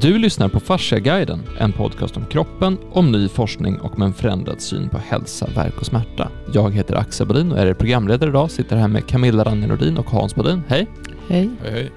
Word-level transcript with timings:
Du 0.00 0.18
lyssnar 0.18 0.48
på 0.48 0.60
Fasciaguiden, 0.60 1.42
en 1.58 1.72
podcast 1.72 2.16
om 2.16 2.26
kroppen, 2.26 2.78
om 2.92 3.12
ny 3.12 3.28
forskning 3.28 3.78
och 3.80 3.98
med 3.98 4.06
en 4.06 4.14
förändrad 4.14 4.60
syn 4.60 4.88
på 4.88 4.98
hälsa, 4.98 5.48
verk 5.54 5.74
och 5.80 5.86
smärta. 5.86 6.30
Jag 6.52 6.74
heter 6.74 6.94
Axel 6.94 7.26
Bodin 7.26 7.52
och 7.52 7.58
är 7.58 7.66
er 7.66 7.74
programledare 7.74 8.30
idag. 8.30 8.50
Sitter 8.50 8.76
här 8.76 8.88
med 8.88 9.06
Camilla 9.06 9.44
Ranne 9.44 9.66
Nordin 9.66 9.98
och 9.98 10.10
Hans 10.10 10.34
Bodin. 10.34 10.62
Hej! 10.68 10.86
Hej. 11.28 11.50
Hej, 11.62 11.90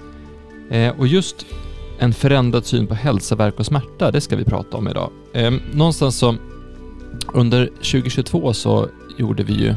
hej. 0.70 0.86
Eh, 0.86 0.98
och 0.98 1.06
just 1.06 1.46
en 1.98 2.12
förändrad 2.12 2.66
syn 2.66 2.86
på 2.86 2.94
hälsa, 2.94 3.36
verk 3.36 3.58
och 3.58 3.66
smärta, 3.66 4.10
det 4.10 4.20
ska 4.20 4.36
vi 4.36 4.44
prata 4.44 4.76
om 4.76 4.88
idag. 4.88 5.10
Eh, 5.32 5.52
någonstans 5.72 6.18
så 6.18 6.34
under 7.34 7.66
2022 7.66 8.52
så 8.52 8.88
gjorde 9.18 9.42
vi 9.42 9.52
ju 9.52 9.74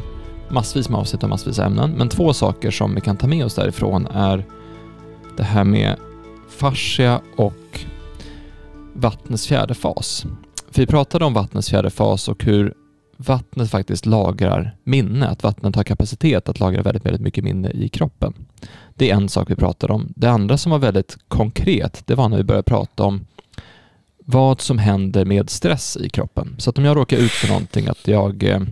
massvis 0.50 0.88
med 0.88 1.00
avsnitt 1.00 1.22
och 1.22 1.28
massvis 1.28 1.58
av 1.58 1.66
ämnen, 1.66 1.90
men 1.90 2.08
två 2.08 2.32
saker 2.32 2.70
som 2.70 2.94
vi 2.94 3.00
kan 3.00 3.16
ta 3.16 3.26
med 3.26 3.44
oss 3.44 3.54
därifrån 3.54 4.06
är 4.06 4.44
det 5.36 5.42
här 5.42 5.64
med 5.64 5.96
fascia 6.48 7.20
och 7.36 7.54
vattnets 8.94 9.46
fjärde 9.46 9.74
fas. 9.74 10.26
För 10.70 10.80
vi 10.80 10.86
pratade 10.86 11.24
om 11.24 11.34
vattnets 11.34 11.70
fjärde 11.70 11.90
fas 11.90 12.28
och 12.28 12.44
hur 12.44 12.74
vattnet 13.16 13.70
faktiskt 13.70 14.06
lagrar 14.06 14.76
minne, 14.84 15.28
att 15.28 15.42
vattnet 15.42 15.76
har 15.76 15.84
kapacitet 15.84 16.48
att 16.48 16.60
lagra 16.60 16.82
väldigt, 16.82 17.06
väldigt 17.06 17.22
mycket 17.22 17.44
minne 17.44 17.70
i 17.70 17.88
kroppen. 17.88 18.34
Det 18.94 19.10
är 19.10 19.14
en 19.14 19.28
sak 19.28 19.50
vi 19.50 19.56
pratade 19.56 19.92
om. 19.92 20.12
Det 20.16 20.30
andra 20.30 20.58
som 20.58 20.72
var 20.72 20.78
väldigt 20.78 21.18
konkret, 21.28 22.02
det 22.06 22.14
var 22.14 22.28
när 22.28 22.36
vi 22.36 22.44
började 22.44 22.62
prata 22.62 23.04
om 23.04 23.26
vad 24.18 24.60
som 24.60 24.78
händer 24.78 25.24
med 25.24 25.50
stress 25.50 25.96
i 25.96 26.08
kroppen. 26.08 26.54
Så 26.58 26.70
att 26.70 26.78
om 26.78 26.84
jag 26.84 26.96
råkar 26.96 27.16
ut 27.16 27.30
för 27.30 27.48
någonting, 27.48 27.86
att 27.88 28.08
jag 28.08 28.42
eh, 28.42 28.62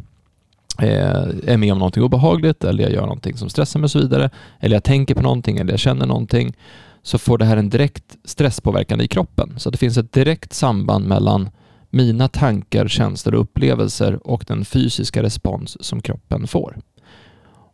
eh 0.78 1.28
är 1.46 1.56
med 1.56 1.72
om 1.72 1.78
någonting 1.78 2.02
obehagligt 2.02 2.64
eller 2.64 2.82
jag 2.82 2.92
gör 2.92 3.02
någonting 3.02 3.36
som 3.36 3.50
stressar 3.50 3.80
mig 3.80 3.84
och 3.84 3.90
så 3.90 3.98
vidare, 3.98 4.30
eller 4.60 4.76
jag 4.76 4.84
tänker 4.84 5.14
på 5.14 5.22
någonting 5.22 5.58
eller 5.58 5.72
jag 5.72 5.80
känner 5.80 6.06
någonting, 6.06 6.54
så 7.02 7.18
får 7.18 7.38
det 7.38 7.44
här 7.44 7.56
en 7.56 7.70
direkt 7.70 8.16
stresspåverkan 8.24 9.00
i 9.00 9.08
kroppen. 9.08 9.54
Så 9.56 9.70
det 9.70 9.78
finns 9.78 9.96
ett 9.96 10.12
direkt 10.12 10.52
samband 10.52 11.06
mellan 11.06 11.50
mina 11.90 12.28
tankar, 12.28 12.88
känslor 12.88 13.34
och 13.34 13.40
upplevelser 13.40 14.26
och 14.26 14.44
den 14.46 14.64
fysiska 14.64 15.22
respons 15.22 15.84
som 15.84 16.02
kroppen 16.02 16.46
får. 16.46 16.78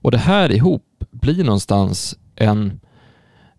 Och 0.02 0.10
det 0.10 0.18
här 0.18 0.52
ihop 0.52 1.04
blir 1.10 1.44
någonstans 1.44 2.18
en... 2.36 2.80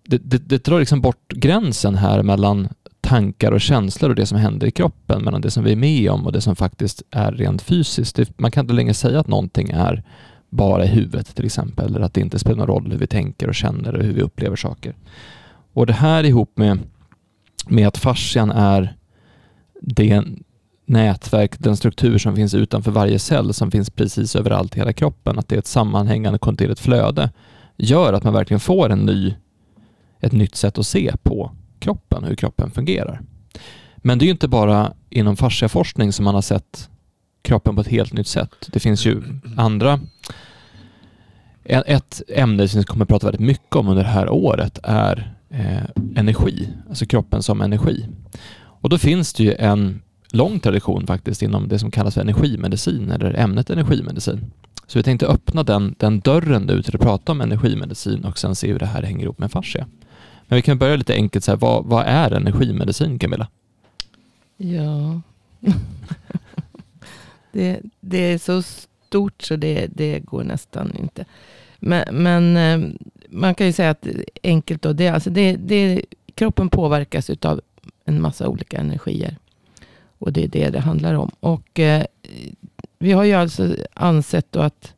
Det, 0.09 0.17
det, 0.17 0.37
det 0.37 0.63
drar 0.63 0.79
liksom 0.79 1.01
bort 1.01 1.33
gränsen 1.33 1.95
här 1.95 2.23
mellan 2.23 2.67
tankar 3.01 3.51
och 3.51 3.61
känslor 3.61 4.09
och 4.09 4.15
det 4.15 4.25
som 4.25 4.37
händer 4.37 4.67
i 4.67 4.71
kroppen, 4.71 5.23
mellan 5.23 5.41
det 5.41 5.51
som 5.51 5.63
vi 5.63 5.71
är 5.71 5.75
med 5.75 6.11
om 6.11 6.25
och 6.25 6.31
det 6.31 6.41
som 6.41 6.55
faktiskt 6.55 7.03
är 7.11 7.31
rent 7.31 7.61
fysiskt. 7.61 8.19
man 8.37 8.51
kan 8.51 8.63
inte 8.63 8.73
längre 8.73 8.93
säga 8.93 9.19
att 9.19 9.27
någonting 9.27 9.69
är 9.69 10.03
bara 10.49 10.85
i 10.85 10.87
huvudet 10.87 11.35
till 11.35 11.45
exempel, 11.45 11.95
eller 11.95 12.05
att 12.05 12.13
det 12.13 12.21
inte 12.21 12.39
spelar 12.39 12.57
någon 12.57 12.67
roll 12.67 12.91
hur 12.91 12.99
vi 12.99 13.07
tänker 13.07 13.47
och 13.47 13.55
känner 13.55 13.95
och 13.95 14.03
hur 14.03 14.13
vi 14.13 14.21
upplever 14.21 14.55
saker. 14.55 14.95
Och 15.77 15.85
det 15.85 15.93
här 15.93 16.23
ihop 16.23 16.57
med, 16.57 16.79
med 17.67 17.87
att 17.87 17.97
fascian 17.97 18.51
är 18.51 18.95
det 19.81 20.23
nätverk, 20.85 21.59
den 21.59 21.77
struktur 21.77 22.17
som 22.17 22.35
finns 22.35 22.53
utanför 22.53 22.91
varje 22.91 23.19
cell 23.19 23.53
som 23.53 23.71
finns 23.71 23.89
precis 23.89 24.35
överallt 24.35 24.75
i 24.75 24.79
hela 24.79 24.93
kroppen, 24.93 25.39
att 25.39 25.47
det 25.47 25.55
är 25.55 25.59
ett 25.59 25.67
sammanhängande 25.67 26.39
kontinuerligt 26.39 26.79
flöde, 26.79 27.29
gör 27.75 28.13
att 28.13 28.23
man 28.23 28.33
verkligen 28.33 28.59
får 28.59 28.89
en 28.89 28.99
ny, 28.99 29.35
ett 30.19 30.31
nytt 30.31 30.55
sätt 30.55 30.77
att 30.77 30.87
se 30.87 31.13
på 31.23 31.51
kroppen, 31.79 32.23
hur 32.23 32.35
kroppen 32.35 32.71
fungerar. 32.71 33.21
Men 33.97 34.19
det 34.19 34.23
är 34.23 34.27
ju 34.27 34.31
inte 34.31 34.47
bara 34.47 34.93
inom 35.09 35.35
fasciaforskning 35.35 36.13
som 36.13 36.25
man 36.25 36.35
har 36.35 36.41
sett 36.41 36.89
kroppen 37.41 37.75
på 37.75 37.81
ett 37.81 37.87
helt 37.87 38.13
nytt 38.13 38.27
sätt. 38.27 38.69
Det 38.71 38.79
finns 38.79 39.05
ju 39.05 39.23
andra 39.57 39.99
ett 41.63 42.21
ämne 42.27 42.67
som 42.67 42.79
vi 42.79 42.83
kommer 42.83 43.05
att 43.05 43.09
prata 43.09 43.27
väldigt 43.27 43.47
mycket 43.47 43.75
om 43.75 43.87
under 43.87 44.03
det 44.03 44.09
här 44.09 44.29
året 44.29 44.79
är 44.83 45.36
Eh, 45.49 45.83
energi, 46.15 46.69
alltså 46.89 47.05
kroppen 47.05 47.43
som 47.43 47.61
energi. 47.61 48.05
Och 48.57 48.89
då 48.89 48.97
finns 48.97 49.33
det 49.33 49.43
ju 49.43 49.53
en 49.53 50.01
lång 50.31 50.59
tradition 50.59 51.07
faktiskt 51.07 51.41
inom 51.41 51.67
det 51.67 51.79
som 51.79 51.91
kallas 51.91 52.13
för 52.13 52.21
energimedicin 52.21 53.11
eller 53.11 53.33
ämnet 53.33 53.69
energimedicin. 53.69 54.51
Så 54.87 54.99
vi 54.99 55.03
tänkte 55.03 55.27
öppna 55.27 55.63
den, 55.63 55.95
den 55.97 56.19
dörren 56.19 56.63
nu 56.63 56.83
till 56.83 56.95
att 56.95 57.01
prata 57.01 57.31
om 57.31 57.41
energimedicin 57.41 58.25
och 58.25 58.37
sen 58.37 58.55
se 58.55 58.71
hur 58.71 58.79
det 58.79 58.85
här 58.85 59.03
hänger 59.03 59.23
ihop 59.23 59.39
med 59.39 59.51
fascia. 59.51 59.87
Men 60.47 60.55
vi 60.55 60.61
kan 60.61 60.77
börja 60.77 60.95
lite 60.95 61.13
enkelt, 61.13 61.45
så 61.45 61.51
här, 61.51 61.57
vad, 61.57 61.85
vad 61.85 62.05
är 62.05 62.31
energimedicin 62.31 63.19
Camilla? 63.19 63.47
Ja, 64.57 65.21
det, 67.51 67.81
det 67.99 68.17
är 68.17 68.37
så 68.37 68.61
stort 68.61 69.41
så 69.41 69.55
det, 69.55 69.87
det 69.93 70.19
går 70.19 70.43
nästan 70.43 70.95
inte. 70.95 71.25
Men, 71.79 72.03
men 72.11 72.57
eh, 72.57 72.89
man 73.29 73.55
kan 73.55 73.67
ju 73.67 73.73
säga 73.73 73.89
att 73.89 74.07
enkelt 74.43 74.81
då, 74.81 74.93
det, 74.93 75.07
alltså 75.07 75.29
det, 75.29 75.55
det, 75.55 76.01
kroppen 76.35 76.69
påverkas 76.69 77.29
av 77.29 77.61
en 78.05 78.21
massa 78.21 78.47
olika 78.47 78.77
energier. 78.77 79.37
Och 80.19 80.33
det 80.33 80.43
är 80.43 80.47
det 80.47 80.69
det 80.69 80.79
handlar 80.79 81.13
om. 81.13 81.31
Och 81.39 81.79
eh, 81.79 82.05
vi 82.99 83.11
har 83.11 83.23
ju 83.23 83.33
alltså 83.33 83.75
ansett 83.93 84.51
då 84.51 84.59
att 84.59 84.93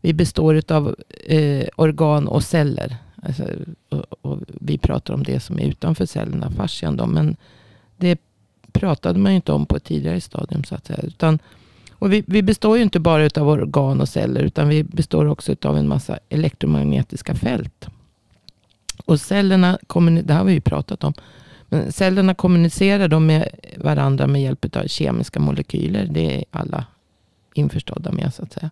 vi 0.00 0.12
består 0.12 0.62
av 0.72 0.96
eh, 1.26 1.66
organ 1.76 2.28
och 2.28 2.44
celler. 2.44 2.96
Alltså, 3.22 3.44
och, 3.88 4.04
och, 4.20 4.38
vi 4.46 4.78
pratar 4.78 5.14
om 5.14 5.22
det 5.22 5.40
som 5.40 5.58
är 5.58 5.64
utanför 5.64 6.06
cellerna, 6.06 6.50
fascian 6.50 6.96
då. 6.96 7.06
Men 7.06 7.36
det 7.96 8.20
pratade 8.72 9.18
man 9.18 9.32
ju 9.32 9.36
inte 9.36 9.52
om 9.52 9.66
på 9.66 9.76
ett 9.76 9.84
tidigare 9.84 10.20
stadium 10.20 10.64
så 10.64 10.74
att 10.74 10.86
säga. 10.86 11.00
Utan 11.02 11.38
och 12.02 12.12
vi, 12.12 12.24
vi, 12.26 12.42
består 12.42 12.76
ju 12.76 12.82
inte 12.82 13.00
bara 13.00 13.28
av 13.36 13.48
organ 13.48 14.00
och 14.00 14.08
celler, 14.08 14.40
utan 14.40 14.68
vi 14.68 14.84
består 14.84 15.26
också 15.26 15.56
av 15.64 15.76
en 15.76 15.88
massa 15.88 16.18
elektromagnetiska 16.28 17.34
fält. 17.34 17.88
Och 19.04 19.20
cellerna, 19.20 19.78
det 20.22 20.34
har 20.34 20.44
vi 20.44 20.52
ju 20.52 20.60
pratat 20.60 21.04
om, 21.04 21.12
men 21.68 21.92
cellerna 21.92 22.34
kommunicerar 22.34 23.08
då 23.08 23.20
med 23.20 23.48
varandra 23.76 24.26
med 24.26 24.42
hjälp 24.42 24.76
av 24.76 24.86
kemiska 24.86 25.40
molekyler. 25.40 26.08
Det 26.10 26.36
är 26.36 26.44
alla 26.50 26.84
införstådda 27.54 28.12
med 28.12 28.34
så 28.34 28.42
att 28.42 28.52
säga. 28.52 28.70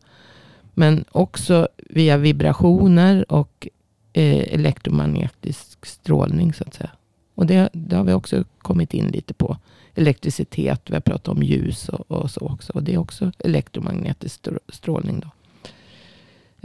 Men 0.74 1.04
också 1.12 1.68
via 1.76 2.16
vibrationer 2.16 3.32
och 3.32 3.68
eh, 4.12 4.54
elektromagnetisk 4.54 5.86
strålning 5.86 6.52
så 6.52 6.64
att 6.64 6.74
säga. 6.74 6.90
Och 7.34 7.46
det, 7.46 7.68
det 7.72 7.96
har 7.96 8.04
vi 8.04 8.12
också 8.12 8.44
kommit 8.58 8.94
in 8.94 9.06
lite 9.06 9.34
på 9.34 9.56
elektricitet. 9.94 10.90
Vi 10.90 10.94
har 10.94 11.00
pratat 11.00 11.28
om 11.28 11.42
ljus 11.42 11.88
och, 11.88 12.10
och 12.10 12.30
så 12.30 12.40
också. 12.40 12.72
Och 12.72 12.82
det 12.82 12.94
är 12.94 12.98
också 12.98 13.32
elektromagnetisk 13.38 14.48
strålning. 14.68 15.20
Då. 15.20 15.30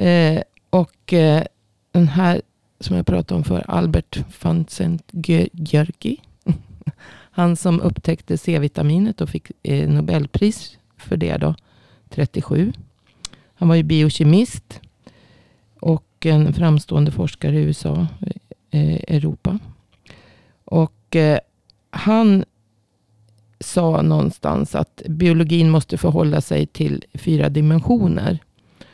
Eh, 0.03 0.41
och 0.69 1.13
eh, 1.13 1.43
den 1.91 2.07
här 2.07 2.41
som 2.79 2.95
jag 2.95 3.05
pratade 3.05 3.37
om 3.37 3.43
för 3.43 3.63
Albert 3.67 4.23
van 4.43 4.65
Gjörgi. 5.51 6.21
Han 7.31 7.55
som 7.55 7.81
upptäckte 7.81 8.37
C-vitaminet 8.37 9.21
och 9.21 9.29
fick 9.29 9.51
eh, 9.63 9.89
Nobelpris 9.89 10.77
för 10.97 11.17
det 11.17 11.37
då. 11.37 11.55
37. 12.09 12.73
Han 13.55 13.67
var 13.67 13.75
ju 13.75 13.83
biokemist. 13.83 14.81
Och 15.79 16.25
en 16.25 16.53
framstående 16.53 17.11
forskare 17.11 17.55
i 17.55 17.63
USA, 17.63 18.07
eh, 18.71 19.15
Europa. 19.15 19.59
Och 20.65 21.15
eh, 21.15 21.39
han 21.89 22.45
sa 23.59 24.01
någonstans 24.01 24.75
att 24.75 25.01
biologin 25.09 25.69
måste 25.69 25.97
förhålla 25.97 26.41
sig 26.41 26.65
till 26.65 27.03
fyra 27.13 27.49
dimensioner. 27.49 28.39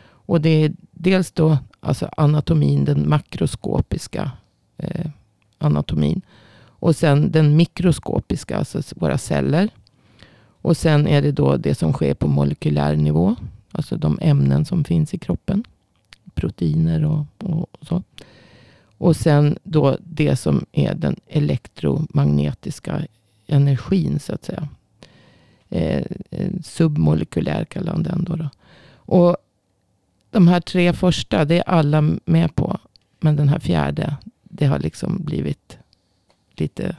Och 0.03 0.41
det 0.41 0.49
är 0.49 0.73
dels 0.91 1.31
då 1.31 1.57
alltså 1.79 2.09
anatomin, 2.17 2.85
den 2.85 3.09
makroskopiska 3.09 4.31
eh, 4.77 5.05
anatomin. 5.57 6.21
Och 6.63 6.95
sen 6.95 7.31
den 7.31 7.55
mikroskopiska, 7.55 8.57
alltså 8.57 8.81
våra 8.95 9.17
celler. 9.17 9.69
Och 10.61 10.77
sen 10.77 11.07
är 11.07 11.21
det 11.21 11.31
då 11.31 11.57
det 11.57 11.75
som 11.75 11.93
sker 11.93 12.13
på 12.13 12.27
molekylär 12.27 12.95
nivå. 12.95 13.35
Alltså 13.71 13.97
de 13.97 14.19
ämnen 14.21 14.65
som 14.65 14.83
finns 14.83 15.13
i 15.13 15.17
kroppen. 15.17 15.63
Proteiner 16.33 17.05
och, 17.05 17.25
och 17.37 17.67
så. 17.81 18.03
Och 18.97 19.15
sen 19.15 19.57
då 19.63 19.97
det 20.03 20.35
som 20.35 20.65
är 20.71 20.95
den 20.95 21.15
elektromagnetiska 21.27 23.05
energin 23.51 24.19
så 24.19 24.33
att 24.33 24.45
säga. 24.45 24.67
Eh, 25.69 26.03
eh 26.29 26.51
submolekylär 26.63 27.65
kallar 27.65 27.91
han 27.91 28.03
den 28.03 28.23
då, 28.23 28.35
då. 28.35 28.49
Och 28.95 29.37
de 30.29 30.47
här 30.47 30.59
tre 30.59 30.93
första, 30.93 31.45
det 31.45 31.57
är 31.57 31.69
alla 31.69 32.01
med 32.25 32.55
på. 32.55 32.79
Men 33.19 33.35
den 33.35 33.49
här 33.49 33.59
fjärde, 33.59 34.15
det 34.43 34.65
har 34.65 34.79
liksom 34.79 35.23
blivit 35.23 35.77
lite 36.53 36.95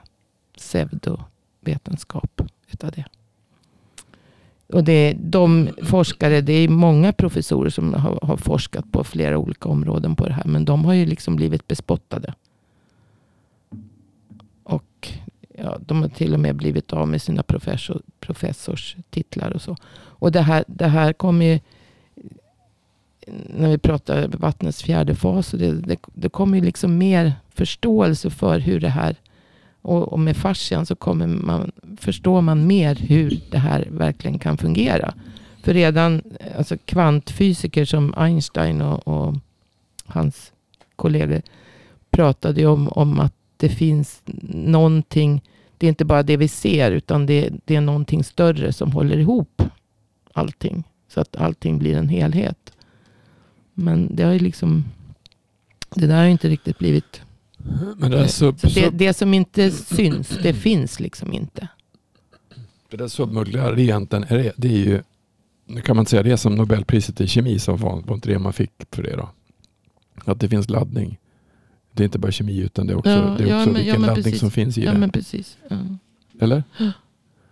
pseudovetenskap 0.56 2.42
utav 2.70 2.90
det. 2.90 3.04
Och 4.72 4.84
det 4.84 5.16
de 5.20 5.68
forskare, 5.82 6.40
det 6.40 6.52
är 6.52 6.68
många 6.68 7.12
professorer 7.12 7.70
som 7.70 7.94
har, 7.94 8.18
har, 8.22 8.36
forskat 8.36 8.92
på 8.92 9.04
flera 9.04 9.38
olika 9.38 9.68
områden 9.68 10.16
på 10.16 10.26
det 10.26 10.32
här. 10.32 10.44
Men 10.44 10.64
de 10.64 10.84
har 10.84 10.92
ju 10.92 11.06
liksom 11.06 11.36
blivit 11.36 11.68
bespottade. 11.68 12.34
Ja, 15.62 15.78
de 15.86 16.02
har 16.02 16.08
till 16.08 16.34
och 16.34 16.40
med 16.40 16.56
blivit 16.56 16.92
av 16.92 17.08
med 17.08 17.22
sina 17.22 17.42
professor, 17.42 18.02
professorstitlar 18.20 19.50
och 19.50 19.62
så. 19.62 19.76
Och 19.94 20.32
det 20.32 20.40
här, 20.40 20.64
det 20.66 20.88
här 20.88 21.12
kommer 21.12 21.46
ju, 21.46 21.60
när 23.46 23.68
vi 23.68 23.78
pratar 23.78 24.28
vattnets 24.28 24.82
fjärde 24.82 25.14
fas, 25.14 25.50
det, 25.50 25.72
det, 25.72 25.96
det 26.14 26.28
kommer 26.28 26.58
ju 26.58 26.64
liksom 26.64 26.98
mer 26.98 27.32
förståelse 27.54 28.30
för 28.30 28.58
hur 28.58 28.80
det 28.80 28.88
här 28.88 29.16
Och, 29.84 30.12
och 30.12 30.18
med 30.20 30.36
fascian 30.36 30.86
så 30.86 30.94
kommer 30.94 31.26
man, 31.26 31.72
förstår 32.00 32.40
man 32.40 32.66
mer 32.66 32.94
hur 32.94 33.40
det 33.50 33.58
här 33.58 33.88
verkligen 33.90 34.38
kan 34.38 34.58
fungera. 34.58 35.14
För 35.62 35.74
redan 35.74 36.22
alltså 36.58 36.76
kvantfysiker 36.84 37.84
som 37.84 38.14
Einstein 38.16 38.82
och, 38.82 39.08
och 39.08 39.34
hans 40.06 40.52
kollegor 40.96 41.42
pratade 42.10 42.60
ju 42.60 42.66
om, 42.66 42.88
om 42.88 43.20
att 43.20 43.34
det 43.56 43.68
finns 43.68 44.22
någonting. 44.52 45.42
Det 45.82 45.86
är 45.86 45.88
inte 45.88 46.04
bara 46.04 46.22
det 46.22 46.36
vi 46.36 46.48
ser 46.48 46.90
utan 46.92 47.26
det, 47.26 47.50
det 47.64 47.76
är 47.76 47.80
någonting 47.80 48.24
större 48.24 48.72
som 48.72 48.92
håller 48.92 49.18
ihop 49.18 49.62
allting. 50.32 50.84
Så 51.08 51.20
att 51.20 51.36
allting 51.36 51.78
blir 51.78 51.96
en 51.96 52.08
helhet. 52.08 52.72
Men 53.74 54.16
det 54.16 54.22
har 54.22 54.32
ju 54.32 54.38
liksom. 54.38 54.84
Det 55.94 56.06
där 56.06 56.16
har 56.16 56.24
ju 56.24 56.30
inte 56.30 56.48
riktigt 56.48 56.78
blivit. 56.78 57.22
Det, 58.10 58.28
sub, 58.28 58.60
så 58.60 58.68
det, 58.68 58.90
det 58.90 59.14
som 59.14 59.34
inte 59.34 59.70
syns, 59.70 60.38
det 60.42 60.54
finns 60.54 61.00
liksom 61.00 61.32
inte. 61.32 61.68
Det 62.90 62.96
där 62.96 63.08
submodulära 63.08 63.80
egentligen, 63.80 64.24
är 64.28 64.38
det, 64.38 64.52
det 64.56 64.68
är 64.68 64.84
ju, 64.84 65.02
nu 65.66 65.80
kan 65.80 65.96
man 65.96 66.06
säga 66.06 66.22
det 66.22 66.36
som 66.36 66.54
Nobelpriset 66.54 67.20
i 67.20 67.26
kemi 67.26 67.58
som 67.58 67.76
var, 67.76 68.00
var 68.00 68.14
inte 68.14 68.28
det 68.28 68.38
man 68.38 68.52
fick 68.52 68.72
för 68.90 69.02
det 69.02 69.16
då? 69.16 69.28
Att 70.24 70.40
det 70.40 70.48
finns 70.48 70.68
laddning. 70.68 71.18
Det 71.92 72.02
är 72.02 72.04
inte 72.04 72.18
bara 72.18 72.32
kemi 72.32 72.58
utan 72.58 72.86
det 72.86 72.92
är 72.92 72.96
också, 72.96 73.10
Ja, 73.10 73.34
det 73.38 73.44
är 73.44 73.48
ja, 73.48 73.58
också 73.58 73.70
men- 73.70 73.80
ja, 73.80 73.84
vilken 73.84 74.00
men 74.00 74.06
laddning 74.06 74.24
precis. 74.24 74.40
som 74.40 74.50
finns 74.50 74.78
i 74.78 74.84
Ja 74.84 74.92
det. 74.92 74.98
men 74.98 75.10
precis. 75.10 75.56
Ja. 75.68 75.76
Eller? 76.40 76.62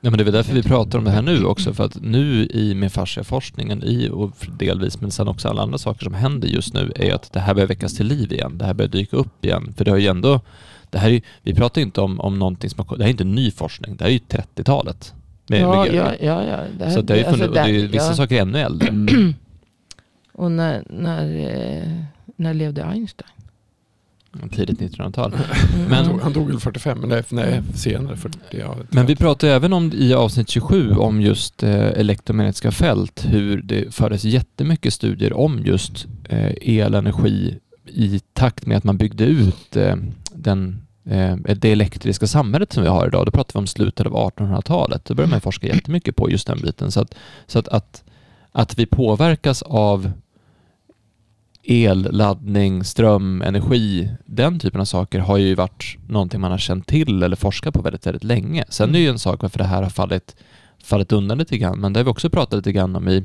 Ja, 0.02 0.10
men 0.10 0.12
det 0.12 0.22
är 0.22 0.24
väl 0.24 0.32
därför 0.34 0.54
vi 0.54 0.62
pratar 0.62 0.98
om 0.98 1.04
det 1.04 1.10
här 1.10 1.22
nu 1.22 1.44
också, 1.44 1.74
för 1.74 1.84
att 1.84 1.96
nu 2.02 2.46
i 2.46 2.74
med 2.74 2.92
fasciaforskningen 2.92 3.82
i 3.84 4.08
och 4.12 4.32
delvis, 4.58 5.00
men 5.00 5.10
sen 5.10 5.28
också 5.28 5.48
alla 5.48 5.62
andra 5.62 5.78
saker 5.78 6.04
som 6.04 6.14
händer 6.14 6.48
just 6.48 6.74
nu, 6.74 6.92
är 6.96 7.14
att 7.14 7.32
det 7.32 7.40
här 7.40 7.54
börjar 7.54 7.66
väckas 7.68 7.94
till 7.96 8.06
liv 8.06 8.32
igen. 8.32 8.58
Det 8.58 8.64
här 8.64 8.74
börjar 8.74 8.88
dyka 8.88 9.16
upp 9.16 9.44
igen. 9.44 9.74
För 9.76 9.84
det 9.84 9.90
har 9.90 9.98
ju 9.98 10.06
ändå, 10.06 10.40
det 10.90 10.98
här 10.98 11.10
är, 11.10 11.22
vi 11.42 11.54
pratar 11.54 11.80
inte 11.80 12.00
om, 12.00 12.20
om 12.20 12.38
någonting 12.38 12.70
som 12.70 12.84
har, 12.88 12.96
det 12.96 13.02
här 13.04 13.08
är 13.08 13.12
inte 13.12 13.24
ny 13.24 13.50
forskning, 13.50 13.96
det 13.96 14.04
här 14.04 14.08
är 14.10 14.12
ju 14.12 14.18
30-talet. 14.18 15.14
Med- 15.46 15.60
Ja, 15.60 15.84
med- 15.84 15.94
ja, 15.94 16.12
ja, 16.20 16.42
ja. 16.44 16.58
Det 16.78 16.84
här- 16.84 16.90
Så 16.94 17.00
det 17.02 17.12
har 17.12 17.18
ju 17.18 17.24
alltså, 17.24 17.38
funnits, 17.44 17.48
och 17.58 17.64
det 17.64 17.70
är, 17.70 17.82
där- 17.82 17.88
vissa 17.88 18.06
ja. 18.06 18.14
saker 18.14 18.36
är 18.36 18.40
ännu 18.42 18.58
äldre. 18.58 18.88
Och 20.32 20.52
när, 20.52 20.84
när, 20.90 21.24
eh, 21.78 21.92
när 22.36 22.54
levde 22.54 22.84
Einstein? 22.84 23.30
Tidigt 24.52 24.80
1900-tal. 24.80 25.34
Mm. 25.34 25.88
Men- 25.88 25.94
han, 25.94 26.08
dog, 26.08 26.20
han 26.20 26.32
dog 26.32 26.48
väl 26.48 26.60
45, 26.60 26.98
men 27.00 27.08
nej, 27.08 27.22
nej 27.28 27.62
senare. 27.74 28.16
40, 28.16 28.38
ja, 28.50 28.76
Men 28.90 29.06
vi 29.06 29.16
pratar 29.16 29.48
ju 29.48 29.52
även 29.52 29.72
om 29.72 29.92
i 29.94 30.14
avsnitt 30.14 30.50
27 30.50 30.92
om 30.92 31.20
just 31.20 31.62
eh, 31.62 31.86
elektromagnetiska 31.86 32.70
fält, 32.70 33.24
hur 33.28 33.62
det 33.62 33.94
fördes 33.94 34.24
jättemycket 34.24 34.94
studier 34.94 35.32
om 35.32 35.60
just 35.64 36.06
eh, 36.28 36.52
elenergi 36.60 37.58
i 37.86 38.20
takt 38.32 38.66
med 38.66 38.76
att 38.76 38.84
man 38.84 38.96
byggde 38.96 39.24
ut 39.24 39.76
eh, 39.76 39.96
den, 40.34 40.82
eh, 41.04 41.36
det 41.36 41.72
elektriska 41.72 42.26
samhället 42.26 42.72
som 42.72 42.82
vi 42.82 42.88
har 42.88 43.06
idag. 43.06 43.26
Då 43.26 43.30
pratar 43.30 43.52
vi 43.52 43.58
om 43.58 43.66
slutet 43.66 44.06
av 44.06 44.12
1800-talet. 44.12 45.04
Då 45.04 45.14
började 45.14 45.30
man 45.30 45.40
forska 45.40 45.66
jättemycket 45.66 46.16
på 46.16 46.30
just 46.30 46.46
den 46.46 46.60
biten. 46.60 46.90
Så 46.92 47.00
att, 47.00 47.14
så 47.46 47.58
att, 47.58 47.68
att, 47.68 48.04
att 48.52 48.78
vi 48.78 48.86
påverkas 48.86 49.62
av 49.62 50.12
el, 51.62 52.08
laddning, 52.10 52.84
ström, 52.84 53.42
energi, 53.42 54.10
den 54.26 54.58
typen 54.58 54.80
av 54.80 54.84
saker 54.84 55.18
har 55.18 55.36
ju 55.36 55.54
varit 55.54 55.96
någonting 56.08 56.40
man 56.40 56.50
har 56.50 56.58
känt 56.58 56.86
till 56.86 57.22
eller 57.22 57.36
forskat 57.36 57.74
på 57.74 57.82
väldigt, 57.82 58.06
väldigt 58.06 58.24
länge. 58.24 58.64
Sen 58.68 58.88
är 58.88 58.92
det 58.92 58.98
ju 58.98 59.08
en 59.08 59.18
sak 59.18 59.42
varför 59.42 59.58
det 59.58 59.64
här 59.64 59.82
har 59.82 59.90
fallit, 59.90 60.36
fallit 60.84 61.12
undan 61.12 61.38
lite 61.38 61.58
grann, 61.58 61.80
men 61.80 61.92
det 61.92 62.00
har 62.00 62.04
vi 62.04 62.10
också 62.10 62.30
pratat 62.30 62.56
lite 62.56 62.72
grann 62.72 62.96
om 62.96 63.08
i 63.08 63.24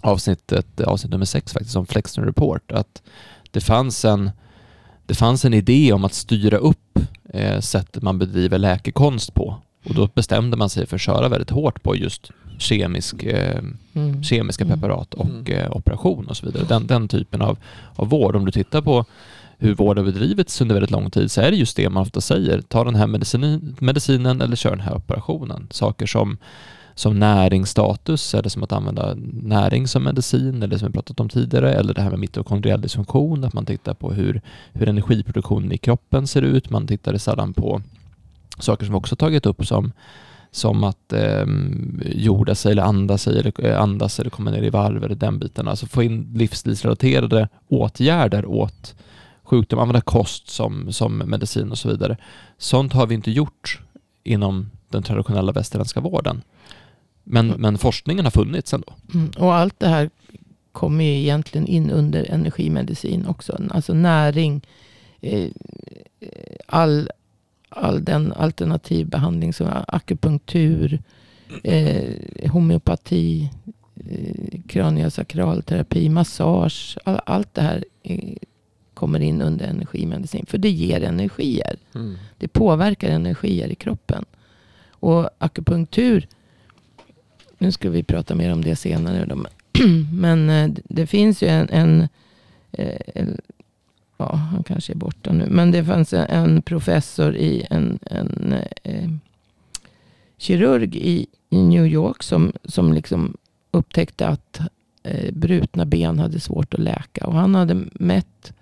avsnittet, 0.00 0.80
avsnitt 0.80 1.12
nummer 1.12 1.24
sex 1.24 1.52
faktiskt, 1.52 1.76
om 1.76 1.86
Flexner 1.86 2.24
Report, 2.24 2.72
att 2.72 3.02
det 3.50 3.60
fanns 3.60 4.04
en, 4.04 4.30
det 5.06 5.14
fanns 5.14 5.44
en 5.44 5.54
idé 5.54 5.92
om 5.92 6.04
att 6.04 6.14
styra 6.14 6.56
upp 6.56 6.98
eh, 7.32 7.60
sättet 7.60 8.02
man 8.02 8.18
bedriver 8.18 8.58
läkekonst 8.58 9.34
på. 9.34 9.62
Och 9.84 9.94
då 9.94 10.08
bestämde 10.14 10.56
man 10.56 10.70
sig 10.70 10.86
för 10.86 10.94
att 10.94 11.00
köra 11.00 11.28
väldigt 11.28 11.50
hårt 11.50 11.82
på 11.82 11.96
just 11.96 12.30
kemisk 12.62 13.22
eh, 13.22 13.62
Mm. 13.94 14.22
kemiska 14.22 14.64
Mm. 14.64 14.80
preparat 14.80 15.14
och 15.14 15.26
Mm. 15.26 15.46
eh, 15.46 15.76
operation 15.76 16.26
och 16.28 16.36
så 16.36 16.46
vidare. 16.46 16.64
Den, 16.68 16.86
den 16.86 17.08
typen 17.08 17.42
av, 17.42 17.58
av 17.96 18.08
vård. 18.08 18.36
Om 18.36 18.44
du 18.44 18.52
tittar 18.52 18.82
på 18.82 19.04
hur 19.58 19.74
vård 19.74 19.96
har 19.98 20.04
bedrivits 20.04 20.60
under 20.60 20.74
väldigt 20.74 20.90
lång 20.90 21.10
tid 21.10 21.30
så 21.30 21.40
är 21.40 21.50
det 21.50 21.56
just 21.56 21.76
det 21.76 21.90
man 21.90 22.02
ofta 22.02 22.20
säger. 22.20 22.60
Ta 22.60 22.84
den 22.84 22.94
här 22.94 23.06
medicin, 23.06 23.76
medicinen 23.80 24.40
eller 24.40 24.56
kör 24.56 24.70
den 24.70 24.80
här 24.80 24.96
operationen. 24.96 25.66
Saker 25.70 26.06
som, 26.06 26.38
som 26.94 27.18
näringsstatus 27.18 28.34
eller 28.34 28.48
som 28.48 28.62
att 28.62 28.72
använda 28.72 29.14
näring 29.42 29.88
som 29.88 30.02
medicin 30.04 30.62
eller 30.62 30.78
som 30.78 30.88
vi 30.88 30.92
pratat 30.92 31.20
om 31.20 31.28
tidigare 31.28 31.74
eller 31.74 31.94
det 31.94 32.02
här 32.02 32.10
med 32.10 32.18
mitokondriell 32.18 32.80
dysfunktion, 32.80 33.44
att 33.44 33.54
man 33.54 33.66
tittar 33.66 33.94
på 33.94 34.12
hur, 34.12 34.40
hur 34.72 34.88
energiproduktionen 34.88 35.72
i 35.72 35.78
kroppen 35.78 36.26
ser 36.26 36.42
ut. 36.42 36.70
Man 36.70 36.86
tittar 36.86 37.16
sällan 37.18 37.52
på 37.54 37.82
saker 38.58 38.84
som 38.86 38.92
vi 38.92 38.98
också 38.98 39.16
tagit 39.16 39.46
upp 39.46 39.66
som 39.66 39.92
som 40.54 40.84
att 40.84 41.12
eh, 41.12 41.46
jorda 42.04 42.54
sig 42.54 42.72
eller 42.72 42.82
andas 42.82 43.22
sig 43.22 43.38
eller 43.38 43.66
eh, 43.66 43.80
andas 43.80 44.20
eller 44.20 44.30
komma 44.30 44.50
ner 44.50 44.62
i 44.62 44.70
varv 44.70 45.04
eller 45.04 45.14
den 45.14 45.38
biten. 45.38 45.68
Alltså 45.68 45.86
få 45.86 46.02
in 46.02 46.32
livsstilsrelaterade 46.34 47.48
åtgärder 47.68 48.46
åt 48.46 48.94
sjukdom, 49.42 49.78
använda 49.78 50.00
kost 50.00 50.48
som, 50.50 50.92
som 50.92 51.18
medicin 51.18 51.70
och 51.70 51.78
så 51.78 51.88
vidare. 51.88 52.16
Sånt 52.58 52.92
har 52.92 53.06
vi 53.06 53.14
inte 53.14 53.30
gjort 53.30 53.80
inom 54.24 54.70
den 54.88 55.02
traditionella 55.02 55.52
västerländska 55.52 56.00
vården. 56.00 56.42
Men, 57.24 57.46
Mm. 57.48 57.60
men 57.60 57.78
forskningen 57.78 58.24
har 58.24 58.30
funnits 58.30 58.72
ändå. 58.72 58.94
Mm. 59.14 59.30
Och 59.38 59.54
allt 59.54 59.78
det 59.80 59.88
här 59.88 60.10
kommer 60.72 61.04
ju 61.04 61.10
egentligen 61.10 61.66
in 61.66 61.90
under 61.90 62.30
energimedicin 62.30 63.26
också. 63.26 63.60
Alltså 63.70 63.94
näring, 63.94 64.66
eh, 65.20 65.50
all, 66.66 67.08
all 67.76 68.04
den 68.04 68.32
alternativ 68.32 69.06
behandling 69.06 69.52
som 69.52 69.84
akupunktur, 69.88 71.02
eh, 71.64 72.50
homeopati, 72.50 73.50
eh, 74.10 74.60
kraniosakralterapi, 74.66 76.08
massage. 76.08 76.98
All, 77.04 77.20
allt 77.26 77.54
det 77.54 77.62
här 77.62 77.84
eh, 78.02 78.36
kommer 78.94 79.20
in 79.20 79.42
under 79.42 79.66
energimedicin. 79.66 80.46
För 80.46 80.58
det 80.58 80.70
ger 80.70 81.02
energier. 81.02 81.76
Mm. 81.94 82.14
Det 82.38 82.48
påverkar 82.48 83.10
energier 83.10 83.68
i 83.68 83.74
kroppen. 83.74 84.24
Och 84.90 85.30
akupunktur, 85.38 86.28
nu 87.58 87.72
ska 87.72 87.90
vi 87.90 88.02
prata 88.02 88.34
mer 88.34 88.52
om 88.52 88.64
det 88.64 88.76
senare. 88.76 89.36
Men 90.12 90.50
eh, 90.50 90.70
det 90.84 91.06
finns 91.06 91.42
ju 91.42 91.48
en, 91.48 91.68
en, 91.68 92.08
eh, 92.72 93.00
en 93.14 93.40
ja, 94.30 94.36
han 94.36 94.62
kanske 94.62 94.92
är 94.92 94.96
borta 94.96 95.32
nu, 95.32 95.46
men 95.50 95.70
det 95.70 95.84
fanns 95.84 96.12
en, 96.12 96.62
professor 96.62 97.36
i 97.36 97.66
en, 97.70 97.98
en 98.02 98.54
eh, 98.82 99.10
kirurg 100.38 100.96
i, 100.96 101.26
i 101.50 101.62
New 101.62 101.86
York 101.86 102.22
som, 102.22 102.52
som 102.64 102.92
liksom 102.92 103.36
upptäckte 103.70 104.28
att 104.28 104.60
eh, 105.02 105.32
brutna 105.32 105.84
ben 105.84 106.18
hade 106.18 106.40
svårt 106.40 106.74
att 106.74 106.80
läka. 106.80 107.26
Och 107.26 107.34
han 107.34 107.54
hade 107.54 107.84
mätt 107.92 108.52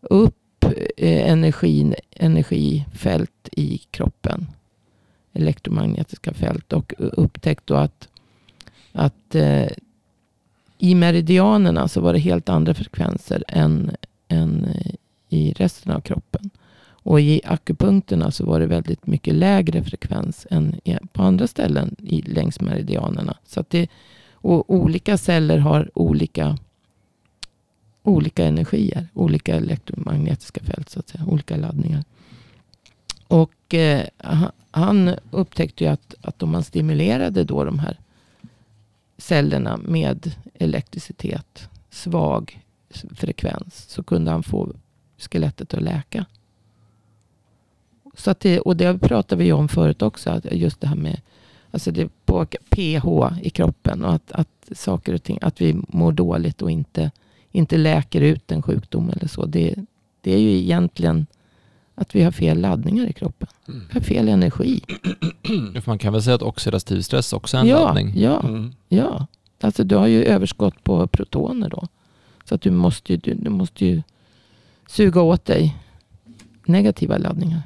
upp 0.00 0.64
eh, 0.96 1.30
energin, 1.30 1.94
energifält 2.10 3.48
i 3.52 3.78
kroppen. 3.78 4.46
Elektromagnetiska 5.32 6.34
fält. 6.34 6.72
Och 6.72 6.94
upptäckt 6.98 7.66
då 7.66 7.74
att, 7.74 8.08
att 8.92 9.34
eh, 9.34 9.68
i 10.78 10.94
meridianerna 10.94 11.88
så 11.88 12.00
var 12.00 12.12
det 12.12 12.18
helt 12.18 12.48
andra 12.48 12.74
frekvenser 12.74 13.44
än, 13.48 13.90
än 14.30 14.64
eh, 14.64 14.94
i 15.28 15.52
resten 15.52 15.92
av 15.92 16.00
kroppen. 16.00 16.50
Och 17.02 17.20
i 17.20 17.40
akupunkterna 17.44 18.30
så 18.30 18.46
var 18.46 18.60
det 18.60 18.66
väldigt 18.66 19.06
mycket 19.06 19.34
lägre 19.34 19.84
frekvens 19.84 20.46
än 20.50 20.80
på 21.12 21.22
andra 21.22 21.46
ställen 21.46 21.96
i, 21.98 22.22
längs 22.22 22.60
meridianerna. 22.60 23.36
Så 23.44 23.60
att 23.60 23.70
det, 23.70 23.88
och 24.32 24.70
olika 24.74 25.18
celler 25.18 25.58
har 25.58 25.90
olika, 25.94 26.58
olika 28.02 28.44
energier, 28.44 29.08
olika 29.14 29.56
elektromagnetiska 29.56 30.64
fält, 30.64 30.90
så 30.90 31.00
att 31.00 31.08
säga, 31.08 31.24
olika 31.26 31.56
laddningar. 31.56 32.04
Och 33.28 33.74
eh, 33.74 34.04
han, 34.16 34.50
han 34.70 35.14
upptäckte 35.30 35.84
ju 35.84 35.90
att, 35.90 36.14
att 36.22 36.42
om 36.42 36.50
man 36.50 36.64
stimulerade 36.64 37.44
då 37.44 37.64
de 37.64 37.78
här 37.78 37.98
cellerna 39.18 39.76
med 39.76 40.34
elektricitet, 40.54 41.68
svag 41.90 42.60
frekvens, 43.14 43.88
så 43.88 44.02
kunde 44.02 44.30
han 44.30 44.42
få 44.42 44.72
skelettet 45.18 45.74
att 45.74 45.82
läka. 45.82 46.26
Så 48.14 48.30
att 48.30 48.40
det, 48.40 48.60
och 48.60 48.76
det 48.76 48.98
pratade 48.98 49.44
vi 49.44 49.52
om 49.52 49.68
förut 49.68 50.02
också, 50.02 50.30
att 50.30 50.44
just 50.52 50.80
det 50.80 50.86
här 50.86 50.96
med 50.96 51.20
alltså 51.70 51.90
det 51.90 52.08
påverkar 52.24 52.60
pH 52.70 53.38
i 53.46 53.50
kroppen 53.50 54.04
och 54.04 54.14
att, 54.14 54.32
att 54.32 54.48
saker 54.72 55.14
och 55.14 55.22
ting, 55.22 55.38
att 55.42 55.60
vi 55.60 55.76
mår 55.88 56.12
dåligt 56.12 56.62
och 56.62 56.70
inte, 56.70 57.10
inte 57.52 57.76
läker 57.76 58.20
ut 58.20 58.52
en 58.52 58.62
sjukdom 58.62 59.10
eller 59.10 59.28
så. 59.28 59.46
Det, 59.46 59.74
det 60.20 60.34
är 60.34 60.38
ju 60.38 60.50
egentligen 60.58 61.26
att 61.94 62.14
vi 62.14 62.22
har 62.22 62.30
fel 62.32 62.60
laddningar 62.60 63.06
i 63.06 63.12
kroppen. 63.12 63.48
Mm. 63.68 63.80
Vi 63.88 63.94
har 63.94 64.00
fel 64.00 64.28
energi. 64.28 64.80
Man 65.86 65.98
kan 65.98 66.12
väl 66.12 66.22
säga 66.22 66.34
att 66.36 66.42
oxidativ 66.42 67.00
stress 67.02 67.32
också 67.32 67.56
är 67.56 67.60
en 67.60 67.66
ja, 67.66 67.84
laddning. 67.84 68.12
ja, 68.16 68.40
Mm. 68.40 68.72
ja. 68.88 69.26
Alltså 69.60 69.84
du 69.84 69.96
har 69.96 70.06
ju 70.06 70.24
överskott 70.24 70.84
på 70.84 71.06
protoner 71.06 71.68
då. 71.68 71.88
Så 72.50 72.54
att 72.54 72.62
du 72.62 72.70
måste 72.70 73.12
ju, 73.12 73.16
du, 73.16 73.34
du 73.34 73.50
måste 73.50 73.86
ju 73.86 74.02
suga 74.88 75.20
åt 75.22 75.44
dig 75.44 75.76
negativa 76.64 77.18
laddningar. 77.18 77.62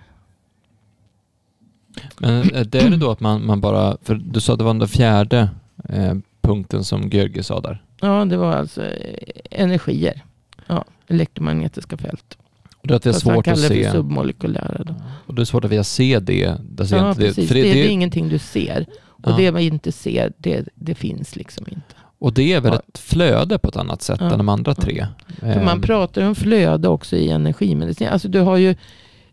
Men 2.19 2.51
eh, 2.51 2.61
det 2.61 2.81
är 2.83 2.91
det 2.91 2.97
då 2.97 3.11
att 3.11 3.21
man, 3.21 3.47
man 3.47 3.61
bara, 3.61 3.97
för 4.03 4.15
du 4.15 4.41
sa 4.41 4.53
att 4.53 4.59
det 4.59 4.65
var 4.65 4.75
den 4.75 4.89
fjärde 4.89 5.51
eh, 5.89 6.15
punkten 6.41 6.85
som 6.85 7.09
Georgi 7.09 7.43
sa 7.43 7.61
där. 7.61 7.83
Ja, 8.01 8.25
det 8.25 8.37
var 8.37 8.53
alltså 8.53 8.85
eh, 8.85 9.19
energier. 9.51 10.23
Ja, 10.67 10.85
elektromagnetiska 11.09 11.97
fält. 11.97 12.39
Och 12.77 12.89
det 12.89 12.95
är 12.95 12.99
det 12.99 13.09
är 13.09 13.13
svårt 13.13 13.49
att 13.49 13.55
det 13.55 13.61
se. 13.69 13.85
för 13.85 13.93
submolekylära. 13.93 14.85
Då. 14.85 14.95
Och 15.27 15.35
det 15.35 15.43
är 15.43 15.47
svårt 15.47 15.65
att 15.65 15.71
vi 15.71 15.85
se 15.85 16.19
det. 16.21 16.47
Alltså 16.79 16.97
Ja, 16.97 17.15
precis. 17.15 17.49
Det, 17.49 17.55
det, 17.55 17.63
det 17.63 17.71
är 17.71 17.75
det, 17.75 17.89
ingenting 17.89 18.29
du 18.29 18.39
ser. 18.39 18.87
Och 19.07 19.31
Ja. 19.31 19.37
det 19.37 19.53
man 19.53 19.63
inte 19.63 19.93
ser, 19.93 20.33
det, 20.39 20.69
det 20.75 20.95
finns 20.95 21.37
liksom 21.37 21.67
inte. 21.69 21.95
Och 22.25 22.33
det 22.33 22.53
är 22.53 22.61
väl 22.61 22.73
Ja. 22.73 22.81
ett 22.89 22.99
flöde 22.99 23.59
på 23.59 23.69
ett 23.69 23.77
annat 23.77 24.03
sätt 24.03 24.21
Ja. 24.21 24.31
än 24.33 24.39
de 24.39 24.49
andra 24.49 24.75
tre. 24.75 25.07
För 25.41 25.65
man 25.65 25.79
Eh, 25.79 25.83
pratar 25.83 26.23
om 26.27 26.35
flöde 26.35 26.89
också 26.89 27.17
i 27.17 27.31
energimedicin. 27.31 28.09
Alltså 28.09 28.29
du 28.29 28.41
har 28.41 28.57
ju 28.57 28.75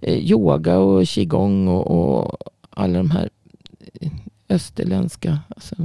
eh, 0.02 0.18
yoga 0.32 0.78
och 0.78 1.06
qigong 1.08 1.68
och, 1.68 1.88
och 1.92 2.38
alla 2.70 2.98
de 2.98 3.12
här 3.12 3.30
eh, 4.02 4.12
österländska 4.50 5.40
alltså, 5.50 5.76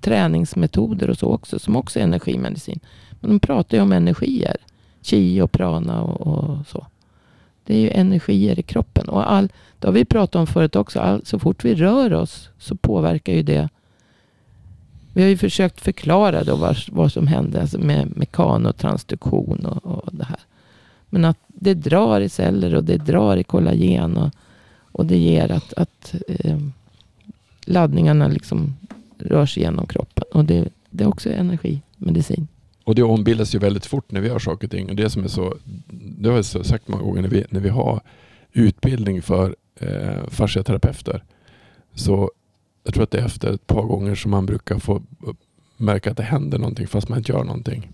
träningsmetoder 0.00 1.10
och 1.10 1.18
så 1.18 1.26
också. 1.26 1.58
Som 1.58 1.76
också 1.76 1.98
är 1.98 2.02
energimedicin. 2.02 2.80
Men 3.20 3.30
de 3.30 3.40
pratar 3.40 3.76
ju 3.76 3.82
om 3.82 3.92
energier. 3.92 4.56
Qi 5.02 5.40
och 5.40 5.52
prana 5.52 6.02
och, 6.02 6.20
och 6.50 6.66
så. 6.66 6.86
Det 7.64 7.74
är 7.76 7.80
ju 7.80 7.90
energier 7.90 8.58
i 8.58 8.62
kroppen. 8.62 9.08
Och 9.08 9.32
all, 9.32 9.48
det 9.78 9.86
har 9.88 9.92
vi 9.92 10.04
pratat 10.04 10.34
om 10.34 10.46
förut 10.46 10.76
också. 10.76 11.00
All, 11.00 11.24
så 11.24 11.38
fort 11.38 11.64
vi 11.64 11.74
rör 11.74 12.12
oss 12.12 12.48
så 12.58 12.76
påverkar 12.76 13.32
ju 13.32 13.42
det. 13.42 13.68
Vi 15.12 15.22
har 15.22 15.28
ju 15.28 15.36
försökt 15.36 15.80
förklara 15.80 16.44
då 16.44 16.56
vad, 16.56 16.76
vad 16.88 17.12
som 17.12 17.26
hände 17.26 17.60
alltså 17.60 17.78
med 17.78 18.16
mekanotransduktion 18.16 19.66
och, 19.66 19.86
och 19.86 20.08
det 20.12 20.24
här. 20.24 20.40
Men 21.10 21.24
att 21.24 21.38
det 21.48 21.74
drar 21.74 22.20
i 22.20 22.28
celler 22.28 22.74
och 22.74 22.84
det 22.84 22.96
drar 22.96 23.36
i 23.36 23.44
kollagen. 23.44 24.16
Och, 24.16 24.30
och 24.92 25.06
det 25.06 25.18
ger 25.18 25.52
att, 25.52 25.74
att 25.74 26.14
eh, 26.28 26.58
laddningarna 27.64 28.28
liksom 28.28 28.76
rör 29.18 29.46
sig 29.46 29.62
genom 29.62 29.86
kroppen. 29.86 30.24
Och 30.32 30.44
det, 30.44 30.68
det 30.90 31.04
är 31.04 31.08
också 31.08 31.30
energimedicin. 31.30 32.48
Och 32.84 32.94
det 32.94 33.02
ombildas 33.02 33.54
ju 33.54 33.58
väldigt 33.58 33.86
fort 33.86 34.12
när 34.12 34.20
vi 34.20 34.28
gör 34.28 34.38
saker 34.38 34.66
och 34.66 34.70
ting. 34.70 34.90
Och 34.90 34.96
det 34.96 35.10
som 35.10 35.24
är 35.24 35.28
så, 35.28 35.54
det 36.18 36.28
har 36.28 36.36
jag 36.36 36.44
sagt 36.44 36.88
många 36.88 37.02
gånger 37.02 37.22
när 37.22 37.28
vi, 37.28 37.44
när 37.50 37.60
vi 37.60 37.68
har 37.68 38.00
utbildning 38.52 39.22
för 39.22 39.56
eh, 39.80 40.28
fasciaterapeuter. 40.28 41.24
Så 41.94 42.30
jag 42.90 42.94
tror 42.94 43.04
att 43.04 43.10
det 43.10 43.18
är 43.18 43.26
efter 43.26 43.54
ett 43.54 43.66
par 43.66 43.82
gånger 43.82 44.14
som 44.14 44.30
man 44.30 44.46
brukar 44.46 44.78
få 44.78 45.02
märka 45.76 46.10
att 46.10 46.16
det 46.16 46.22
händer 46.22 46.58
någonting 46.58 46.86
fast 46.86 47.08
man 47.08 47.18
inte 47.18 47.32
gör 47.32 47.44
någonting. 47.44 47.92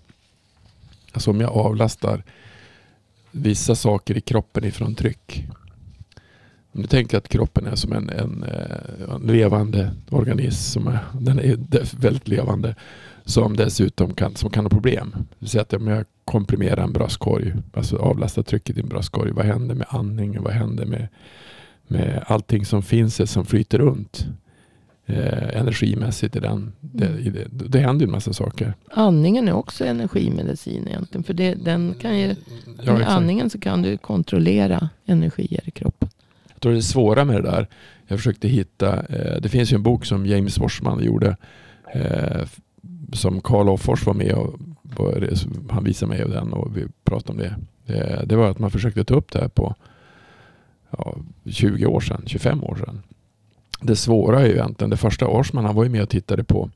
Alltså 1.13 1.31
om 1.31 1.41
jag 1.41 1.51
avlastar 1.51 2.25
vissa 3.31 3.75
saker 3.75 4.17
i 4.17 4.21
kroppen 4.21 4.65
ifrån 4.65 4.95
tryck. 4.95 5.47
Om 6.73 6.83
du 6.83 6.89
tänker 6.89 7.19
att 7.19 7.29
kroppen 7.29 7.67
är 7.67 7.75
som 7.75 7.93
en, 7.93 8.11
en, 8.11 8.43
eh, 8.43 9.15
en 9.15 9.23
levande 9.23 9.91
organism. 10.11 10.73
Som 10.73 10.87
är, 10.87 10.99
den 11.13 11.39
är 11.39 12.01
väldigt 12.01 12.29
levande 12.29 12.75
som 13.25 13.57
dessutom 13.57 14.15
kan, 14.15 14.37
som 14.37 14.51
kan 14.51 14.65
ha 14.65 14.71
problem. 14.71 15.15
Det 15.39 15.57
att 15.57 15.73
om 15.73 15.87
jag 15.87 16.05
komprimerar 16.25 16.85
en 16.85 16.93
bröstkorg, 16.93 17.55
alltså 17.73 17.97
avlastar 17.97 18.43
trycket 18.43 18.77
i 18.77 18.81
en 18.81 18.89
bröstkorg, 18.89 19.33
vad 19.33 19.47
händer 19.47 19.75
med 19.75 19.87
andningen? 19.91 20.43
Vad 20.43 20.53
händer 20.53 20.87
med, 20.87 21.09
med 21.87 22.25
allting 22.27 22.67
som 22.67 22.83
finns, 22.83 23.33
som 23.33 23.47
flyter 23.47 23.79
runt 23.79 24.27
eh, 25.07 25.59
energimässigt 25.59 26.37
i 26.37 26.41
den? 26.41 26.73
Det, 26.81 27.19
i 27.19 27.31
det, 27.31 27.45
det 27.51 27.79
händer 27.79 28.07
en 28.07 28.13
massa 28.13 28.33
saker. 28.33 28.75
Andningen 28.91 29.49
är 29.49 29.53
också 29.53 29.85
energimedicin 29.85 30.89
egentligen. 30.89 31.25
För 31.25 31.35
det, 31.35 31.55
den 31.55 31.95
kan 32.01 32.19
ju, 32.19 32.35
Ja, 32.83 32.93
med 32.93 33.09
andningen 33.09 33.51
så 33.51 33.59
kan 33.59 33.83
du 33.83 33.97
kontrollera 33.97 34.89
energier 35.07 35.63
i 35.65 35.71
kroppen. 35.71 36.09
Jag 36.53 36.61
tror 36.61 36.73
det 36.73 36.79
är 36.79 36.83
svåra 36.83 37.25
med 37.25 37.37
det 37.37 37.51
där. 37.51 37.67
Jag 38.07 38.19
försökte 38.19 38.49
hitta, 38.49 39.03
eh, 39.07 39.41
det 39.41 39.49
finns 39.49 39.73
ju 39.73 39.75
en 39.75 39.83
bok 39.83 40.05
som 40.05 40.27
James 40.27 40.55
Forsman 40.55 41.05
gjorde 41.05 41.37
eh, 41.95 42.47
som 43.13 43.41
Karl 43.41 43.69
Offors 43.69 44.07
var 44.07 44.15
med 44.15 44.33
och 44.33 44.59
och 44.97 45.15
han 45.71 45.85
visade 45.85 46.09
mig 46.09 46.19
den 46.19 46.53
och 46.53 46.77
vi 46.77 46.87
pratade 47.05 47.33
om 47.33 47.39
det. 47.39 47.57
Eh, 47.95 48.23
det 48.27 48.37
var 48.37 48.51
att 48.51 48.59
man 48.59 48.71
försökte 48.71 49.05
ta 49.05 49.15
upp 49.15 49.33
det 49.33 49.41
här 49.41 49.49
på 49.49 49.75
ja, 50.91 51.17
20 51.45 51.87
år 51.87 52.01
sedan, 52.01 52.23
25 52.27 52.65
år 52.65 52.77
sedan. 52.77 53.03
Det 53.81 53.97
svåra 53.97 54.41
är 54.41 54.47
ju 54.47 54.53
egentligen, 54.53 54.91
det 54.91 54.97
första 54.97 55.27
Arsman 55.27 55.65
han 55.65 55.75
var 55.75 55.85
ju 55.85 55.91
med 55.91 56.03
och 56.03 56.09
tittade 56.09 56.45
på, 56.45 56.71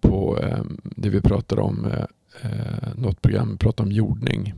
på 0.00 0.38
eh, 0.38 0.64
det 0.82 1.08
vi 1.08 1.20
pratade 1.20 1.62
om, 1.62 1.84
eh, 1.84 2.04
eh, 2.42 2.94
något 2.94 3.22
program, 3.22 3.50
vi 3.50 3.56
pratade 3.56 3.88
om 3.88 3.92
jordning. 3.92 4.54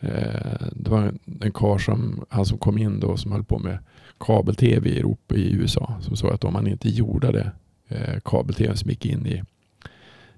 Eh, 0.00 0.66
det 0.72 0.90
var 0.90 1.02
en, 1.02 1.18
en 1.40 1.52
karl 1.52 1.78
som, 1.78 2.24
han 2.28 2.46
som 2.46 2.58
kom 2.58 2.78
in 2.78 3.00
då 3.00 3.16
som 3.16 3.32
höll 3.32 3.44
på 3.44 3.58
med 3.58 3.78
kabel-tv 4.18 4.90
i 4.90 4.98
Europa 4.98 5.34
i 5.34 5.52
USA 5.52 5.98
som 6.00 6.16
sa 6.16 6.30
att 6.30 6.44
om 6.44 6.52
man 6.52 6.66
inte 6.66 6.88
jordade 6.88 7.52
eh, 7.88 8.20
kabel-tv 8.24 8.76
som 8.76 8.90
gick 8.90 9.06
in 9.06 9.26
i, 9.26 9.42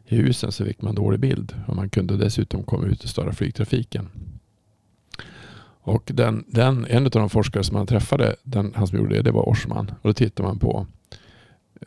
i 0.07 0.16
husen 0.16 0.52
så 0.52 0.64
fick 0.64 0.83
man 0.83 0.95
dålig 0.95 1.21
bild 1.21 1.54
och 1.66 1.76
man 1.76 1.90
kunde 1.90 2.16
dessutom 2.16 2.62
komma 2.62 2.87
ut 2.87 3.04
och 3.04 3.11
störa 3.11 3.33
flygtrafiken. 3.33 4.09
Och 5.90 6.11
den, 6.14 6.44
den, 6.49 6.87
en 6.90 7.04
av 7.04 7.11
de 7.11 7.30
forskare 7.30 7.64
som 7.64 7.76
han 7.76 7.87
träffade, 7.87 8.37
den, 8.42 8.73
han 8.76 8.87
som 8.87 8.99
gjorde 8.99 9.14
det, 9.14 9.23
det 9.23 9.30
var 9.30 9.42
Orsman. 9.42 9.92
Och 10.02 10.09
då 10.09 10.12
tittar 10.12 10.44
man 10.44 10.59
på, 10.59 10.87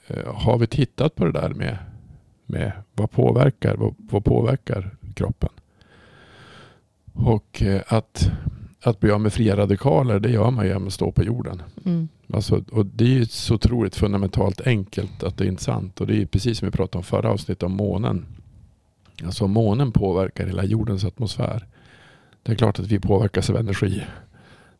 eh, 0.07 0.33
har 0.35 0.57
vi 0.57 0.67
tittat 0.67 1.15
på 1.15 1.25
det 1.25 1.31
där 1.31 1.49
med, 1.49 1.77
med 2.45 2.71
vad 2.93 3.11
påverkar, 3.11 3.75
vad, 3.75 3.95
vad 3.97 4.25
påverkar 4.25 4.95
kroppen? 5.15 5.49
Och 7.13 7.61
eh, 7.61 7.81
att, 7.87 8.31
att 8.81 8.99
bli 8.99 9.11
av 9.11 9.21
med 9.21 9.33
fria 9.33 9.57
radikaler, 9.57 10.19
det 10.19 10.29
gör 10.29 10.51
man 10.51 10.67
genom 10.67 10.87
att 10.87 10.93
stå 10.93 11.11
på 11.11 11.23
jorden. 11.23 11.61
Mm. 11.85 12.07
Alltså, 12.33 12.63
och 12.71 12.85
det 12.85 13.03
är 13.03 13.09
ju 13.09 13.25
så 13.25 13.55
otroligt 13.55 13.95
fundamentalt 13.95 14.61
enkelt 14.67 15.23
att 15.23 15.37
det 15.37 15.43
är 15.43 15.47
inte 15.47 15.63
sant. 15.63 16.01
Och 16.01 16.07
det 16.07 16.21
är 16.21 16.25
precis 16.25 16.59
som 16.59 16.65
vi 16.65 16.71
pratade 16.71 16.97
om 16.97 17.03
förra 17.03 17.31
avsnittet 17.31 17.63
om 17.63 17.71
månen. 17.71 18.25
Alltså 19.23 19.47
månen 19.47 19.91
påverkar 19.91 20.47
hela 20.47 20.63
jordens 20.63 21.05
atmosfär. 21.05 21.67
Det 22.43 22.51
är 22.51 22.55
klart 22.55 22.79
att 22.79 22.87
vi 22.87 22.99
påverkas 22.99 23.49
av 23.49 23.57
energi. 23.57 24.03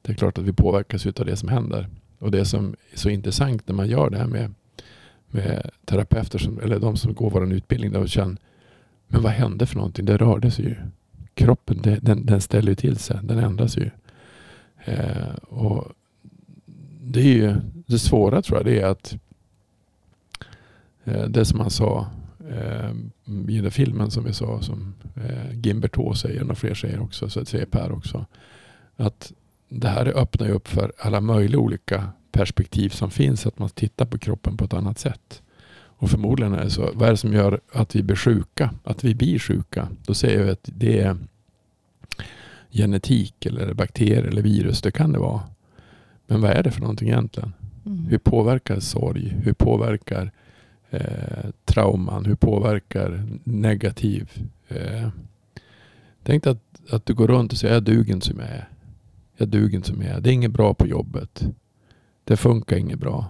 Det 0.02 0.12
är 0.12 0.16
klart 0.16 0.38
att 0.38 0.44
vi 0.44 0.54
påverkas 0.54 1.06
av 1.06 1.26
det 1.26 1.36
som 1.36 1.50
händer. 1.50 1.90
Och 2.20 2.32
det 2.32 2.46
som 2.46 2.76
är 2.92 2.98
så 2.98 3.10
intressant 3.10 3.68
när 3.68 3.76
man 3.76 3.88
gör 3.88 4.10
det 4.10 4.18
här 4.18 4.28
med, 4.28 4.54
med 5.28 5.70
terapeuter, 5.86 6.40
som, 6.40 6.60
eller 6.60 6.80
de 6.80 6.98
som 6.98 7.14
går 7.14 7.30
vår 7.30 7.54
utbildning, 7.54 7.92
de 7.92 8.08
känner, 8.08 8.38
men 9.08 9.22
vad 9.22 9.32
hände 9.32 9.66
för 9.66 9.76
någonting? 9.76 10.06
Det 10.06 10.18
rörde 10.18 10.52
sig 10.52 10.66
ju. 10.66 10.76
Kroppen, 11.34 11.82
det, 11.82 12.00
den, 12.02 12.26
den 12.26 12.42
ställer 12.42 12.70
ju 12.70 12.76
till 12.76 12.98
sig. 12.98 13.20
Den 13.24 13.40
ändras 13.40 13.78
ju. 13.78 13.90
Eh, 14.86 15.34
och 15.50 15.92
det 17.02 17.20
är 17.20 17.34
ju 17.34 17.56
det 17.86 18.00
svåra 18.00 18.42
tror 18.42 18.58
jag 18.58 18.66
det 18.66 18.82
är 18.82 18.86
att 18.86 19.16
eh, 21.04 21.24
det 21.24 21.46
som 21.46 21.58
man 21.58 21.70
sa 21.70 22.08
i 23.48 23.62
den 23.62 23.72
filmen 23.72 24.12
som 24.12 24.24
vi 24.24 24.34
sa 24.34 24.62
som 24.62 24.94
eh, 25.16 25.60
Gimberto 25.60 26.14
säger 26.14 26.52
och 26.52 26.58
fler 26.58 26.74
säger 26.74 27.02
också 27.02 27.30
så 27.30 27.46
säger 27.46 27.66
Per 27.66 27.92
också 27.92 28.26
att 28.96 29.32
det 29.70 29.88
här 29.88 30.06
öppnar 30.06 30.48
ju 30.48 30.54
upp 30.54 30.68
för 30.68 30.94
alla 30.98 31.22
möjliga 31.22 31.60
olika 31.60 32.10
perspektiv 32.32 32.90
som 32.90 33.12
finns 33.12 33.46
att 33.46 33.60
man 33.60 33.70
tittar 33.70 34.06
på 34.06 34.18
kroppen 34.18 34.58
på 34.58 34.66
ett 34.66 34.74
annat 34.74 35.00
sätt. 35.00 35.42
Och 36.04 36.10
förmodligen 36.10 36.54
är 36.54 36.64
det 36.64 36.70
så. 36.70 36.90
Vad 36.94 37.08
är 37.08 37.12
det 37.12 37.18
som 37.18 37.34
gör 37.34 37.60
att 37.72 37.96
vi 37.96 38.04
blir 38.04 38.16
sjuka? 38.16 38.74
Att 38.84 39.04
vi 39.04 39.16
blir 39.16 39.40
sjuka? 39.40 39.90
Då 40.06 40.14
säger 40.14 40.40
jag 40.40 40.50
att 40.50 40.70
det 40.74 41.00
är 41.00 41.18
genetik 42.72 43.46
eller 43.46 43.74
bakterier 43.74 44.24
eller 44.24 44.42
virus. 44.42 44.82
Det 44.82 44.92
kan 44.92 45.12
det 45.12 45.20
vara. 45.20 45.42
Men 46.28 46.42
vad 46.42 46.52
är 46.52 46.64
det 46.64 46.72
för 46.72 46.82
någonting 46.82 47.08
egentligen? 47.08 47.54
Mm. 47.86 48.06
Hur 48.06 48.18
påverkar 48.18 48.80
sorg? 48.80 49.36
Hur 49.44 49.54
påverkar 49.54 50.32
eh, 50.94 51.50
trauman? 51.66 52.26
Hur 52.26 52.36
påverkar 52.36 53.24
negativ? 53.44 54.32
Eh, 54.68 55.10
tänk 56.24 56.44
dig 56.44 56.52
att, 56.52 56.94
att 56.94 57.06
du 57.06 57.14
går 57.14 57.28
runt 57.28 57.52
och 57.52 57.58
säger 57.58 57.74
jag 57.74 57.84
duger 57.84 58.14
inte 58.14 58.28
som 58.28 58.40
jag 58.40 58.50
är. 58.50 58.70
Jag 59.38 59.48
duger 59.48 59.76
inte 59.76 59.88
som 59.88 60.02
jag 60.02 60.12
är. 60.12 60.22
Det 60.22 60.30
är 60.30 60.34
inget 60.34 60.52
bra 60.52 60.74
på 60.74 60.88
jobbet. 60.88 61.48
Det 62.24 62.38
funkar 62.38 62.78
inget 62.78 63.00
bra. 63.00 63.26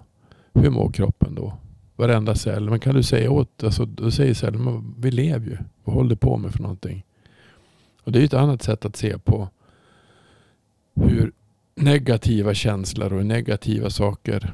Hur 0.53 0.69
mår 0.69 0.91
kroppen 0.91 1.35
då? 1.35 1.53
Varenda 1.95 2.35
cell. 2.35 2.69
Men 2.69 2.79
kan 2.79 2.95
du 2.95 3.03
säga 3.03 3.31
åt, 3.31 3.63
alltså, 3.63 3.85
då 3.85 4.11
säger 4.11 4.33
cellen, 4.33 4.95
vi 4.99 5.11
lever 5.11 5.45
ju. 5.45 5.57
Vad 5.83 5.95
håller 5.95 6.09
du 6.09 6.15
på 6.15 6.37
med 6.37 6.51
för 6.51 6.61
någonting? 6.61 7.05
Och 8.03 8.11
det 8.11 8.19
är 8.19 8.21
ju 8.21 8.25
ett 8.25 8.33
annat 8.33 8.63
sätt 8.63 8.85
att 8.85 8.95
se 8.95 9.17
på 9.17 9.49
hur 10.95 11.31
negativa 11.75 12.53
känslor 12.53 13.13
och 13.13 13.25
negativa 13.25 13.89
saker 13.89 14.53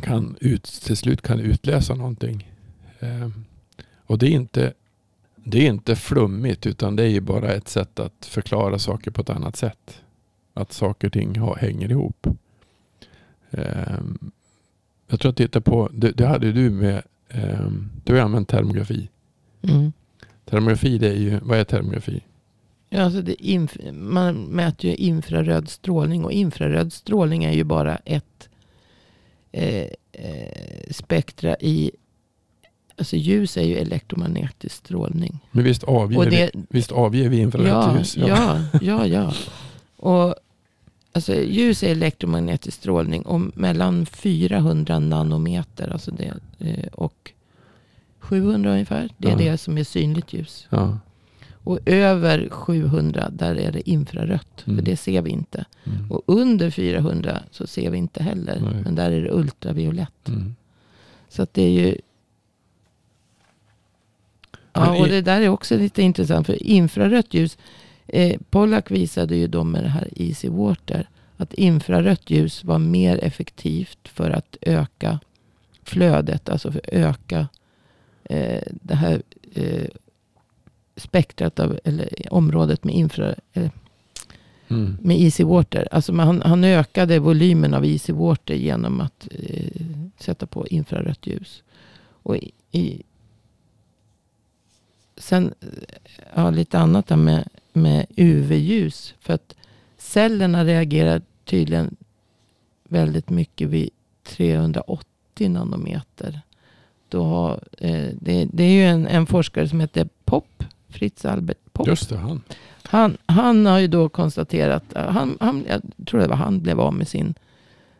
kan 0.00 0.36
ut, 0.40 0.64
till 0.64 0.96
slut 0.96 1.22
kan 1.22 1.40
utlösa 1.40 1.94
någonting. 1.94 2.52
Eh, 3.00 3.28
och 4.06 4.18
det 4.18 4.26
är, 4.26 4.30
inte, 4.30 4.72
det 5.34 5.66
är 5.66 5.68
inte 5.68 5.96
flummigt 5.96 6.66
utan 6.66 6.96
det 6.96 7.02
är 7.02 7.08
ju 7.08 7.20
bara 7.20 7.52
ett 7.52 7.68
sätt 7.68 7.98
att 7.98 8.26
förklara 8.26 8.78
saker 8.78 9.10
på 9.10 9.20
ett 9.20 9.30
annat 9.30 9.56
sätt. 9.56 10.02
Att 10.54 10.72
saker 10.72 11.06
och 11.06 11.12
ting 11.12 11.38
har, 11.38 11.56
hänger 11.56 11.90
ihop. 11.90 12.26
Eh, 13.50 13.98
jag 15.08 15.20
tror 15.20 15.30
att 15.30 15.36
titta 15.36 15.60
på, 15.60 15.90
det, 15.92 16.10
det 16.10 16.26
hade 16.26 16.52
du 16.52 16.70
med, 16.70 17.02
eh, 17.28 17.70
du 18.04 18.14
har 18.14 18.20
använt 18.20 18.48
termografi. 18.48 19.08
Mm. 19.62 19.92
Termografi 20.44 20.98
det 20.98 21.08
är 21.08 21.16
ju, 21.16 21.38
vad 21.42 21.58
är 21.58 21.64
termografi? 21.64 22.22
Ja, 22.88 23.02
alltså 23.02 23.22
man 23.92 24.44
mäter 24.44 24.90
ju 24.90 24.96
infraröd 24.96 25.68
strålning 25.68 26.24
och 26.24 26.32
infraröd 26.32 26.92
strålning 26.92 27.44
är 27.44 27.52
ju 27.52 27.64
bara 27.64 27.96
ett 27.96 28.48
eh, 29.56 29.86
eh, 30.12 30.90
spektra 30.90 31.56
i... 31.60 31.90
Alltså 32.98 33.16
ljus 33.16 33.56
är 33.56 33.62
ju 33.62 33.76
elektromagnetisk 33.76 34.74
strålning. 34.76 35.38
Men 35.52 35.64
visst 35.64 35.84
avger, 35.84 36.18
Och 36.18 36.24
det, 36.30 36.50
vi, 36.54 36.62
visst 36.68 36.92
avger 36.92 37.28
vi 37.28 37.38
infrarött 37.38 37.68
ja, 37.68 37.98
ljus? 37.98 38.16
ja, 38.16 38.58
ja, 38.82 39.06
ja. 39.06 39.32
Och 39.96 40.34
alltså, 41.12 41.34
ljus 41.34 41.82
är 41.82 41.90
elektromagnetisk 41.90 42.76
strålning 42.76 43.22
och 43.22 43.40
mellan 43.58 44.06
400 44.06 44.98
nanometer 44.98 45.92
alltså 45.92 46.10
det, 46.10 46.34
eh, 46.58 46.86
och 46.92 47.32
700 48.18 48.72
ungefär. 48.72 49.08
Det 49.18 49.28
är 49.28 49.32
Ja. 49.32 49.38
det 49.38 49.58
som 49.58 49.78
är 49.78 49.84
synligt 49.84 50.32
ljus. 50.32 50.66
Ja. 50.70 50.98
Och 51.66 51.78
över 51.86 52.48
700 52.48 53.30
där 53.32 53.58
är 53.58 53.72
det 53.72 53.90
infrarött. 53.90 54.64
Mm. 54.66 54.78
För 54.78 54.84
det 54.84 54.96
ser 54.96 55.22
vi 55.22 55.30
inte. 55.30 55.64
Mm. 55.84 56.10
Och 56.10 56.22
under 56.26 56.70
400 56.70 57.42
så 57.50 57.66
ser 57.66 57.90
vi 57.90 57.98
inte 57.98 58.22
heller. 58.22 58.60
Nej. 58.60 58.82
Men 58.84 58.94
där 58.94 59.10
är 59.10 59.22
det 59.22 59.30
ultraviolett. 59.30 60.28
Mm. 60.28 60.54
Så 61.28 61.42
att 61.42 61.54
det 61.54 61.62
är 61.62 61.70
ju... 61.70 61.96
Ja, 64.72 64.98
och 65.00 65.08
det 65.08 65.20
där 65.20 65.40
är 65.40 65.48
också 65.48 65.76
lite 65.76 66.02
intressant. 66.02 66.46
För 66.46 66.62
infrarött 66.62 67.34
ljus. 67.34 67.58
Eh, 68.06 68.40
Pollack 68.50 68.90
visade 68.90 69.36
ju 69.36 69.46
då 69.46 69.64
med 69.64 69.82
det 69.82 69.88
här 69.88 70.08
Easy 70.16 70.48
Water. 70.48 71.08
Att 71.36 71.54
infrarött 71.54 72.30
ljus 72.30 72.64
var 72.64 72.78
mer 72.78 73.24
effektivt 73.24 74.08
för 74.08 74.30
att 74.30 74.56
öka 74.60 75.20
flödet. 75.82 76.48
Alltså 76.48 76.72
för 76.72 76.78
att 76.78 76.92
öka 76.92 77.48
eh, 78.24 78.62
det 78.82 78.94
här 78.94 79.22
eh, 79.54 79.88
spektrat 80.96 81.60
av, 81.60 81.78
eller 81.84 82.08
området 82.30 82.84
med 82.84 82.94
infra, 82.94 83.34
eh, 83.52 83.70
Mm. 84.68 84.96
med 85.00 85.20
Easy 85.20 85.44
Water. 85.44 85.88
Alltså 85.90 86.12
man, 86.12 86.26
han, 86.26 86.42
han 86.42 86.64
ökade 86.64 87.18
volymen 87.18 87.74
av 87.74 87.84
Easy 87.86 88.12
Water 88.12 88.54
genom 88.54 89.00
att 89.00 89.28
eh, 89.30 89.82
sätta 90.18 90.46
på 90.46 90.66
infrarött 90.66 91.26
ljus. 91.26 91.62
Och 92.22 92.36
i, 92.36 92.50
i, 92.70 93.02
sen, 95.16 95.54
eh, 95.60 95.68
ja, 96.34 96.50
lite 96.50 96.78
annat 96.78 97.06
där 97.06 97.16
med, 97.16 97.48
med 97.72 98.06
UV-ljus. 98.16 99.14
För 99.20 99.34
att 99.34 99.54
cellerna 99.98 100.64
reagerar 100.64 101.22
tydligen 101.44 101.96
väldigt 102.88 103.30
mycket 103.30 103.68
vid 103.68 103.90
380 104.24 105.48
nanometer. 105.48 106.40
Då 107.08 107.24
har, 107.24 107.60
eh, 107.78 108.08
det, 108.20 108.48
det 108.52 108.64
är 108.64 108.72
ju 108.72 108.84
en, 108.84 109.06
en 109.06 109.26
forskare 109.26 109.68
som 109.68 109.80
heter 109.80 110.08
Pop, 110.24 110.64
Fritz 110.98 111.24
Albert 111.24 111.72
Pop. 111.72 111.86
Just 111.86 112.08
det, 112.08 112.16
han. 112.16 112.42
Han, 112.82 113.16
han 113.26 113.66
har 113.66 113.78
ju 113.78 113.86
då 113.86 114.08
konstaterat, 114.08 114.84
han, 114.94 115.36
han, 115.40 115.64
jag 115.68 115.82
tror 116.06 116.20
det 116.20 116.26
var 116.26 116.36
han 116.36 116.60
blev 116.60 116.80
av 116.80 116.94
med 116.94 117.08
sin, 117.08 117.34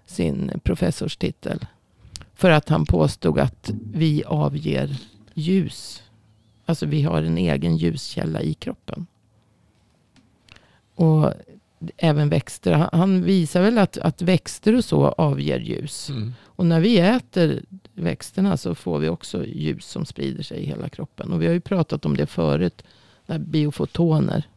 sin 0.06 0.60
professorstitel. 0.64 1.66
För 2.34 2.50
att 2.50 2.68
han 2.68 2.86
påstod 2.86 3.38
att 3.38 3.70
vi 3.92 4.24
avger 4.24 4.96
ljus. 5.34 6.02
Alltså 6.66 6.86
vi 6.86 7.02
har 7.02 7.22
en 7.22 7.38
egen 7.38 7.76
ljuskälla 7.76 8.42
i 8.42 8.54
kroppen. 8.54 9.06
Och 10.94 11.32
även 11.96 12.28
växter. 12.28 12.88
Han, 12.92 13.22
visar 13.22 13.62
väl 13.62 13.78
att, 13.78 13.98
att 13.98 14.22
växter 14.22 14.76
och 14.76 14.84
så 14.84 15.08
avger 15.08 15.60
ljus. 15.60 16.08
Mm. 16.10 16.34
Och 16.44 16.66
när 16.66 16.80
vi 16.80 16.98
äter 16.98 17.62
växterna 17.94 18.56
så 18.56 18.74
får 18.74 18.98
vi 18.98 19.08
också 19.08 19.46
ljus 19.46 19.86
som 19.86 20.06
sprider 20.06 20.42
sig 20.42 20.58
i 20.58 20.66
hela 20.66 20.88
kroppen. 20.88 21.32
Och 21.32 21.42
vi 21.42 21.46
har 21.46 21.54
ju 21.54 21.60
pratat 21.60 22.04
om 22.06 22.16
det 22.16 22.26
förut. 22.26 22.82
Där 23.26 23.38
biofotoner. 23.38 24.48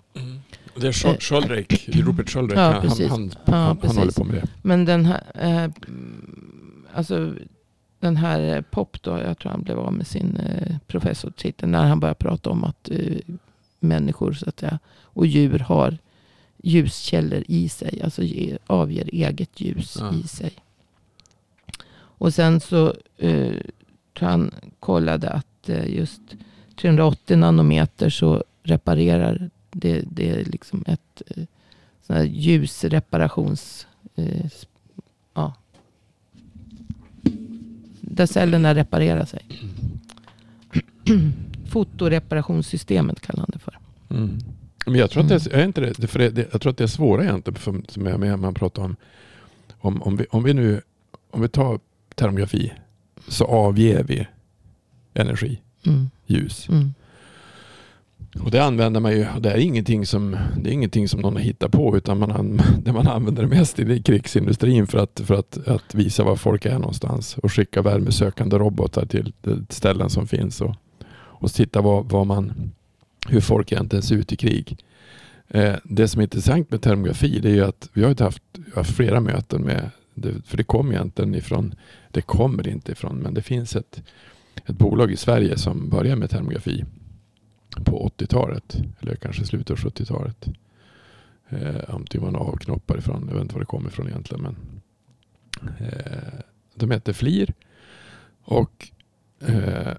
Det 0.75 0.87
är 0.87 0.91
Schol- 0.91 1.19
Sköldreik, 1.19 1.89
Rupert 1.89 2.29
Sköldreik. 2.29 2.59
Ja, 2.59 2.63
han, 2.63 2.89
han, 2.89 3.09
han, 3.09 3.31
Ja, 3.45 3.77
han, 3.83 3.97
håller 3.97 4.11
på 4.11 4.23
med 4.23 4.35
det. 4.35 4.47
Men 4.61 4.85
den 4.85 5.05
här, 5.05 5.23
eh, 5.35 5.63
mm, 5.63 6.85
alltså, 6.93 7.33
den 7.99 8.17
här 8.17 8.55
eh, 8.55 8.61
Pop 8.61 9.01
då, 9.01 9.19
jag 9.19 9.37
tror 9.37 9.51
han 9.51 9.63
blev 9.63 9.79
av 9.79 9.93
med 9.93 10.07
sin 10.07 10.35
eh, 10.37 10.75
professortitel 10.87 11.69
när 11.69 11.85
han 11.85 11.99
började 11.99 12.17
prata 12.17 12.49
om 12.49 12.63
att 12.63 12.89
eh, 12.89 13.17
människor 13.79 14.33
så 14.33 14.49
att 14.49 14.59
säga, 14.59 14.79
och 15.01 15.27
djur 15.27 15.59
har 15.59 15.97
ljuskällor 16.63 17.43
i 17.47 17.69
sig, 17.69 18.01
alltså 18.03 18.23
ge, 18.23 18.57
avger 18.67 19.09
eget 19.13 19.61
ljus 19.61 19.97
Ja. 19.99 20.13
i 20.13 20.27
sig. 20.27 20.51
Och 21.91 22.33
sen 22.33 22.59
så 22.59 22.95
eh, 23.17 23.53
han 24.19 24.51
kollade 24.79 25.29
att 25.29 25.69
eh, 25.69 25.87
just 25.95 26.21
380 26.75 27.37
nanometer 27.37 28.09
så 28.09 28.43
reparerar 28.63 29.49
det, 29.71 30.03
det 30.11 30.29
är 30.29 30.45
liksom 30.45 30.83
ett 30.87 31.21
eh, 31.27 31.43
sån 32.01 32.15
här 32.15 32.23
ljusreparations... 32.23 33.87
Eh, 34.15 34.45
ja. 35.33 35.53
Där 38.01 38.25
cellerna 38.25 38.75
reparerar 38.75 39.25
sig. 39.25 39.41
Fotoreparationssystemet 41.69 43.19
kallar 43.21 43.39
han 43.39 43.49
det 43.53 43.59
för. 43.59 43.79
Mm. 44.09 44.39
Men 44.85 44.95
jag 44.95 45.11
tror 45.11 45.23
att 45.23 45.29
det 45.29 45.35
är, 45.35 45.53
är 45.53 45.65
inte 45.65 45.81
det, 45.81 45.93
det, 45.97 46.07
för 46.07 46.19
det, 46.19 46.29
det, 46.29 46.47
jag 46.51 46.61
tror 46.61 46.71
att 46.71 46.77
det 46.77 46.83
är 46.83 46.87
svåra 46.87 47.23
egentligen, 47.23 47.59
för, 47.59 47.81
som 47.87 48.05
jag 48.05 48.19
med, 48.19 48.39
man 48.39 48.53
pratar 48.53 48.83
om, 48.83 48.95
om, 49.77 50.01
om, 50.01 50.17
vi, 50.17 50.25
om 50.29 50.43
vi 50.43 50.53
nu, 50.53 50.81
om 51.31 51.41
vi 51.41 51.47
tar 51.49 51.79
termografi, 52.15 52.73
så 53.27 53.45
avger 53.45 54.03
vi 54.03 54.27
energi, 55.13 55.61
Mm. 55.85 56.09
ljus. 56.25 56.69
Mm. 56.69 56.93
Och 58.43 58.51
det 58.51 58.63
använder 58.63 58.99
man 58.99 59.11
ju, 59.11 59.25
det 59.39 59.51
är 59.51 59.57
ingenting 59.57 60.05
som, 60.05 60.37
det 60.57 60.69
är 60.69 60.73
ingenting 60.73 61.07
som 61.07 61.19
någon 61.19 61.33
har 61.33 61.41
hittat 61.41 61.71
på, 61.71 61.97
utan 61.97 62.19
man, 62.19 62.31
an, 62.31 62.61
det 62.83 62.93
man 62.93 63.07
använder 63.07 63.43
det 63.43 63.49
mest 63.49 63.79
i 63.79 63.83
det 63.83 63.93
är 63.93 64.01
krigsindustrin 64.01 64.87
för 64.87 64.97
att, 64.97 65.21
för 65.25 65.35
att, 65.35 65.67
att 65.67 65.95
visa 65.95 66.23
var 66.23 66.35
folk 66.35 66.65
är 66.65 66.79
någonstans 66.79 67.37
och 67.37 67.53
skicka 67.53 67.81
värmesökande 67.81 68.57
robotar 68.57 69.05
till 69.05 69.33
ställen 69.69 70.09
som 70.09 70.27
finns 70.27 70.61
och, 70.61 70.75
och 71.11 71.51
titta 71.51 71.81
vad, 71.81 72.09
vad 72.09 72.27
man, 72.27 72.71
hur 73.27 73.41
folk 73.41 73.71
egentligen 73.71 74.03
ser 74.03 74.15
ut 74.15 74.33
i 74.33 74.35
krig. 74.35 74.77
Eh, 75.47 75.75
det 75.83 76.07
som 76.07 76.19
är 76.19 76.23
intressant 76.23 76.71
med 76.71 76.81
termografi 76.81 77.39
det 77.39 77.49
är 77.49 77.53
ju 77.53 77.65
att 77.65 77.89
vi 77.93 78.03
har 78.03 78.23
haft, 78.23 78.43
haft 78.75 78.95
flera 78.95 79.19
möten 79.19 79.61
med, 79.61 79.89
det, 80.13 80.45
för 80.45 80.57
det 80.57 80.63
kom 80.63 80.91
egentligen 80.91 81.35
ifrån, 81.35 81.75
det 82.11 82.21
kommer 82.21 82.67
inte 82.67 82.91
ifrån, 82.91 83.17
men 83.17 83.33
det 83.33 83.41
finns 83.41 83.75
ett, 83.75 84.03
ett 84.65 84.77
bolag 84.77 85.11
i 85.11 85.17
Sverige 85.17 85.57
som 85.57 85.89
börjar 85.89 86.15
med 86.15 86.29
termografi 86.29 86.85
på 87.85 88.11
80-talet, 88.17 88.77
eller 88.99 89.15
kanske 89.15 89.45
slutet 89.45 89.71
av 89.71 89.77
70-talet. 89.77 90.47
Eh, 91.49 91.95
om 91.95 92.05
det 92.11 92.19
avknoppar 92.19 92.97
ifrån, 92.97 93.25
jag 93.27 93.33
vet 93.33 93.41
inte 93.41 93.55
var 93.55 93.59
det 93.59 93.65
kommer 93.65 93.89
ifrån 93.89 94.07
egentligen. 94.07 94.43
Men, 94.43 94.55
eh, 95.79 96.39
de 96.75 96.91
heter 96.91 97.13
FLIR. 97.13 97.53
Och 98.43 98.89
eh, 99.39 99.93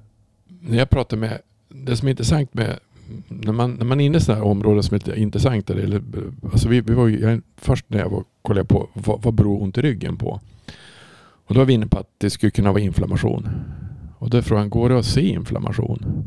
när 0.47 0.79
jag 0.79 0.91
pratar 0.91 1.17
med, 1.17 1.41
det 1.69 1.97
som 1.97 2.09
är 2.09 2.11
intressant 2.11 2.55
med 2.55 2.79
när 3.29 3.53
man, 3.53 3.75
när 3.75 3.85
man 3.85 4.01
är 4.01 4.05
inne 4.05 4.19
i 4.19 4.21
sådana 4.21 4.45
här 4.45 4.51
områden 4.51 4.83
som 4.83 4.95
är 4.95 4.99
lite 4.99 5.21
intressanta. 5.21 5.73
Eller, 5.73 6.03
alltså 6.53 6.69
vi, 6.69 6.81
vi 6.81 6.95
var 6.95 7.07
ju, 7.07 7.21
jag, 7.21 7.41
först 7.57 7.85
när 7.89 7.99
jag 7.99 8.11
var, 8.11 8.25
kollade 8.43 8.67
på 8.67 8.89
vad, 8.93 9.23
vad 9.23 9.35
beror 9.35 9.63
ont 9.63 9.79
i 9.79 9.83
ryggen 9.83 10.17
på? 10.17 10.41
Och 11.47 11.55
då 11.55 11.61
var 11.61 11.67
vi 11.67 11.73
inne 11.73 11.87
på 11.87 11.99
att 11.99 12.11
det 12.19 12.31
skulle 12.31 12.51
kunna 12.51 12.73
vara 12.73 12.83
inflammation. 12.83 13.49
Och 14.19 14.31
då 14.31 14.39
är 14.39 14.43
frågan, 14.43 14.71
går 14.71 14.89
det 14.89 14.99
att 14.99 15.07
se 15.07 15.29
inflammation? 15.29 16.25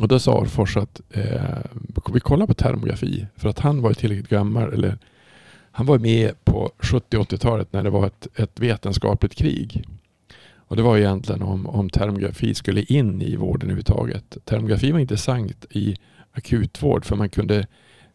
Och 0.00 0.08
då 0.08 0.18
sa 0.18 0.40
Orfors 0.40 0.76
att 0.76 1.00
eh, 1.10 1.58
vi 2.12 2.20
kollar 2.20 2.46
på 2.46 2.54
termografi. 2.54 3.26
För 3.36 3.48
att 3.48 3.58
han 3.58 3.82
var 3.82 3.90
ju 3.90 3.94
tillräckligt 3.94 4.28
gammal. 4.28 4.72
Eller, 4.72 4.98
han 5.70 5.86
var 5.86 5.98
med 5.98 6.44
på 6.44 6.70
70-80-talet 6.78 7.72
när 7.72 7.82
det 7.82 7.90
var 7.90 8.06
ett, 8.06 8.28
ett 8.34 8.60
vetenskapligt 8.60 9.34
krig. 9.34 9.84
Och 10.66 10.76
det 10.76 10.82
var 10.82 10.98
egentligen 10.98 11.42
om, 11.42 11.66
om 11.66 11.90
termografi 11.90 12.54
skulle 12.54 12.82
in 12.82 13.22
i 13.22 13.36
vården 13.36 13.62
överhuvudtaget. 13.62 14.36
Termografi 14.44 14.92
var 14.92 14.98
intressant 14.98 15.66
i 15.70 15.96
akutvård 16.32 17.04
för 17.04 17.16
man 17.16 17.28
kunde 17.28 17.66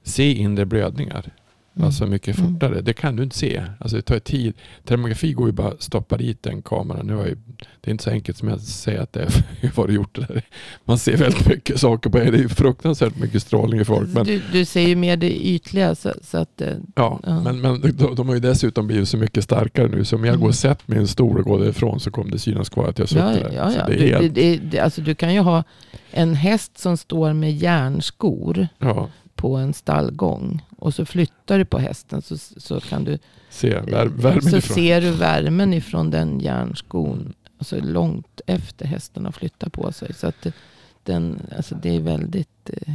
se 0.04 0.34
inre 0.34 0.66
blödningar. 0.66 1.32
Mm. 1.78 1.86
Alltså 1.88 2.06
mycket 2.08 2.38
Mm. 2.40 2.54
fortare. 2.54 2.82
Det 2.82 2.94
kan 2.94 3.16
du 3.16 3.24
inte 3.24 3.38
se. 3.38 3.64
Alltså 3.80 3.96
det 3.96 4.02
tar 4.02 4.20
tid. 4.20 4.54
Termografi 4.86 5.34
går 5.34 5.46
ju 5.48 5.52
bara 5.54 5.68
att 5.68 5.82
stoppa 5.84 6.18
dit 6.18 6.46
en 6.46 6.62
kamera. 6.62 7.04
Nu 7.04 7.16
har 7.16 7.26
jag, 7.28 7.38
det 7.82 7.90
är 7.90 7.92
inte 7.92 8.04
så 8.04 8.10
enkelt 8.10 8.38
som 8.38 8.48
jag 8.48 8.60
säger 8.62 9.00
att 9.00 9.14
det 9.14 9.22
är 9.22 9.72
vad 9.76 9.88
du 9.90 9.94
gjort 9.94 10.16
det 10.16 10.22
där. 10.22 10.42
Man 10.86 10.98
ser 10.98 11.18
väldigt 11.18 11.48
mycket 11.48 11.80
saker 11.80 12.10
på 12.10 12.18
det. 12.18 12.32
Det 12.32 12.38
är 12.44 12.48
fruktansvärt 12.48 13.16
mycket 13.20 13.42
strålning 13.42 13.80
i 13.82 13.86
folk. 13.86 14.10
Men, 14.14 14.26
Du, 14.26 14.42
du 14.52 14.66
ser 14.66 14.88
ju 14.88 14.96
mer 14.96 15.18
det 15.18 15.48
ytliga. 15.48 15.96
Så, 15.96 16.14
så 16.24 16.38
att, 16.38 16.62
ja, 16.96 17.20
Ja. 17.26 17.42
men, 17.42 17.62
men 17.62 17.82
de, 17.82 18.16
de 18.16 18.28
har 18.28 18.34
ju 18.36 18.40
dessutom 18.42 18.88
blivit 18.88 19.10
så 19.10 19.18
mycket 19.18 19.44
starkare 19.44 19.88
nu. 19.88 20.06
Så 20.06 20.16
om 20.16 20.24
jag 20.26 20.34
Mm. 20.34 20.42
går 20.42 20.48
och 20.50 20.56
sätter 20.56 20.84
mig 20.86 20.98
i 20.98 21.02
en 21.02 21.08
stol 21.08 21.38
och 21.38 21.44
går 21.46 21.60
därifrån 21.60 22.00
så 22.00 22.12
kommer 22.12 22.32
det 22.32 22.40
synas 22.40 22.70
kvar 22.70 22.88
att 22.90 23.00
jag 23.00 23.08
har 23.08 23.18
ja, 23.20 23.34
suttit 23.34 23.50
där. 23.52 23.58
ja, 23.58 23.72
ja. 23.78 23.86
Du, 23.88 23.94
helt, 24.08 24.36
det, 24.36 24.42
det, 24.42 24.58
det, 24.58 24.80
alltså, 24.80 25.02
du 25.02 25.16
kan 25.16 25.34
ju 25.34 25.40
ha 25.40 25.64
en 26.12 26.36
häst 26.36 26.78
som 26.78 26.98
står 26.98 27.34
med 27.34 27.52
järnskor 27.58 28.68
ja, 28.80 29.10
på 29.38 29.56
en 29.56 29.74
stallgång. 29.74 30.66
Och 30.78 30.94
så 30.94 31.06
flyttar 31.06 31.58
du 31.58 31.66
på 31.66 31.80
hästen 31.80 32.22
så, 32.22 32.38
så 32.38 32.80
kan 32.80 33.04
du 33.04 33.18
se 33.50 33.80
vär, 33.80 34.42
så 34.42 34.58
ifrån. 34.58 34.62
ser 34.62 35.02
du 35.02 35.12
värmen 35.12 35.74
ifrån 35.74 36.12
den 36.12 36.40
järnskon. 36.40 37.34
Alltså 37.58 37.80
långt 37.82 38.42
efter 38.48 38.86
hästen 38.86 39.26
har 39.26 39.32
flyttat 39.32 39.74
på 39.74 39.92
sig. 39.92 40.14
Så 40.14 40.28
att 40.28 40.48
den, 41.04 41.40
alltså 41.58 41.76
det 41.76 41.96
är 41.96 42.00
väldigt 42.00 42.70
eh, 42.70 42.94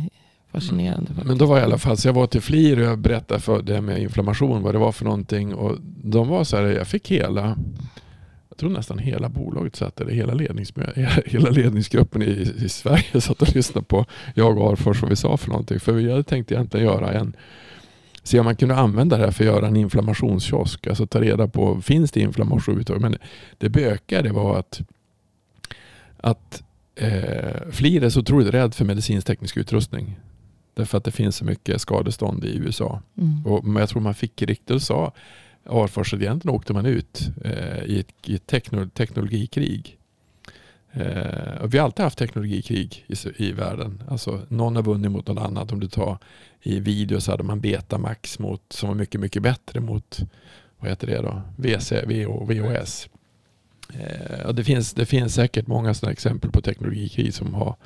fascinerande. 0.53 1.07
faktiskt. 1.07 1.27
Men 1.27 1.39
då 1.39 1.47
var 1.47 1.57
jag 1.57 1.63
i 1.63 1.65
alla 1.65 1.79
fall, 1.79 1.97
så 1.97 2.09
jag 2.09 2.13
var 2.13 2.27
till 2.27 2.41
FLIR 2.41 2.79
och 2.79 2.85
jag 2.85 2.99
berättade 2.99 3.41
för 3.41 3.63
det 3.63 3.81
med 3.81 3.99
inflammation 4.03 4.63
vad 4.63 4.75
det 4.75 4.79
var 4.79 4.93
för 4.93 5.05
någonting. 5.05 5.55
Och 5.55 5.79
de 6.05 6.29
var 6.29 6.45
så 6.45 6.57
här, 6.57 6.65
jag 6.65 6.87
fick 6.87 7.11
hela, 7.11 7.57
tror 8.63 8.71
nästan 8.71 8.99
hela 8.99 9.29
bolaget 9.29 9.77
satt, 9.77 10.01
eller 10.01 10.13
hela, 10.13 10.35
ledningsmö- 10.35 11.23
hela 11.27 11.51
ledningsgruppen 11.51 12.23
i, 12.23 12.53
i 12.65 12.69
Sverige 12.69 13.21
satt 13.21 13.43
och 13.43 13.55
lyssnade 13.55 13.87
på 13.87 14.07
jag 14.35 14.59
och 14.59 14.73
Arfors 14.73 15.03
vad 15.03 15.11
vi 15.11 15.17
sa 15.17 15.37
för 15.37 15.49
någonting. 15.49 15.81
För 15.81 15.93
vi 15.93 16.11
hade 16.11 16.23
tänkt 16.23 16.53
egentligen 16.53 16.87
göra 16.87 17.13
en 17.13 17.37
Se 18.25 18.39
om 18.39 18.45
man 18.45 18.57
kunde 18.57 18.77
använda 18.77 19.17
det 19.17 19.25
här 19.25 19.31
för 19.31 19.45
att 19.45 19.55
göra 19.55 19.67
en 19.67 19.77
inflammationskiosk. 19.77 20.87
Alltså 20.87 21.07
ta 21.07 21.21
reda 21.21 21.49
på, 21.49 21.81
finns 21.81 22.11
det 22.11 22.21
inflammation 22.21 22.73
överhuvudtaget? 22.73 23.03
Men 23.03 23.17
det 23.59 23.69
bökiga 23.69 24.23
det 24.23 24.33
var 24.33 24.59
att, 24.59 24.81
att 26.17 26.63
eh, 26.95 27.71
FLIR 27.71 28.05
är 28.05 28.11
så 28.11 28.21
otroligt 28.21 28.55
rädd 28.55 28.75
för 28.75 28.85
medicinsk-teknisk 28.85 29.57
utrustning. 29.57 30.19
Därför 30.75 30.99
att 30.99 31.05
det 31.05 31.11
finns 31.11 31.37
så 31.37 31.45
mycket 31.45 31.81
skadestånd 31.81 32.45
i 32.45 32.57
USA. 32.57 33.01
Mm. 33.19 33.47
Och, 33.47 33.65
men 33.65 33.81
jag 33.81 33.89
tror 33.89 34.03
man 34.03 34.15
fick 34.15 34.43
riktigt 34.43 34.71
och 34.71 34.83
sa 34.83 35.13
Arfors 35.65 36.13
och 36.13 36.23
egentligen 36.23 36.57
åkte 36.57 36.73
man 36.73 36.87
ut 36.87 37.31
eh, 37.45 37.85
i 37.85 38.01
ett, 38.01 38.29
i 38.29 38.35
ett 38.35 38.47
tekno, 38.47 38.89
teknologikrig. 38.89 39.99
Eh, 40.93 41.55
och 41.61 41.75
vi 41.75 41.79
har 41.79 41.85
alltid 41.85 42.05
haft 42.05 42.19
teknologikrig 42.19 43.05
i, 43.09 43.45
i 43.45 43.53
världen. 43.53 44.03
Alltså, 44.09 44.41
någon 44.49 44.77
har 44.77 44.83
vunnit 44.83 45.11
mot 45.11 45.27
någon 45.27 45.39
annan. 45.39 45.69
Om 45.71 45.81
du 45.81 45.89
tar 45.89 46.19
i 46.63 46.81
video 46.81 47.21
så 47.21 47.31
hade 47.31 47.43
man 47.43 47.61
Betamax 47.61 48.39
mot, 48.39 48.63
som 48.69 48.89
var 48.89 48.97
mycket, 48.97 49.21
mycket 49.21 49.43
bättre 49.43 49.81
mot 49.81 50.19
vad 50.79 50.91
heter 50.91 51.07
det 51.07 51.23
då? 51.23 51.43
VC, 51.57 51.93
VO, 52.07 52.45
VOS. 52.45 53.09
Eh, 53.95 54.47
och 54.47 54.55
det, 54.55 54.65
finns, 54.65 54.93
det 54.93 55.07
finns 55.07 55.35
säkert 55.35 55.67
många 55.67 55.95
sådana 55.95 56.13
exempel 56.13 56.51
på 56.51 56.61
teknologikrig 56.61 57.35
som 57.35 57.55
har 57.55 57.77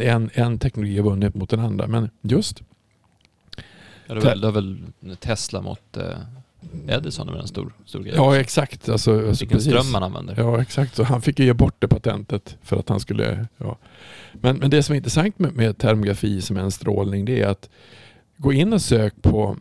en, 0.00 0.30
en 0.34 0.58
teknologi 0.58 0.96
har 0.96 1.04
vunnit 1.04 1.34
mot 1.34 1.50
den 1.50 1.60
andra. 1.60 1.86
Men 1.86 2.10
just 2.22 2.62
Ja, 4.06 4.14
det, 4.14 4.20
var, 4.20 4.34
det 4.34 4.46
var 4.46 4.52
väl 4.52 4.78
Tesla 5.20 5.60
mot 5.60 5.96
eh, 5.96 6.18
Edison 6.88 7.28
är 7.28 7.32
väl 7.32 7.40
en 7.40 7.46
stor, 7.48 7.72
stor 7.84 8.00
grej. 8.02 8.12
Ja 8.16 8.36
exakt. 8.36 8.88
Alltså, 8.88 9.12
alltså 9.28 9.42
Vilken 9.42 9.58
precis. 9.58 9.72
ström 9.72 9.92
man 9.92 10.02
använder. 10.02 10.34
Ja 10.38 10.62
exakt, 10.62 10.94
så 10.96 11.02
han 11.04 11.22
fick 11.22 11.38
ju 11.38 11.44
ge 11.44 11.52
bort 11.52 11.74
det 11.78 11.88
patentet 11.88 12.56
för 12.62 12.76
att 12.76 12.88
han 12.88 13.00
skulle... 13.00 13.46
Ja. 13.56 13.78
Men, 14.32 14.56
men 14.56 14.70
det 14.70 14.82
som 14.82 14.92
är 14.92 14.96
intressant 14.96 15.38
med, 15.38 15.52
med 15.56 15.78
termografi 15.78 16.40
som 16.42 16.56
är 16.56 16.60
en 16.60 16.70
strålning 16.70 17.24
det 17.24 17.40
är 17.42 17.46
att 17.48 17.70
gå 18.36 18.52
in 18.52 18.72
och 18.72 18.82
sök 18.82 19.14
på... 19.22 19.56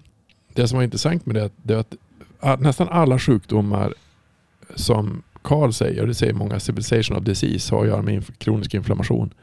Det 0.53 0.67
som 0.67 0.77
var 0.77 0.83
intressant 0.83 1.25
med 1.25 1.35
det, 1.35 1.49
det 1.63 1.73
är 1.73 1.77
att 1.77 1.95
a- 2.39 2.57
nästan 2.59 2.87
alla 2.89 3.19
sjukdomar 3.19 3.93
som 4.75 5.23
Carl 5.41 5.73
säger, 5.73 6.01
och 6.01 6.07
det 6.07 6.13
säger 6.13 6.33
många, 6.33 6.59
civilization 6.59 7.17
of 7.17 7.23
disease 7.23 7.75
har 7.75 7.81
att 7.81 7.87
göra 7.87 8.01
med 8.01 8.21
inf- 8.21 8.37
kronisk 8.37 8.73
inflammation. 8.73 9.33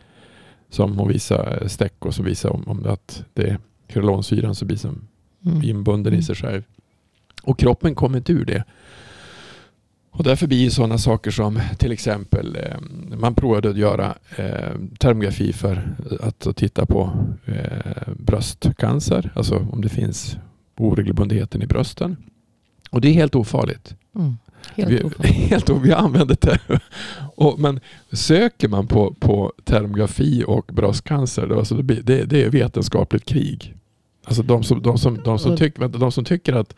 Som 0.71 0.99
hon 0.99 1.09
visar 1.09 1.69
streck 1.69 1.95
och 1.99 2.15
som 2.15 2.25
visar 2.25 2.51
om, 2.51 2.65
om 2.69 2.87
att 2.87 3.25
det 3.35 3.43
är 3.43 3.59
hyalonsyran 3.87 4.55
som 4.55 4.67
blir 4.69 4.77
som 4.79 5.09
Mm. 5.47 5.63
inbunden 5.65 6.15
i 6.15 6.23
sig 6.23 6.35
själv. 6.35 6.63
Och 7.49 7.59
kroppen 7.59 7.95
kommer 7.95 8.19
inte 8.19 8.33
ur 8.33 8.45
det. 8.45 8.65
Och 10.11 10.25
därför 10.25 10.47
blir 10.47 10.71
sådana 10.71 10.99
saker 10.99 11.31
som 11.31 11.61
till 11.79 11.93
exempel 11.93 12.57
eh, 12.57 12.81
man 13.19 13.35
provade 13.35 13.71
att 13.71 13.77
göra 13.77 14.15
eh, 14.37 14.75
termografi 14.99 15.53
för 15.53 15.97
att, 16.21 16.57
titta 16.57 16.87
på 16.87 17.27
eh, 17.45 18.13
bröstcancer, 18.17 19.33
alltså 19.35 19.67
om 19.73 19.81
det 19.81 19.89
finns 19.89 20.37
oregelbundenheten 20.77 21.63
i 21.63 21.67
brösten. 21.67 22.17
Och 22.91 23.01
det 23.01 23.09
är 23.09 23.13
helt 23.13 23.35
ofarligt. 23.35 23.97
Mm. 24.15 24.37
Helt 24.75 24.91
vi, 24.91 25.03
ofarligt. 25.03 25.35
helt 25.51 25.71
vi 25.71 25.93
använder 25.93 26.37
det. 26.41 26.59
Och, 27.37 27.59
men 27.61 27.81
söker 28.13 28.69
man 28.69 28.87
på, 28.87 29.15
på 29.21 29.53
termografi 29.65 30.45
och 30.47 30.71
bröstcancer, 30.73 31.47
då, 31.47 31.59
alltså 31.59 31.75
det, 31.75 32.25
det 32.25 32.43
är 32.43 32.51
vetenskapligt 32.51 33.25
krig. 33.25 33.78
Alltså 34.29 34.43
de 34.43 34.63
som, 34.63 34.83
de 34.83 34.99
som, 34.99 35.23
de 35.25 35.39
som, 35.39 35.57
tyck, 35.57 35.79
vänta, 35.79 35.99
de 35.99 36.13
som 36.13 36.25
tycker 36.25 36.53
att, 36.53 36.75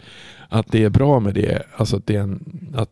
att 0.48 0.72
det 0.72 0.84
är 0.84 0.90
bra 0.90 1.20
med 1.20 1.34
det, 1.34 1.62
alltså 1.76 1.96
att 1.96 2.06
det 2.06 2.16
är 2.16 2.20
en, 2.20 2.44
att, 2.74 2.90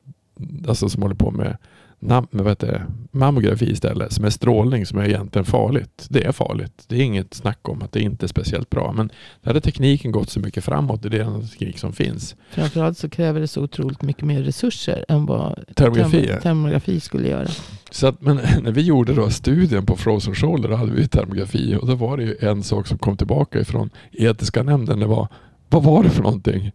alltså 0.68 0.88
som 0.88 1.03
håller 1.03 1.14
på 1.14 1.31
med, 1.31 1.57
nam, 2.00 2.26
vad 2.30 2.48
heter 2.48 2.66
det, 2.66 2.87
mammografi 3.11 3.70
istället, 3.70 4.12
som 4.12 4.24
är 4.24 4.30
strålning 4.30 4.87
som 4.87 4.98
är 4.98 5.04
egentligen 5.04 5.44
farligt. 5.44 6.06
Det 6.11 6.24
är 6.24 6.32
farligt. 6.32 6.84
Det 6.87 6.96
är 6.96 7.00
inget 7.00 7.34
snack 7.34 7.68
om 7.68 7.82
att 7.82 7.92
det 7.92 8.00
inte 8.00 8.26
är 8.26 8.28
speciellt 8.28 8.70
bra. 8.70 8.92
Men 8.92 9.11
där 9.42 9.54
har 9.54 9.61
tekniken 9.61 10.12
gått 10.12 10.30
så 10.30 10.40
mycket 10.40 10.64
framåt, 10.64 11.02
det 11.02 11.08
är 11.08 11.24
den 11.24 11.48
teknik 11.48 11.78
som 11.78 11.92
finns. 11.92 12.37
Framförallt 12.50 12.98
så 12.98 13.08
kräver 13.08 13.40
det 13.40 13.48
så 13.48 13.62
otroligt 13.62 14.02
mycket 14.02 14.24
mer 14.24 14.42
resurser 14.42 15.04
än 15.08 15.26
vad 15.26 15.64
Termografi, 15.74 16.30
termografi 16.42 17.00
skulle 17.00 17.28
göra. 17.28 17.48
Så 17.90 18.06
att, 18.06 18.20
men 18.20 18.37
när 18.62 18.72
vi 18.72 18.80
gjorde 18.80 19.14
då 19.14 19.30
studien 19.30 19.87
på 19.87 19.96
Frozen 19.96 20.34
Shoulder 20.34 20.68
då 20.68 20.76
hade 20.76 20.92
vi 20.92 21.08
termografi 21.08 21.76
och 21.80 21.87
då 21.87 21.94
var 21.94 22.16
det 22.16 22.22
ju 22.22 22.37
en 22.40 22.62
sak 22.62 22.87
som 22.87 22.98
kom 22.98 23.16
tillbaka 23.16 23.61
ifrån 23.61 23.90
etiska 24.12 24.62
nämnden. 24.62 25.00
Det 25.00 25.06
var, 25.06 25.28
vad 25.68 25.82
var 25.82 26.02
det 26.02 26.11
för 26.11 26.22
någonting? 26.22 26.72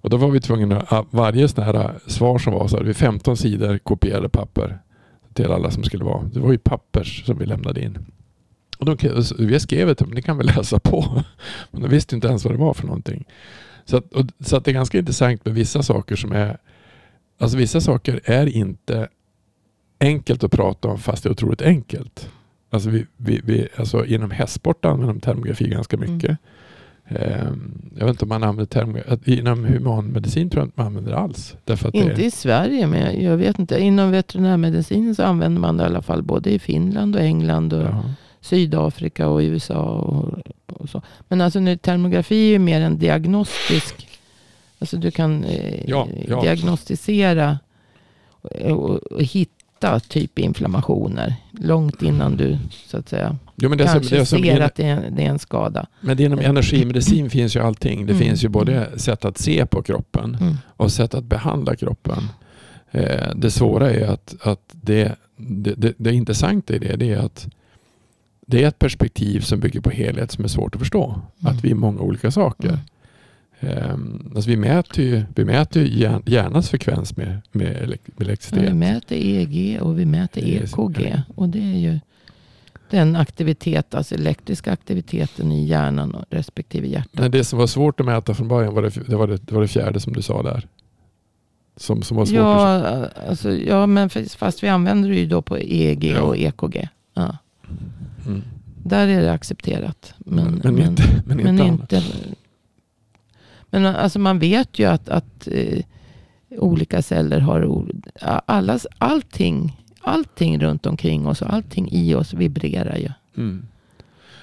Och 0.00 0.10
då 0.10 0.16
var 0.16 0.30
vi 0.30 0.40
tvungna 0.40 0.80
att 0.80 0.92
ah, 0.92 1.06
varje 1.10 1.48
sån 1.48 1.64
här 1.64 1.74
ah, 1.74 1.92
svar 2.06 2.38
som 2.38 2.52
var 2.52 2.68
så 2.68 2.76
hade 2.76 2.88
vi 2.88 2.94
15 2.94 3.36
sidor 3.36 3.78
kopierade 3.78 4.28
papper 4.28 4.78
till 5.34 5.52
alla 5.52 5.70
som 5.70 5.84
skulle 5.84 6.04
vara. 6.04 6.22
Det 6.22 6.40
var 6.40 6.52
ju 6.52 6.58
pappers 6.58 7.26
som 7.26 7.38
vi 7.38 7.46
lämnade 7.46 7.80
in. 7.84 7.98
Och 8.78 8.86
de, 8.86 8.96
vi 9.38 9.60
skrev 9.60 9.94
till 9.94 10.06
dem, 10.06 10.14
ni 10.14 10.22
kan 10.22 10.38
väl 10.38 10.46
läsa 10.46 10.78
på. 10.78 11.24
Men 11.70 11.82
de 11.82 11.88
visste 11.88 12.14
inte 12.14 12.28
ens 12.28 12.44
vad 12.44 12.54
det 12.54 12.58
var 12.58 12.74
för 12.74 12.86
någonting. 12.86 13.24
Så, 13.84 13.96
att, 13.96 14.12
och, 14.12 14.26
så 14.40 14.56
att 14.56 14.64
det 14.64 14.70
är 14.70 14.72
ganska 14.72 14.98
intressant 14.98 15.44
med 15.44 15.54
vissa 15.54 15.82
saker 15.82 16.16
som 16.16 16.32
är 16.32 16.58
Alltså 17.40 17.56
vissa 17.56 17.80
saker 17.80 18.20
är 18.24 18.46
inte 18.46 19.08
enkelt 20.00 20.44
att 20.44 20.52
prata 20.52 20.88
om 20.88 20.98
fast 20.98 21.22
det 21.22 21.28
är 21.28 21.30
otroligt 21.30 21.62
enkelt. 21.62 22.30
Alltså, 22.70 22.90
vi, 22.90 23.06
vi, 23.16 23.40
vi, 23.44 23.68
alltså 23.76 24.06
inom 24.06 24.30
hästsport 24.30 24.84
använder 24.84 25.14
de 25.14 25.20
termografi 25.20 25.68
ganska 25.68 25.96
mycket. 25.96 26.28
Mm 26.28 26.36
jag 27.98 28.06
vet 28.06 28.08
inte 28.08 28.24
om 28.24 28.28
man 28.28 28.42
använder 28.42 28.64
termografi. 28.64 29.38
Inom 29.38 29.64
humanmedicin 29.64 30.50
tror 30.50 30.60
jag 30.60 30.66
inte 30.66 30.80
man 30.80 30.86
använder 30.86 31.12
alls. 31.12 31.56
Därför 31.64 31.96
Inte 31.96 32.14
det, 32.14 32.24
i 32.24 32.30
Sverige, 32.30 32.86
men 32.86 33.22
jag 33.22 33.36
vet 33.36 33.58
inte. 33.58 33.78
Inom 33.80 34.10
veterinärmedicin 34.10 35.14
så 35.14 35.22
använder 35.22 35.60
man 35.60 35.76
det 35.76 35.82
i 35.82 35.86
alla 35.86 36.02
fall 36.02 36.22
både 36.22 36.50
i 36.50 36.58
Finland 36.58 37.16
och 37.16 37.22
England 37.22 37.72
och 37.72 37.82
ja. 37.82 38.02
Sydafrika 38.40 39.28
och 39.28 39.38
USA. 39.38 39.82
Och, 39.82 40.38
och 40.80 40.88
så. 40.88 41.02
Men 41.28 41.40
alltså 41.40 41.60
nu, 41.60 41.76
termografi 41.76 42.46
är 42.46 42.50
ju 42.52 42.58
mer 42.58 42.80
en 42.80 42.98
diagnostisk. 42.98 44.08
Alltså 44.78 44.96
du 44.96 45.10
kan 45.10 45.44
eh, 45.44 45.88
Ja, 45.90 46.08
ja. 46.28 46.40
diagnostisera 46.40 47.58
och, 48.40 48.52
och, 48.52 48.96
och 48.96 49.22
hitta 49.22 49.57
typ 50.08 50.38
inflammationer. 50.38 51.34
Långt 51.60 52.02
innan 52.02 52.36
du 52.36 52.58
så 52.86 52.96
att 52.96 53.08
säga 53.08 53.36
Jo, 53.56 53.68
men 53.68 53.78
det 53.78 53.84
som, 53.84 53.92
kanske 53.92 54.16
det 54.16 54.26
som, 54.26 54.42
ser 54.42 54.60
att 54.60 54.74
det 54.74 54.86
är, 54.86 55.10
det 55.10 55.24
är 55.24 55.28
en 55.30 55.38
skada. 55.38 55.86
men 56.00 56.20
inom 56.20 56.38
energimedicin 56.38 57.30
finns 57.30 57.56
ju 57.56 57.60
allting. 57.60 58.06
Det 58.06 58.12
Mm. 58.12 58.24
finns 58.24 58.44
ju 58.44 58.48
både 58.48 58.98
sätt 58.98 59.24
att 59.24 59.38
se 59.38 59.66
på 59.66 59.82
kroppen 59.82 60.36
Mm. 60.40 60.56
och 60.76 60.92
sätt 60.92 61.14
att 61.14 61.24
behandla 61.24 61.76
kroppen. 61.76 62.18
Eh, 62.90 63.34
det 63.36 63.50
svåra 63.50 63.90
är 63.90 64.06
att, 64.08 64.34
att 64.42 64.60
det, 64.70 65.16
det, 65.36 65.74
det, 65.74 65.94
det 65.98 66.12
intressanta 66.12 66.74
i 66.74 66.78
det, 66.78 66.96
det 66.96 67.12
är 67.12 67.18
att 67.18 67.48
det 68.46 68.64
är 68.64 68.68
ett 68.68 68.78
perspektiv 68.78 69.40
som 69.40 69.60
bygger 69.60 69.80
på 69.80 69.90
helhet 69.90 70.30
som 70.32 70.44
är 70.44 70.48
svårt 70.48 70.74
att 70.74 70.80
förstå. 70.80 71.20
Mm. 71.40 71.52
Att 71.56 71.64
vi 71.64 71.70
är 71.70 71.74
många 71.74 72.00
olika 72.00 72.30
saker. 72.30 72.78
Ehm, 73.60 74.32
alltså 74.34 74.50
vi 74.50 74.56
mäter 74.56 75.04
ju, 75.04 75.22
vi 75.34 75.44
mäter 75.44 75.82
ju 75.82 75.98
hjärn, 76.00 76.22
hjärnans 76.26 76.70
frekvens 76.70 77.16
med, 77.16 77.40
med, 77.52 77.66
elek- 77.76 77.88
med 77.88 77.90
Ja, 78.06 78.12
vi 78.16 78.24
elektricitet. 78.24 78.76
mäter 78.76 79.16
EEG 79.16 79.78
och 79.82 79.98
vi 79.98 80.04
mäter 80.04 80.42
EKG. 80.44 81.22
Och 81.36 81.48
det 81.48 81.58
är 81.58 81.78
ju 81.78 82.00
den 82.90 83.16
aktivitet, 83.16 83.94
alltså 83.94 84.14
elektriska 84.14 84.72
aktiviteten 84.72 85.52
i 85.52 85.64
hjärnan 85.66 86.14
och 86.14 86.24
respektive 86.30 86.86
hjärta. 86.88 87.22
Men 87.22 87.30
det 87.30 87.44
som 87.44 87.58
var 87.58 87.66
svårt 87.66 88.00
att 88.00 88.06
mäta 88.06 88.34
från 88.34 88.48
början 88.48 88.74
var 88.74 88.82
det, 88.82 88.90
det, 89.06 89.16
var 89.16 89.26
det, 89.26 89.36
det, 89.36 89.54
var 89.54 89.60
det 89.62 89.68
fjärde 89.68 90.00
som 90.00 90.12
du 90.12 90.22
sa 90.22 90.42
där. 90.42 90.66
Som, 91.76 92.02
som 92.02 92.16
var 92.16 92.24
svårt 92.26 92.38
att 92.38 92.44
Ja, 92.44 93.06
alltså, 93.28 93.52
ja, 93.56 93.86
men 93.86 94.10
fast 94.10 94.62
vi 94.62 94.68
använder 94.68 95.08
det 95.08 95.16
ju 95.16 95.26
då 95.26 95.42
på 95.42 95.58
EEG 95.58 96.04
Ja. 96.04 96.20
och 96.22 96.36
EKG. 96.36 96.88
Ja. 97.14 97.36
mm. 98.26 98.42
Där 98.84 99.08
är 99.08 99.22
det 99.22 99.32
accepterat. 99.32 100.14
Men, 100.18 100.60
men, 100.64 100.78
inte, 100.78 101.02
men 101.26 101.40
inte, 101.40 101.52
men 101.52 101.66
inte 101.66 102.02
men 103.70 103.86
alltså 103.86 104.18
man 104.18 104.38
vet 104.38 104.78
ju 104.78 104.84
att, 104.84 105.08
att 105.08 105.48
eh, 105.50 105.84
olika 106.50 107.02
celler 107.02 107.40
har... 107.40 107.86
Allas, 108.46 108.86
allting, 108.98 109.84
allting 110.00 110.58
runt 110.58 110.86
omkring 110.86 111.26
oss 111.26 111.42
och 111.42 111.52
allting 111.52 111.88
i 111.92 112.14
oss 112.14 112.34
vibrerar 112.34 112.96
ju. 112.96 113.08
Mm. 113.36 113.66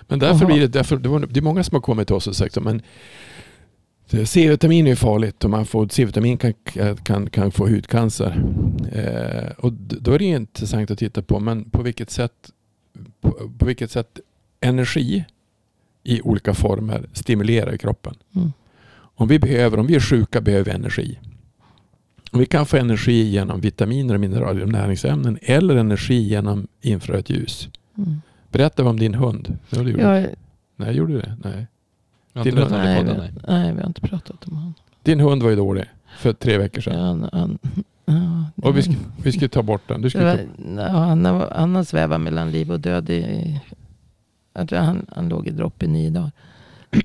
Men 0.07 0.19
därför 0.19 0.45
blir 0.45 0.59
det, 0.59 0.67
därför, 0.67 0.97
det, 0.97 1.09
var, 1.09 1.19
det 1.19 1.39
är 1.39 1.41
många 1.41 1.63
som 1.63 1.75
har 1.75 1.81
kommit 1.81 2.07
till 2.07 2.15
oss 2.15 2.27
och 2.27 2.35
sagt 2.35 2.61
men 2.61 2.81
C-vitamin 4.25 4.87
är 4.87 4.95
farligt 4.95 5.43
och 5.43 5.49
man 5.49 5.65
får, 5.65 5.87
C-vitamin 5.87 6.37
kan, 6.37 6.53
kan, 7.03 7.29
kan 7.29 7.51
få 7.51 7.67
hudcancer. 7.67 8.43
Eh, 8.91 9.51
och 9.57 9.73
då 9.73 10.11
är 10.11 10.19
det 10.19 10.25
intressant 10.25 10.91
att 10.91 10.99
titta 10.99 11.21
på 11.21 11.39
men 11.39 11.69
på 11.69 11.81
vilket 11.81 12.09
sätt, 12.09 12.51
på, 13.21 13.31
på 13.57 13.65
vilket 13.65 13.91
sätt 13.91 14.19
energi 14.59 15.25
i 16.03 16.21
olika 16.21 16.53
former 16.53 17.09
stimulerar 17.13 17.77
kroppen. 17.77 18.15
Mm. 18.35 18.53
Om 19.15 19.27
vi 19.27 19.39
behöver, 19.39 19.79
om 19.79 19.87
vi 19.87 19.95
är 19.95 19.99
sjuka 19.99 20.41
behöver 20.41 20.65
vi 20.65 20.71
energi. 20.71 21.19
Och 22.31 22.41
vi 22.41 22.45
kan 22.45 22.65
få 22.65 22.77
energi 22.77 23.23
genom 23.23 23.61
vitaminer 23.61 24.13
och 24.13 24.19
mineraler 24.19 24.61
och 24.63 24.69
näringsämnen 24.69 25.37
eller 25.41 25.75
energi 25.75 26.15
genom 26.27 26.67
infrarött 26.81 27.29
ljus. 27.29 27.69
Mm. 27.97 28.21
Berätta 28.51 28.85
om 28.85 28.99
din 28.99 29.13
hund. 29.13 29.57
Ja, 29.69 29.83
det 29.83 29.89
gjorde. 29.89 30.03
Jag, 30.03 30.27
Nej, 30.75 30.95
gjorde 30.95 31.13
du 31.13 31.19
det? 31.19 31.37
Nej. 31.43 31.67
Jag 32.33 32.41
har 32.41 32.47
inte 32.47 32.61
i 32.61 32.77
nej, 32.77 32.97
podden, 32.97 33.15
vi, 33.15 33.21
nej. 33.21 33.31
nej, 33.47 33.73
vi 33.73 33.79
har 33.79 33.87
inte 33.87 34.01
pratat 34.01 34.47
om 34.47 34.55
honom. 34.55 34.73
Din 35.03 35.19
hund 35.19 35.43
var 35.43 35.49
ju 35.49 35.55
dålig 35.55 35.85
för 36.17 36.33
tre 36.33 36.57
veckor 36.57 36.83
Ja, 36.85 36.91
sedan. 36.91 37.05
han, 37.05 37.29
han, 37.33 37.57
ja, 38.05 38.63
Och 38.67 38.77
vi, 38.77 38.81
sk, 38.83 38.91
vi 39.23 39.31
skulle 39.31 39.49
ta 39.49 39.63
bort 39.63 39.87
den. 39.87 40.01
Du 40.01 40.09
skulle 40.09 40.25
var, 40.25 40.37
ta, 40.37 40.81
ja, 40.81 40.87
han, 40.87 41.25
har, 41.25 41.51
han 41.55 41.75
har 41.75 41.83
svävat 41.83 42.21
mellan 42.21 42.51
liv 42.51 42.71
och 42.71 42.79
död. 42.79 43.09
I, 43.09 43.61
jag 44.53 44.69
tror 44.69 44.79
han, 44.79 45.05
han 45.15 45.29
låg 45.29 45.47
i 45.47 45.51
dropp 45.51 45.83
i 45.83 45.87
nio 45.87 46.09
dagar. 46.09 46.31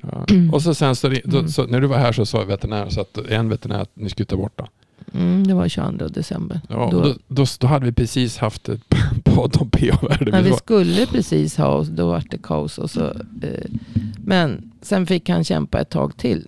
Ja. 0.03 0.27
Och 0.53 0.63
så 0.63 0.75
sen 0.75 0.97
så, 0.97 1.09
då, 1.25 1.39
Mm. 1.39 1.49
så 1.49 1.67
när 1.67 1.81
du 1.81 1.87
var 1.87 1.99
här 1.99 2.13
så 2.13 2.27
sa 2.27 2.45
veterinären 2.45 2.91
så 2.91 3.01
att 3.01 3.19
en 3.29 3.49
veterinär 3.49 3.81
att 3.81 3.91
ni 3.95 4.11
skulle 4.11 4.27
ta 4.27 4.37
bort 4.37 4.53
den. 4.59 4.67
Mm, 5.15 5.47
det 5.47 5.55
var 5.55 5.69
22 5.69 6.09
december. 6.09 6.61
Ja, 6.69 6.89
Då- 6.93 6.99
och 6.99 7.05
då, 7.05 7.15
då, 7.29 7.45
då 7.61 7.67
hade 7.67 7.85
vi 7.87 7.93
precis 7.93 8.39
haft 8.39 8.69
ett 8.69 8.81
podd 9.25 9.57
om 9.61 9.71
pH-värde. 9.71 10.43
Vi 10.43 10.53
skulle 10.53 11.07
precis 11.07 11.57
ha 11.57 11.67
oss, 11.67 11.89
då 11.89 12.07
var 12.07 12.23
det 12.31 12.39
kaos. 12.43 12.79
Och 12.79 12.91
så, 12.91 13.05
eh, 13.43 13.71
men 14.17 14.73
sen 14.83 15.07
fick 15.07 15.29
han 15.29 15.45
kämpa 15.45 15.81
ett 15.81 15.91
tag 15.91 16.17
till. 16.17 16.47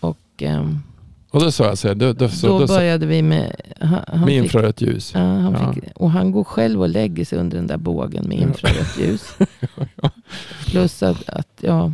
Och 0.00 0.18
ehm, 0.38 0.78
Och 1.30 1.40
då 1.40 1.50
sa 1.52 1.64
jag 1.64 1.78
så 1.78 1.88
här, 1.88 1.94
då, 1.94 2.12
då, 2.12 2.28
då 2.42 2.66
började 2.66 3.06
vi 3.06 3.22
med... 3.22 3.56
Han, 3.80 4.00
han 4.08 4.20
med 4.20 4.34
infrarött 4.36 4.80
ljus. 4.80 5.12
ja, 5.14 5.20
han 5.20 5.52
Ja. 5.52 5.72
fick, 5.72 5.84
och 5.94 6.10
han 6.10 6.32
går 6.32 6.44
själv 6.44 6.80
och 6.80 6.88
lägger 6.88 7.24
sig 7.24 7.38
under 7.38 7.56
den 7.56 7.66
där 7.66 7.76
bågen 7.76 8.28
med 8.28 8.38
infrarött 8.38 8.98
ljus. 9.00 9.22
Plus 10.66 11.02
att, 11.02 11.28
att 11.28 11.48
ja, 11.60 11.92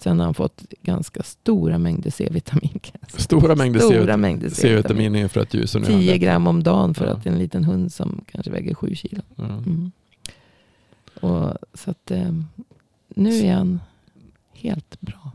sen 0.00 0.18
har 0.18 0.24
han 0.24 0.34
fått 0.34 0.64
ganska 0.82 1.22
stora 1.22 1.78
mängder 1.78 2.10
C-vitamin. 2.10 2.80
Stora 3.08 3.54
mängder 3.54 3.80
Stora 3.80 3.92
C-vitamin, 3.92 4.20
mängder 4.20 4.48
C-vitamin. 4.50 4.82
C-vitamin 4.82 5.14
i 5.16 5.20
infrarött 5.20 5.54
ljus. 5.54 5.74
och 5.74 5.80
nu 5.80 5.86
är 5.88 5.92
han 5.92 6.00
10 6.00 6.10
där. 6.12 6.18
gram 6.18 6.46
om 6.46 6.62
dagen 6.62 6.94
för 6.94 7.06
Ja. 7.06 7.12
att 7.12 7.26
en 7.26 7.38
liten 7.38 7.64
hund 7.64 7.92
som 7.92 8.24
kanske 8.30 8.50
väger 8.50 8.74
7 8.74 8.94
kilo. 8.94 9.22
Ja. 9.36 9.44
Mm. 9.44 9.90
Och, 11.20 11.52
så 11.74 11.90
att 11.90 12.10
eh, 12.10 12.32
nu 13.08 13.30
är 13.46 13.54
han 13.54 13.80
helt 14.52 15.00
bra. 15.00 15.30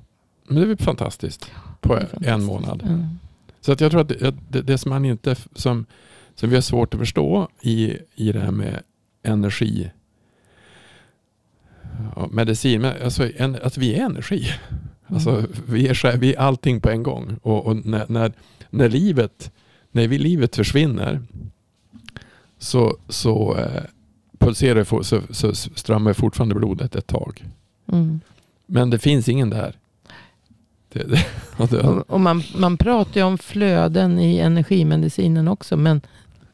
Men 0.48 0.56
det 0.56 0.62
är 0.62 0.68
väl 0.68 0.78
fantastiskt. 0.78 1.52
På 1.82 1.96
Det 1.96 2.00
är 2.02 2.04
en 2.04 2.10
fantastiskt. 2.10 2.48
månad. 2.48 2.84
Ja. 2.86 3.16
Så 3.62 3.72
att 3.72 3.82
jag 3.82 3.92
tror 3.92 4.02
att 4.02 4.08
det, 4.10 4.36
det, 4.50 4.62
det 4.62 4.78
som 4.78 4.90
man 4.90 5.06
inte, 5.06 5.36
som, 5.56 5.86
som 6.36 6.50
vi 6.50 6.56
har 6.56 6.62
svårt 6.62 6.94
att 6.94 7.00
förstå 7.00 7.48
i, 7.62 7.98
i 8.16 8.32
det 8.32 8.40
här 8.40 8.52
med 8.52 8.82
energi, 9.24 9.92
ja, 12.16 12.28
medicin, 12.32 12.82
men 12.82 13.04
alltså, 13.04 13.30
en, 13.36 13.58
att 13.64 13.78
vi 13.78 13.96
är 13.96 14.06
energi. 14.06 14.48
Alltså, 15.08 15.44
vi, 15.68 15.88
är, 15.88 16.18
vi 16.18 16.34
är 16.34 16.40
allting 16.40 16.82
på 16.82 16.90
en 16.90 17.04
gång. 17.04 17.38
Och, 17.42 17.66
och 17.66 17.86
när, 17.86 18.06
när, 18.10 18.32
när, 18.70 18.90
livet, 18.90 19.52
när 19.92 20.08
vi, 20.08 20.18
livet 20.18 20.56
försvinner 20.56 21.22
så, 22.58 22.98
så 23.10 23.58
eh, 23.58 23.84
pulserar 24.40 25.04
så, 25.04 25.22
så 25.30 25.56
strömmar 25.56 26.14
fortfarande 26.14 26.56
blodet 26.56 26.96
ett 26.96 27.08
tag. 27.08 27.46
Mm. 27.92 28.20
Men 28.66 28.90
det 28.90 29.00
finns 29.00 29.30
ingen 29.30 29.50
där. 29.50 29.76
Det, 30.94 31.04
det, 31.04 31.26
och 31.58 31.68
det, 31.68 31.82
Och, 31.88 32.22
man, 32.22 32.44
man 32.56 32.78
pratar 32.78 33.22
ju 33.22 33.24
om 33.24 33.38
flöden 33.38 34.20
i 34.20 34.38
energimedicinen 34.38 35.48
också. 35.48 35.78
Men 35.78 36.02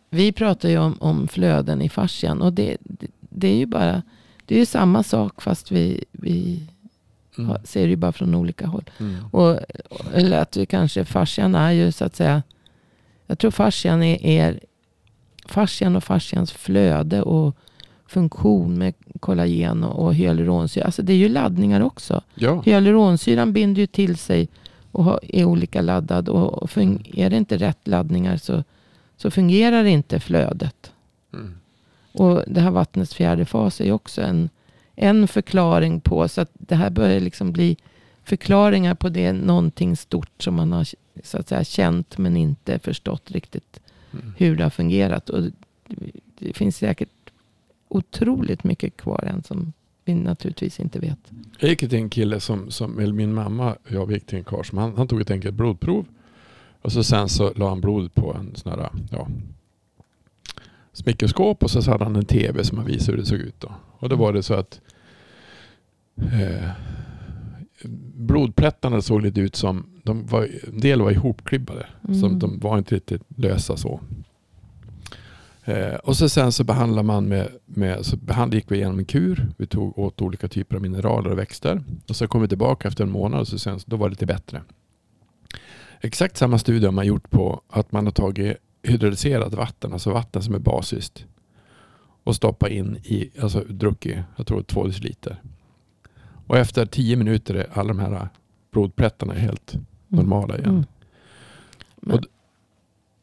vi 0.10 0.32
pratar 0.32 0.69
ju 0.69 0.78
om, 0.78 0.97
om 1.00 1.28
flöden 1.28 1.82
i 1.82 1.89
fascian. 1.89 2.41
Och 2.41 2.54
det, 2.54 2.78
det 3.19 3.47
är 3.47 3.56
ju 3.56 3.65
bara 3.65 4.02
det 4.47 4.55
är 4.55 4.60
ju 4.60 4.65
samma 4.65 5.03
sak 5.03 5.41
fast 5.41 5.71
vi, 5.71 6.03
vi 6.12 6.63
mm, 7.38 7.57
ser 7.63 7.81
det 7.81 7.89
ju 7.89 7.95
bara 7.95 8.12
från 8.12 8.36
olika 8.36 8.67
håll. 8.67 8.83
mm. 8.99 9.25
Och, 9.31 9.60
eller 10.13 10.39
att 10.41 10.57
vi 10.57 10.65
kanske, 10.65 11.05
fascian 11.05 11.55
är 11.55 11.71
ju 11.71 11.91
så 11.91 12.05
att 12.05 12.15
säga, 12.15 12.43
jag 13.27 13.39
tror 13.39 13.51
fascian 13.51 14.03
är, 14.03 14.25
är 14.25 14.60
fascian 15.45 15.95
och 15.95 16.03
fascians 16.03 16.51
flöde 16.51 17.21
och 17.21 17.55
funktion 18.07 18.77
med 18.77 18.93
kollagen 19.19 19.83
och, 19.83 20.05
och 20.05 20.15
hyaluronsyra. 20.15 20.86
Alltså 20.86 21.01
det 21.01 21.13
är 21.13 21.17
ju 21.17 21.29
laddningar 21.29 21.81
också. 21.81 22.21
Ja. 22.36 22.62
Hyaluronsyran 22.65 23.53
binder 23.53 23.81
ju 23.81 23.88
till 23.88 24.17
sig 24.17 24.49
och 24.91 25.19
är 25.23 25.45
olika 25.45 25.81
laddad. 25.81 26.29
Och, 26.29 26.63
och 26.63 26.77
är 26.77 27.29
det 27.29 27.38
inte 27.38 27.57
rätt 27.57 27.88
laddningar 27.88 28.38
så, 28.38 28.63
så 29.17 29.31
fungerar 29.31 29.83
inte 29.83 30.19
flödet. 30.19 30.91
Mm. 31.33 31.57
Och 32.19 32.43
det 32.47 32.62
här 32.62 32.71
vattnets 32.71 33.15
fjärde 33.15 33.45
fas 33.45 33.82
är 33.82 33.91
också 33.91 34.21
en, 34.21 34.49
en 34.95 35.27
förklaring 35.27 35.99
på. 35.99 36.27
Så 36.27 36.41
att 36.41 36.51
det 36.53 36.75
här 36.75 36.89
börjar 36.89 37.19
liksom 37.19 37.51
bli 37.51 37.77
förklaringar 38.23 38.95
på 38.95 39.10
det. 39.10 39.34
Någonting 39.34 39.95
stort 39.97 40.43
som 40.43 40.56
man 40.56 40.71
har 40.71 40.88
så 41.23 41.38
att 41.38 41.49
säga, 41.49 41.63
känt 41.63 42.17
men 42.17 42.38
inte 42.38 42.80
förstått 42.80 43.32
riktigt 43.32 43.80
Mm. 44.13 44.34
hur 44.38 44.56
det 44.56 44.63
har 44.63 44.69
fungerat. 44.69 45.30
Och 45.30 45.41
det, 45.41 45.51
det 46.39 46.53
finns 46.53 46.77
säkert 46.77 47.10
otroligt 47.88 48.63
mycket 48.63 48.97
kvar 48.97 49.23
än 49.34 49.43
som 49.43 49.73
vi 50.06 50.13
naturligtvis 50.13 50.80
inte 50.80 50.99
vet. 50.99 51.19
Jag 51.60 51.69
gick 51.69 51.80
till 51.80 51.93
en 51.95 52.10
kille 52.10 52.39
som, 52.39 52.71
som 52.71 52.99
eller 52.99 53.13
min 53.13 53.34
mamma 53.34 53.73
och 53.73 53.91
jag 53.91 54.12
gick 54.12 54.25
till 54.25 54.38
en 54.38 54.43
karl 54.43 54.63
som 54.63 54.77
han, 54.77 54.93
han 54.97 55.08
tog 55.08 55.21
ett 55.21 55.32
enkelt 55.32 55.56
blodprov. 55.56 56.06
Och 56.82 56.91
så 56.91 57.03
sen 57.03 57.30
så 57.30 57.53
la 57.53 57.69
han 57.69 57.82
blod 57.82 58.13
på 58.13 58.34
en 58.34 58.56
sån 58.56 58.71
här, 58.71 58.89
ja, 59.12 59.27
mikroskop 61.05 61.63
och 61.63 61.71
så 61.71 61.91
hade 61.91 62.03
han 62.03 62.15
en 62.15 62.25
tv 62.25 62.63
som 62.63 62.77
han 62.77 62.88
visade 62.88 63.12
hur 63.12 63.17
det 63.17 63.25
såg 63.25 63.39
ut. 63.39 63.60
Då. 63.60 63.71
Och 63.99 64.10
då 64.10 64.15
var 64.15 64.33
det 64.33 64.43
så 64.43 64.53
att 64.53 64.81
eh, 66.17 66.69
blodplättarna 68.15 69.01
såg 69.01 69.21
lite 69.21 69.41
ut 69.41 69.55
som, 69.55 69.86
de 70.03 70.25
var, 70.25 70.49
en 70.67 70.79
del 70.79 71.01
var 71.01 71.12
ihopklibbade. 71.12 71.88
Mm. 72.07 72.19
Som 72.19 72.39
de 72.39 72.60
var 72.60 72.77
inte 72.77 72.95
riktigt 72.95 73.21
lösa 73.27 73.77
så. 73.77 73.99
Eh, 75.67 75.95
och 75.95 76.17
så 76.17 76.29
sen 76.29 76.51
så 76.51 76.63
behandlar 76.63 77.03
man 77.03 77.25
med, 77.25 77.47
med 77.65 78.05
så 78.05 78.17
behand, 78.17 78.53
gick 78.53 78.71
vi 78.71 78.75
igenom 78.75 78.99
en 78.99 79.05
kur. 79.05 79.47
Vi 79.57 79.67
tog 79.67 79.99
åt 79.99 80.21
olika 80.21 80.47
typer 80.47 80.75
av 80.75 80.81
mineraler 80.81 81.31
och 81.31 81.38
växter. 81.38 81.83
Och 82.10 82.15
så 82.15 82.27
kom 82.27 82.41
vi 82.41 82.47
tillbaka 82.47 82.88
efter 82.88 83.03
en 83.03 83.12
månad 83.12 83.39
och 83.39 83.47
så 83.47 83.60
sen, 83.60 83.79
då 83.86 83.97
var 83.97 84.10
det 84.10 84.13
lite 84.13 84.25
bättre. 84.25 84.62
Exakt 86.01 86.38
samma 86.38 86.57
studie 86.60 86.86
har 86.86 86.91
man 86.91 87.05
gjort 87.05 87.29
på 87.29 87.62
att 87.69 87.91
man 87.91 88.05
har 88.05 88.12
tagit 88.12 88.57
hydrolyserat 88.88 89.54
vatten, 89.54 89.93
alltså 89.93 90.13
vatten 90.13 90.41
som 90.41 90.56
är 90.56 90.60
basiskt. 90.60 91.26
Och 92.23 92.36
stoppat 92.36 92.69
in 92.69 92.95
i, 93.04 93.30
alltså 93.41 93.63
druckit, 93.69 94.17
jag 94.36 94.47
tror 94.47 94.62
två 94.62 94.84
deciliter. 94.88 95.41
Och 96.47 96.58
efter 96.58 96.86
tio 96.86 97.15
minuter 97.15 97.56
är 97.56 97.67
alla 97.73 97.88
de 97.88 98.00
här 98.00 98.30
blodplättarna 98.71 99.34
helt 99.34 99.76
normala 100.08 100.58
igen. 100.58 100.69
Mm. 100.69 100.86
Men, 101.95 102.17
Och 102.17 102.26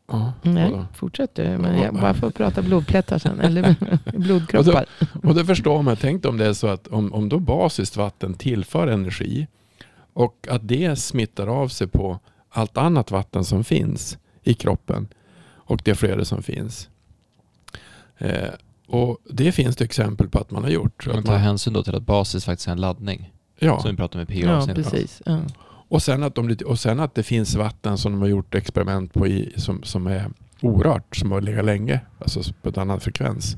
Ja, 0.06 0.32
nej, 0.42 0.70
vadå? 0.70 0.86
fortsätt 0.94 1.34
du. 1.34 1.42
Men 1.58 1.80
jag 1.80 1.94
bara 1.94 2.14
får 2.14 2.30
prata 2.30 2.62
blodplättar 2.62 3.18
sen. 3.18 3.40
Eller 3.40 3.76
blodkroppar. 4.18 4.86
Och 5.22 5.34
då 5.34 5.44
förstår 5.44 5.82
man, 5.82 5.96
tänk 5.96 6.26
om 6.26 6.36
det 6.36 6.46
är 6.46 6.52
så 6.52 6.66
att 6.66 6.86
om, 6.86 7.12
om 7.12 7.28
då 7.28 7.38
basiskt 7.38 7.96
vatten 7.96 8.34
tillför 8.34 8.86
energi 8.86 9.46
och 10.12 10.46
att 10.50 10.68
det 10.68 10.96
smittar 10.96 11.46
av 11.46 11.68
sig 11.68 11.86
på 11.86 12.18
allt 12.48 12.76
annat 12.76 13.10
vatten 13.10 13.44
som 13.44 13.64
finns 13.64 14.18
i 14.42 14.54
kroppen 14.54 15.08
och 15.64 15.80
det 15.84 15.94
flöde 15.94 16.24
som 16.24 16.42
finns. 16.42 16.88
Eh, 18.18 18.48
och 18.86 19.18
det 19.30 19.52
finns 19.52 19.76
det 19.76 19.84
exempel 19.84 20.28
på 20.28 20.38
att 20.38 20.50
man 20.50 20.62
har 20.62 20.70
gjort. 20.70 21.06
Man 21.06 21.18
Att 21.18 21.24
tar 21.24 21.32
man, 21.32 21.40
hänsyn 21.40 21.72
då 21.72 21.82
till 21.82 21.94
att 21.94 22.02
basis 22.06 22.44
faktiskt 22.44 22.68
är 22.68 22.72
en 22.72 22.80
laddning. 22.80 23.32
ja. 23.58 23.80
Som 23.80 23.90
vi 23.90 23.96
pratade 23.96 24.24
med 24.24 24.36
Ja, 24.36 24.46
PO-avsnittet. 24.46 24.90
precis. 24.90 25.22
Ja. 25.26 25.40
och, 25.88 26.02
sen 26.02 26.22
att 26.22 26.34
de, 26.34 26.56
och 26.66 26.78
sen 26.80 27.00
att 27.00 27.14
det 27.14 27.22
finns 27.22 27.54
vatten 27.54 27.98
som 27.98 28.12
de 28.12 28.20
har 28.20 28.28
gjort 28.28 28.54
experiment 28.54 29.12
på 29.12 29.26
i, 29.26 29.52
som, 29.56 29.82
som 29.82 30.06
är 30.06 30.30
orört, 30.60 31.16
som 31.16 31.32
har 31.32 31.40
legat 31.40 31.64
länge, 31.64 32.00
alltså 32.18 32.40
på 32.62 32.68
en 32.68 32.78
annan 32.78 33.00
frekvens. 33.00 33.56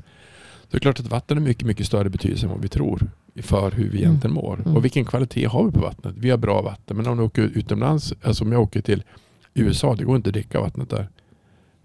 Det 0.71 0.77
är 0.77 0.79
klart 0.81 0.99
att 0.99 1.05
vatten 1.05 1.37
har 1.37 1.43
mycket, 1.45 1.67
mycket 1.67 1.85
större 1.87 2.09
betydelse 2.09 2.45
än 2.45 2.51
vad 2.51 2.61
vi 2.61 2.67
tror 2.69 3.01
för 3.41 3.71
hur 3.71 3.83
vi 3.83 3.97
Mm. 3.97 4.09
egentligen 4.09 4.33
mår. 4.33 4.59
Mm. 4.59 4.75
Och 4.75 4.83
vilken 4.85 5.05
kvalitet 5.05 5.45
har 5.45 5.63
vi 5.65 5.71
på 5.71 5.79
vattnet? 5.79 6.15
Vi 6.17 6.29
har 6.29 6.37
bra 6.37 6.61
vatten, 6.61 6.97
men 6.97 7.07
om 7.07 7.17
du 7.17 7.23
åker 7.23 7.41
utomlands, 7.41 8.13
alltså 8.21 8.43
om 8.43 8.51
jag 8.51 8.61
åker 8.61 8.81
till 8.81 9.03
USA, 9.53 9.95
det 9.95 10.03
går 10.03 10.15
inte 10.15 10.29
att 10.29 10.33
dricka 10.33 10.61
vattnet 10.61 10.89
där. 10.89 11.09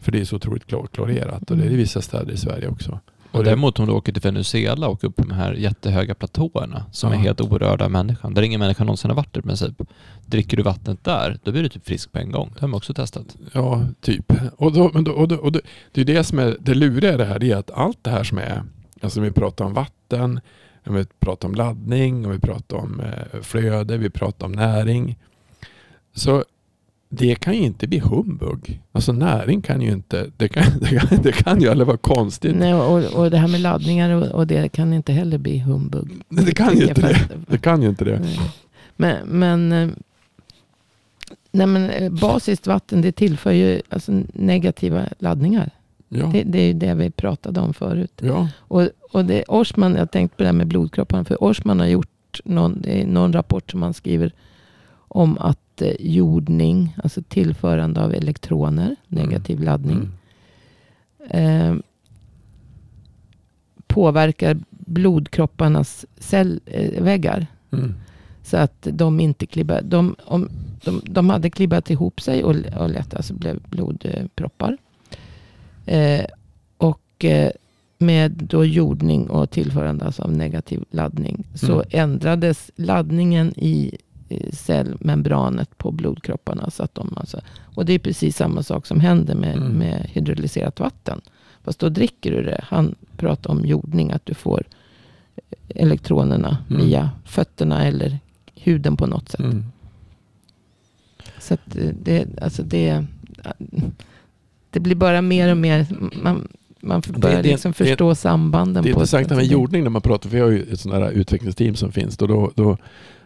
För 0.02 0.12
det 0.12 0.20
är 0.20 0.24
så 0.24 0.36
otroligt 0.36 0.66
klor- 0.66 0.86
klorerat 0.92 1.50
och 1.50 1.56
det 1.56 1.62
är 1.62 1.66
i 1.66 1.68
Mm. 1.68 1.78
vissa 1.78 2.02
städer 2.02 2.32
i 2.32 2.36
Sverige 2.36 2.68
också. 2.68 3.00
Och 3.30 3.38
Och 3.38 3.44
däremot 3.44 3.78
om 3.80 3.86
du 3.86 3.92
åker 3.92 4.12
till 4.12 4.22
Venezuela 4.22 4.88
och 4.88 5.04
upp 5.04 5.16
på 5.16 5.22
de 5.22 5.34
här 5.34 5.52
jättehöga 5.52 6.14
platåerna 6.14 6.84
som 6.92 7.10
Ja. 7.12 7.18
är 7.18 7.20
helt 7.22 7.40
orörda 7.40 7.84
av 7.84 7.90
människan, 7.90 8.34
där 8.34 8.42
ingen 8.42 8.60
människa 8.60 8.84
någonsin 8.84 9.10
har 9.10 9.16
varit 9.16 9.36
i 9.36 9.42
princip. 9.42 9.82
Dricker 10.26 10.56
du 10.56 10.62
vattnet 10.62 11.04
där, 11.04 11.38
då 11.44 11.52
blir 11.52 11.62
du 11.62 11.68
typ 11.68 11.86
frisk 11.86 12.12
på 12.12 12.18
en 12.18 12.30
gång. 12.30 12.50
Det 12.54 12.60
har 12.60 12.68
man 12.68 12.76
också 12.76 12.94
testat. 12.94 13.36
ja, 13.52 13.86
typ. 14.00 14.32
Och, 14.56 14.72
då, 14.72 14.90
men 14.94 15.04
då, 15.04 15.12
och, 15.12 15.28
då, 15.28 15.36
och 15.36 15.52
då, 15.52 15.60
det 15.92 16.00
är 16.00 16.04
det 16.04 16.24
som 16.24 16.38
är 16.38 16.56
det 16.60 16.74
luriga 16.74 17.14
i 17.14 17.16
det 17.16 17.24
här, 17.24 17.38
det 17.38 17.50
är 17.52 17.56
att 17.56 17.70
allt 17.70 17.98
det 18.02 18.10
här 18.10 18.24
som 18.24 18.38
är, 18.38 18.62
alltså 19.02 19.20
vi 19.20 19.30
pratar 19.30 19.64
om 19.64 19.74
vatten, 19.74 20.40
vi 20.84 21.04
pratar 21.20 21.48
om 21.48 21.54
laddning, 21.54 22.26
om 22.26 22.32
vi 22.32 22.38
pratar 22.38 22.76
om 22.76 23.00
eh, 23.00 23.40
flöde, 23.42 23.96
vi 23.98 24.10
pratar 24.10 24.46
om 24.46 24.52
näring. 24.52 25.16
Så 26.14 26.44
det 27.14 27.34
kan 27.34 27.54
ju 27.54 27.60
inte 27.60 27.86
bli 27.86 27.98
humbug. 27.98 28.80
Alltså 28.92 29.12
näring 29.12 29.62
kan 29.62 29.80
ju 29.80 29.92
inte, 29.92 30.30
det 30.36 30.48
kan, 30.48 30.64
det 30.80 30.86
kan, 30.98 31.22
det 31.22 31.32
kan 31.32 31.60
ju 31.60 31.68
aldrig 31.68 31.86
vara 31.86 31.96
konstigt. 31.96 32.56
Nej, 32.56 32.74
och, 32.74 33.04
och 33.14 33.30
det 33.30 33.36
här 33.38 33.48
med 33.48 33.60
laddningar 33.60 34.10
och, 34.10 34.26
och 34.26 34.46
det 34.46 34.68
kan 34.72 34.92
inte 34.92 35.12
heller 35.12 35.38
bli 35.38 35.58
humbug. 35.58 36.08
Det 36.28 36.52
kan 36.54 36.76
ju 36.78 36.82
inte 36.88 37.00
det. 37.00 37.14
fast- 37.14 37.30
Det 37.48 37.58
kan 37.58 37.82
ju 37.82 37.88
inte 37.88 38.04
det. 38.04 38.18
Nej. 38.18 38.38
Men, 38.96 39.16
men, 39.28 39.72
eh, 39.72 39.88
nej, 41.52 41.66
men 41.66 41.90
eh, 41.90 42.10
basiskt 42.12 42.66
vatten 42.66 43.00
det 43.02 43.12
tillför 43.12 43.50
ju 43.52 43.80
alltså 43.88 44.12
negativa 44.34 45.04
laddningar. 45.18 45.70
Ja, 46.08 46.26
Det, 46.26 46.42
det 46.42 46.58
är 46.60 46.66
ju 46.66 46.72
det 46.72 46.94
vi 46.94 47.10
pratade 47.10 47.60
om 47.60 47.74
förut. 47.74 48.12
ja. 48.22 48.48
Och, 48.58 48.88
och 49.12 49.24
det, 49.24 49.44
Orsman, 49.48 49.94
jag 49.94 50.10
tänkte 50.10 50.36
på 50.36 50.42
det 50.42 50.48
här 50.48 50.52
med 50.54 50.66
blodkropparna. 50.66 51.24
För 51.24 51.36
Orsman 51.40 51.80
har 51.80 51.86
gjort 51.86 52.40
någon, 52.44 52.82
någon 53.06 53.32
rapport 53.32 53.70
som 53.70 53.82
han 53.82 53.94
skriver 53.94 54.32
om 55.14 55.38
att 55.38 55.82
eh, 55.82 55.92
jordning, 56.00 56.96
alltså 57.04 57.22
tillförande 57.22 58.04
av 58.04 58.14
elektroner, 58.14 58.96
negativ 59.08 59.60
laddning, 59.60 60.08
Mm. 61.30 61.70
eh, 61.70 61.76
påverkar 63.86 64.58
blodkropparnas 64.70 66.06
cellväggar. 66.18 67.46
Mm. 67.72 67.94
Så 68.42 68.56
att 68.56 68.86
de 68.92 69.20
inte 69.20 69.46
klibbar. 69.46 69.80
De, 69.82 70.16
om, 70.24 70.48
de, 70.84 71.00
de 71.04 71.30
hade 71.30 71.50
klibbat 71.50 71.90
ihop 71.90 72.20
sig 72.20 72.44
och, 72.44 72.56
och 72.80 72.90
lätt 72.90 73.14
alltså 73.14 73.34
blev 73.34 73.60
blodproppar. 73.68 74.76
Eh, 75.86 76.24
och 76.76 77.24
eh, 77.24 77.50
med 77.98 78.30
då 78.32 78.64
jordning 78.64 79.30
och 79.30 79.50
tillförande 79.50 80.04
alltså 80.04 80.22
av 80.22 80.32
negativ 80.32 80.84
laddning. 80.90 81.44
Så 81.54 81.72
Mm. 81.72 81.86
ändrades 81.90 82.70
laddningen 82.76 83.52
i 83.56 83.96
cellmembranet 84.52 85.78
på 85.78 85.90
blodkropparna. 85.90 86.70
Så 86.70 86.82
att 86.82 86.94
de 86.94 87.14
alltså, 87.16 87.40
och 87.74 87.84
det 87.86 87.92
är 87.92 87.98
precis 87.98 88.36
samma 88.36 88.62
sak 88.62 88.86
som 88.86 89.00
händer 89.00 89.34
med, 89.34 89.56
Mm. 89.56 89.72
med 89.72 90.06
hydrolyserat 90.12 90.80
vatten. 90.80 91.20
Fast 91.64 91.78
då 91.78 91.88
dricker 91.88 92.30
du 92.30 92.42
det. 92.42 92.64
Han 92.68 92.94
pratar 93.16 93.50
om 93.50 93.64
jordning. 93.64 94.10
Att 94.12 94.26
du 94.26 94.34
får 94.34 94.64
elektronerna 95.68 96.58
Mm. 96.70 96.82
via 96.86 97.10
fötterna 97.24 97.84
eller 97.84 98.18
huden 98.54 98.96
på 98.96 99.06
något 99.06 99.28
sätt. 99.28 99.40
Mm. 99.40 99.64
Så 101.38 101.54
att 101.54 101.76
eh, 101.76 101.90
det, 102.02 102.26
alltså 102.42 102.62
det, 102.62 103.04
det 104.70 104.80
blir 104.80 104.94
bara 104.94 105.22
mer 105.22 105.50
och 105.50 105.56
mer. 105.56 105.86
Man, 106.22 106.48
man 106.80 107.02
får 107.02 107.12
Det- 107.12 107.20
det- 107.20 107.42
liksom 107.42 107.72
det- 107.78 107.84
förstå 107.84 108.14
sambanden. 108.14 108.82
Det 108.82 108.90
är 108.90 108.94
på 108.94 108.98
intressant 109.00 109.28
med 109.28 109.38
det- 109.38 109.44
jordning 109.44 109.82
när 109.82 109.90
man 109.90 110.02
pratar, 110.02 110.28
för 110.30 110.36
vi 110.36 110.42
har 110.42 110.50
ju 110.50 110.62
ett 110.72 110.80
sånt 110.80 110.94
här 110.94 111.10
utvecklingsteam 111.10 111.74
som 111.74 111.92
finns 111.92 112.16
och, 112.16 112.28
då, 112.28 112.52
då, 112.54 112.76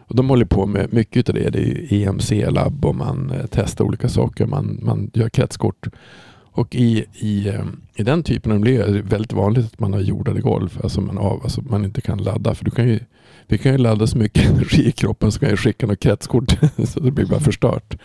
och 0.07 0.15
de 0.15 0.29
håller 0.29 0.45
på 0.45 0.65
med 0.65 0.93
mycket 0.93 1.29
av 1.29 1.35
det. 1.35 1.49
Det 1.49 1.59
är 1.59 1.93
EMC-labb 1.93 2.85
och 2.85 2.95
man 2.95 3.31
eh, 3.31 3.45
testar 3.51 3.85
olika 3.85 4.09
saker, 4.09 4.45
man, 4.45 4.79
man 4.83 5.11
gör 5.13 5.29
kretskort. 5.29 5.87
Och 6.51 6.75
i, 6.75 7.05
i, 7.13 7.47
eh, 7.47 7.63
i 7.95 8.03
den 8.03 8.23
typen 8.23 8.51
av 8.51 8.59
miljö 8.59 8.83
är 8.87 8.93
det 8.93 9.01
väldigt 9.01 9.33
vanligt 9.33 9.65
att 9.65 9.79
man 9.79 9.93
har 9.93 9.99
jordade 9.99 10.41
golv, 10.41 10.79
alltså 10.83 11.01
man, 11.01 11.17
av, 11.17 11.43
alltså 11.43 11.61
man 11.61 11.85
inte 11.85 12.01
kan 12.01 12.17
ladda. 12.23 12.55
För 12.55 12.65
du 12.65 12.71
kan 12.71 12.87
ju, 12.87 12.99
vi 13.47 13.57
kan 13.57 13.71
ju 13.71 13.77
ladda 13.77 14.07
så 14.07 14.17
mycket 14.17 14.49
energi 14.51 14.87
i 14.87 14.91
kroppen 14.91 15.31
så 15.31 15.39
kan 15.39 15.49
jag 15.49 15.59
skicka 15.59 15.87
något 15.87 15.99
kretskort 15.99 16.57
så 16.87 16.99
det 16.99 17.11
blir 17.11 17.25
bara 17.25 17.39
förstört. 17.39 17.97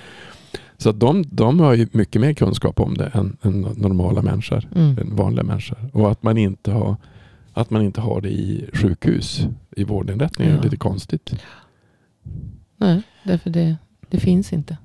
Så 0.79 0.91
att 0.91 1.01
de, 1.01 1.25
de 1.31 1.61
har 1.61 1.75
ju 1.75 1.87
mycket 1.93 2.21
mer 2.21 2.33
kunskap 2.33 2.81
om 2.81 2.95
det 2.97 3.07
än, 3.15 3.37
än 3.43 3.61
normala 3.61 4.23
människor 4.23 4.69
Mm. 4.75 4.99
än 4.99 5.17
vanliga 5.17 5.45
människor. 5.45 5.79
Och 5.93 6.11
att 6.11 6.23
man 6.23 6.39
inte 6.39 6.71
har, 6.73 6.97
att 7.53 7.71
man 7.71 7.83
inte 7.83 8.01
har 8.01 8.21
det 8.21 8.29
i 8.31 8.65
sjukhus, 8.73 9.47
i 9.77 9.85
vårdinrättningar, 9.85 10.53
Ja. 10.53 10.59
är 10.59 10.63
lite 10.63 10.77
konstigt. 10.77 11.35
Nej, 12.83 13.03
därför 13.25 13.51
det, 13.51 13.77
det 14.09 14.21
finns 14.21 14.53
inte. 14.53 14.77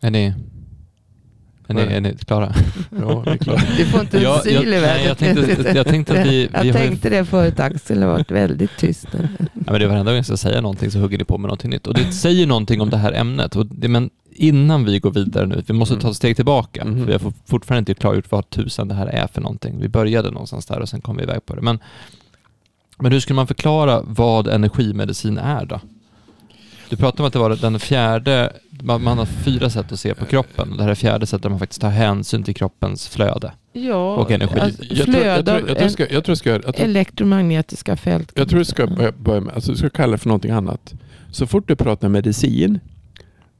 Är 0.00 0.10
ni, 0.10 0.34
är 1.68 1.74
ni, 1.74 1.80
är 1.82 2.00
ni 2.00 2.16
klara? 2.16 2.54
Ja, 3.00 3.24
är. 3.26 3.76
Du 3.76 3.84
får 3.84 4.00
inte 4.00 4.16
en 4.16 4.22
Ja, 4.22 4.40
syl 4.44 4.54
jag- 4.54 4.64
i 4.64 4.70
nej, 4.70 4.80
världen. 4.80 5.06
jag 5.06 5.18
tänkte- 5.18 5.72
jag 5.76 5.86
tänkte 5.86 6.20
att 6.20 6.26
vi- 6.26 6.42
Jag 6.52 6.62
vi 6.62 6.70
har 6.70 6.80
ju- 6.80 6.86
tänkte 6.88 7.10
det 7.10 7.24
förut. 7.24 7.60
Axel 7.60 8.02
har 8.02 8.08
varit 8.10 8.30
väldigt 8.30 8.76
tyst 8.78 9.06
nu. 9.12 9.28
Ja, 9.38 9.72
men 9.72 9.80
det 9.80 9.84
är 9.84 9.88
varenda 9.88 10.10
gång 10.12 10.16
jag 10.16 10.24
ska 10.26 10.36
säga 10.36 10.60
någonting 10.60 10.90
så 10.90 10.98
hugger 10.98 11.18
ni 11.18 11.24
på 11.24 11.38
med 11.38 11.48
någonting 11.48 11.70
nytt. 11.70 11.86
Och 11.86 11.94
det 11.94 12.12
säger 12.12 12.46
någonting 12.46 12.80
om 12.80 12.90
det 12.90 12.96
här 12.96 13.12
ämnet. 13.12 13.56
Och 13.56 13.66
det, 13.66 13.88
men 13.88 14.10
innan 14.32 14.84
vi 14.84 14.98
går 14.98 15.10
vidare 15.10 15.46
nu, 15.46 15.62
vi 15.66 15.74
måste 15.74 15.96
ta 15.96 16.10
ett 16.10 16.16
steg 16.16 16.36
tillbaka. 16.36 16.84
För 16.84 16.90
vi 17.04 17.12
har 17.12 17.18
for- 17.18 17.32
fortfarande 17.46 17.78
inte 17.90 18.00
klargjort 18.00 18.30
vad 18.30 18.50
tusan 18.50 18.88
det 18.88 18.94
här 18.94 19.06
är 19.06 19.26
för 19.26 19.40
någonting. 19.40 19.80
Vi 19.80 19.88
började 19.88 20.30
någonstans 20.30 20.66
där 20.66 20.80
och 20.80 20.88
sen 20.88 21.00
kom 21.00 21.16
vi 21.16 21.22
iväg 21.22 21.46
på 21.46 21.54
det. 21.56 21.62
Men, 21.62 21.78
men 22.98 23.12
hur 23.12 23.20
skulle 23.20 23.34
man 23.36 23.46
förklara 23.46 24.02
vad 24.04 24.48
energimedicin 24.48 25.38
är 25.38 25.64
då? 25.66 25.80
Du 26.90 26.96
pratade 26.96 27.22
om 27.22 27.26
att 27.26 27.32
det 27.32 27.38
var 27.38 27.56
den 27.56 27.80
fjärde, 27.80 28.52
man, 28.70 29.02
man 29.02 29.18
har 29.18 29.26
fyra 29.26 29.70
sätt 29.70 29.92
att 29.92 30.00
se 30.00 30.14
på 30.14 30.24
kroppen. 30.24 30.76
Det 30.76 30.82
här 30.82 30.90
är 30.90 30.94
fjärde 30.94 31.26
sättet 31.26 31.42
där 31.42 31.50
man 31.50 31.58
faktiskt 31.58 31.80
tar 31.80 31.90
hänsyn 31.90 32.42
till 32.42 32.54
kroppens 32.54 33.08
flöde. 33.08 33.52
Ja, 33.72 34.16
Och 34.16 34.30
energi. 34.30 34.60
alltså, 34.60 34.84
Jag 34.84 35.04
tror, 35.04 35.16
jag, 35.16 35.44
flöde 35.44 36.68
av 36.68 36.74
elektromagnetiska 36.74 37.96
fält. 37.96 38.32
jag 38.34 38.48
tror 38.48 38.58
du 38.58 38.64
ska 38.64 38.86
börja, 38.86 39.40
med, 39.40 39.54
alltså 39.54 39.72
du 39.72 39.78
ska 39.78 39.90
kalla 39.90 40.12
det 40.12 40.18
för 40.18 40.28
någonting 40.28 40.50
annat. 40.50 40.94
Så 41.30 41.46
fort 41.46 41.68
du 41.68 41.76
pratar 41.76 42.08
medicin, 42.08 42.80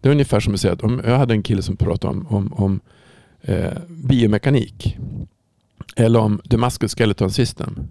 det 0.01 0.09
är 0.09 0.13
ungefär 0.13 0.41
som 0.41 0.55
att 0.55 0.61
säga 0.61 0.73
att 0.73 0.83
om 0.83 1.01
jag 1.05 1.19
hade 1.19 1.35
en 1.35 1.43
kille 1.43 1.63
som 1.63 1.77
pratade 1.77 2.15
om, 2.15 2.27
om, 2.29 2.53
om 2.53 2.81
eh, 3.43 3.73
biomekanik 3.89 4.97
eller 5.97 6.21
om 6.21 6.41
the 6.51 6.57
musculoskeleton 6.57 7.31
system. 7.31 7.89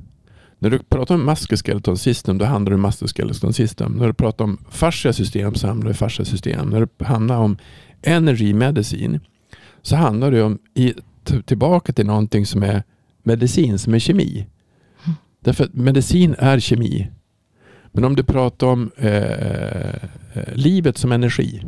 När 0.60 0.70
du 0.70 0.80
pratar 0.80 1.16
om 1.16 1.26
musculoskeleton 1.26 1.98
system 1.98 2.38
då 2.38 2.46
handlar 2.46 2.70
det 2.70 2.76
om 2.76 2.82
musculoskeleton 2.82 3.54
system. 3.54 3.92
När 3.92 4.08
du 4.08 4.14
pratar 4.14 4.46
om 4.46 4.58
fascia 4.70 5.14
system 5.14 5.56
så 5.56 5.68
handlar 5.68 5.84
det 5.84 5.90
om 5.90 5.96
fascia 5.96 6.26
system. 6.26 6.70
När 6.70 6.80
du 6.80 7.06
handlar 7.06 7.38
om 7.38 7.58
energy 8.02 8.54
medicine 8.54 9.20
så 9.82 9.96
handlar 9.96 10.32
det 10.32 10.44
om 10.44 10.60
i, 10.74 10.94
tillbaka 11.46 11.94
till 11.94 12.06
någonting 12.06 12.46
som 12.46 12.64
är 12.64 12.84
medicin, 13.24 13.80
som 13.80 13.94
är 13.94 14.00
kemi. 14.00 14.48
Därför 15.40 15.64
att 15.64 15.74
medicin 15.74 16.36
är 16.40 16.60
kemi. 16.60 17.12
Men 17.92 18.04
om 18.04 18.16
du 18.16 18.24
pratar 18.24 18.68
om 18.68 18.92
eh, 18.98 19.94
eh 20.34 20.54
livet 20.54 20.98
som 20.98 21.12
energi. 21.12 21.64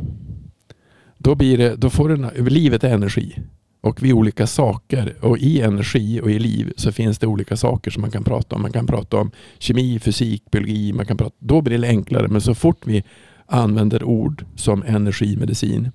Då, 1.18 1.34
blir 1.34 1.58
det, 1.58 1.76
då 1.76 1.90
får 1.90 2.08
du, 2.08 2.48
livet 2.50 2.84
är 2.84 2.94
energi. 2.94 3.38
Och 3.82 4.02
vi 4.02 4.10
är 4.10 4.12
olika 4.12 4.46
saker. 4.46 5.14
Och 5.20 5.38
i 5.38 5.60
energi 5.60 6.20
och 6.20 6.30
i 6.30 6.38
liv 6.38 6.72
så 6.76 6.92
finns 6.92 7.18
det 7.18 7.26
olika 7.26 7.56
saker 7.56 7.90
som 7.90 8.00
man 8.00 8.10
kan 8.10 8.24
prata 8.24 8.56
om. 8.56 8.62
Man 8.62 8.72
kan 8.72 8.86
prata 8.86 9.16
om 9.16 9.30
kemi, 9.58 9.98
fysik, 9.98 10.50
biologi. 10.50 10.92
Man 10.92 11.06
kan 11.06 11.16
prata, 11.16 11.36
då 11.38 11.60
blir 11.60 11.78
det 11.78 11.88
enklare. 11.88 12.28
Men 12.28 12.40
så 12.40 12.54
fort 12.54 12.86
vi 12.86 13.04
använder 13.46 14.04
ord 14.04 14.44
som 14.56 14.82
energimedicin 14.82 15.90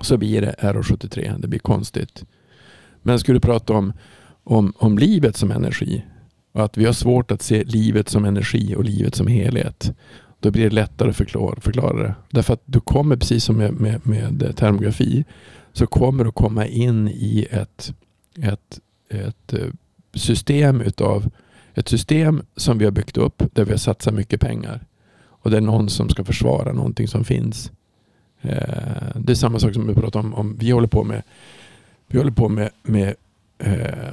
så 0.00 0.16
blir 0.16 0.40
det 0.40 0.54
RO73. 0.58 1.38
Det 1.38 1.48
blir 1.48 1.58
konstigt. 1.58 2.24
Men 3.02 3.18
skulle 3.18 3.36
du 3.36 3.40
prata 3.40 3.72
om, 3.72 3.92
om, 4.44 4.72
om 4.76 4.98
livet 4.98 5.36
som 5.36 5.50
energi 5.50 6.04
och 6.52 6.64
att 6.64 6.76
vi 6.76 6.84
har 6.84 6.92
svårt 6.92 7.30
att 7.30 7.42
se 7.42 7.64
livet 7.64 8.08
som 8.08 8.24
energi 8.24 8.74
och 8.76 8.84
livet 8.84 9.14
som 9.14 9.26
helhet. 9.26 9.92
Då 10.40 10.50
blir 10.50 10.64
det 10.64 10.74
lättare 10.74 11.10
att 11.10 11.16
förklara, 11.16 11.60
förklara 11.60 12.02
det. 12.02 12.14
Därför 12.30 12.54
att 12.54 12.62
du 12.64 12.80
kommer, 12.80 13.16
precis 13.16 13.44
som 13.44 13.56
med, 13.56 13.80
med, 13.80 14.06
med 14.06 14.56
termografi, 14.56 15.24
så 15.72 15.86
kommer 15.86 16.24
du 16.24 16.32
komma 16.32 16.66
in 16.66 17.08
i 17.08 17.46
ett, 17.50 17.94
ett, 18.38 18.80
ett 19.08 19.52
eh, 19.52 19.68
system 20.14 20.80
utav 20.80 21.30
ett 21.74 21.88
system 21.88 22.42
som 22.56 22.78
vi 22.78 22.84
har 22.84 22.92
byggt 22.92 23.16
upp 23.16 23.42
där 23.52 23.64
vi 23.64 23.70
har 23.70 23.78
satsat 23.78 24.14
mycket 24.14 24.40
pengar. 24.40 24.86
Och 25.24 25.50
det 25.50 25.56
är 25.56 25.60
någon 25.60 25.88
som 25.88 26.08
ska 26.08 26.24
försvara 26.24 26.72
någonting 26.72 27.08
som 27.08 27.24
finns. 27.24 27.72
Eh, 28.40 29.16
Det 29.16 29.32
är 29.32 29.34
samma 29.34 29.58
sak 29.58 29.74
som 29.74 29.86
vi 29.86 29.94
pratar 29.94 30.20
om, 30.20 30.34
om 30.34 30.56
vi 30.58 30.70
håller 30.70 30.88
på 30.88 31.04
med 31.04 31.22
vi 32.06 32.18
håller 32.18 32.30
på 32.30 32.48
med, 32.48 32.70
med 32.82 33.14
eh, 33.58 34.12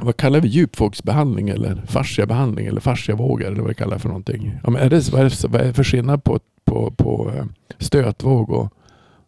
vad 0.00 0.16
kallar 0.16 0.40
vi 0.40 0.48
djupvågsbehandling 0.48 1.48
eller 1.48 1.82
fasciabehandling 1.86 2.66
eller 2.66 2.80
fasciavågar 2.80 3.46
eller 3.46 3.60
vad 3.60 3.68
vi 3.68 3.74
kallar 3.74 3.98
för 3.98 4.08
någonting. 4.08 4.58
Ja, 4.64 4.70
men 4.70 4.82
är 4.82 4.90
det, 4.90 5.12
vad, 5.12 5.20
är 5.20 5.24
det, 5.24 5.48
vad 5.48 5.60
är 5.60 5.66
det 5.66 5.74
för 5.74 5.84
skillnad 5.84 6.24
på, 6.24 6.40
på, 6.64 6.90
på 6.90 7.32
eh, 7.36 7.44
stötvåg 7.78 8.50
och, 8.50 8.74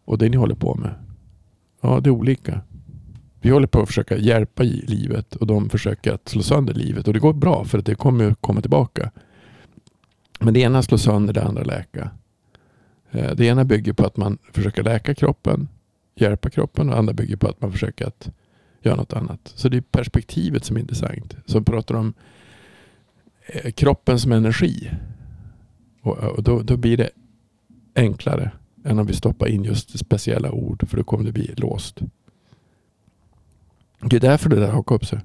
och 0.05 0.17
det 0.17 0.29
ni 0.29 0.37
håller 0.37 0.55
på 0.55 0.75
med? 0.75 0.93
Ja, 1.83 1.99
det 1.99 2.09
är 2.09 2.11
olika. 2.11 2.61
Vi 3.41 3.49
håller 3.49 3.67
på 3.67 3.81
att 3.81 3.87
försöka 3.87 4.17
hjälpa 4.17 4.63
i 4.63 4.85
livet 4.87 5.35
och 5.35 5.47
de 5.47 5.69
försöker 5.69 6.13
att 6.13 6.29
slå 6.29 6.41
sönder 6.41 6.73
livet 6.73 7.07
och 7.07 7.13
det 7.13 7.19
går 7.19 7.33
bra 7.33 7.65
för 7.65 7.77
att 7.79 7.85
det 7.85 7.95
kommer 7.95 8.33
komma 8.33 8.61
tillbaka. 8.61 9.11
Men 10.39 10.53
det 10.53 10.59
ena 10.59 10.83
slår 10.83 10.97
sönder, 10.97 11.33
det 11.33 11.43
andra 11.43 11.63
läka. 11.63 12.09
Eh, 13.11 13.35
det 13.35 13.45
ena 13.45 13.65
bygger 13.65 13.93
på 13.93 14.05
att 14.05 14.17
man 14.17 14.37
försöker 14.51 14.83
läka 14.83 15.15
kroppen, 15.15 15.67
hjälpa 16.15 16.49
kroppen 16.49 16.87
och 16.87 16.93
det 16.93 16.99
andra 16.99 17.13
bygger 17.13 17.37
på 17.37 17.47
att 17.47 17.61
man 17.61 17.71
försöker 17.71 18.07
att 18.07 18.29
göra 18.81 18.95
något 18.95 19.13
annat. 19.13 19.53
Så 19.55 19.69
det 19.69 19.77
är 19.77 19.81
perspektivet 19.81 20.65
som 20.65 20.75
är 20.75 20.81
intressant. 20.81 21.35
Så 21.45 21.61
pratar 21.61 21.95
om 21.95 22.13
eh, 23.45 23.71
kroppen 23.71 24.19
som 24.19 24.31
energi. 24.31 24.91
Och, 26.01 26.17
och 26.17 26.43
då, 26.43 26.61
då 26.61 26.77
blir 26.77 26.97
det 26.97 27.09
enklare 27.95 28.51
än 28.85 28.99
om 28.99 29.05
vi 29.05 29.13
stoppar 29.13 29.47
in 29.47 29.63
just 29.63 29.99
speciella 29.99 30.51
ord 30.51 30.89
för 30.89 30.97
då 30.97 31.03
kommer 31.03 31.25
det 31.25 31.31
bli 31.31 31.53
låst. 31.57 31.99
Det 34.01 34.15
är 34.15 34.19
därför 34.19 34.49
det 34.49 34.55
där 34.55 34.71
hakar 34.71 34.95
upp 34.95 35.05
sig. 35.05 35.19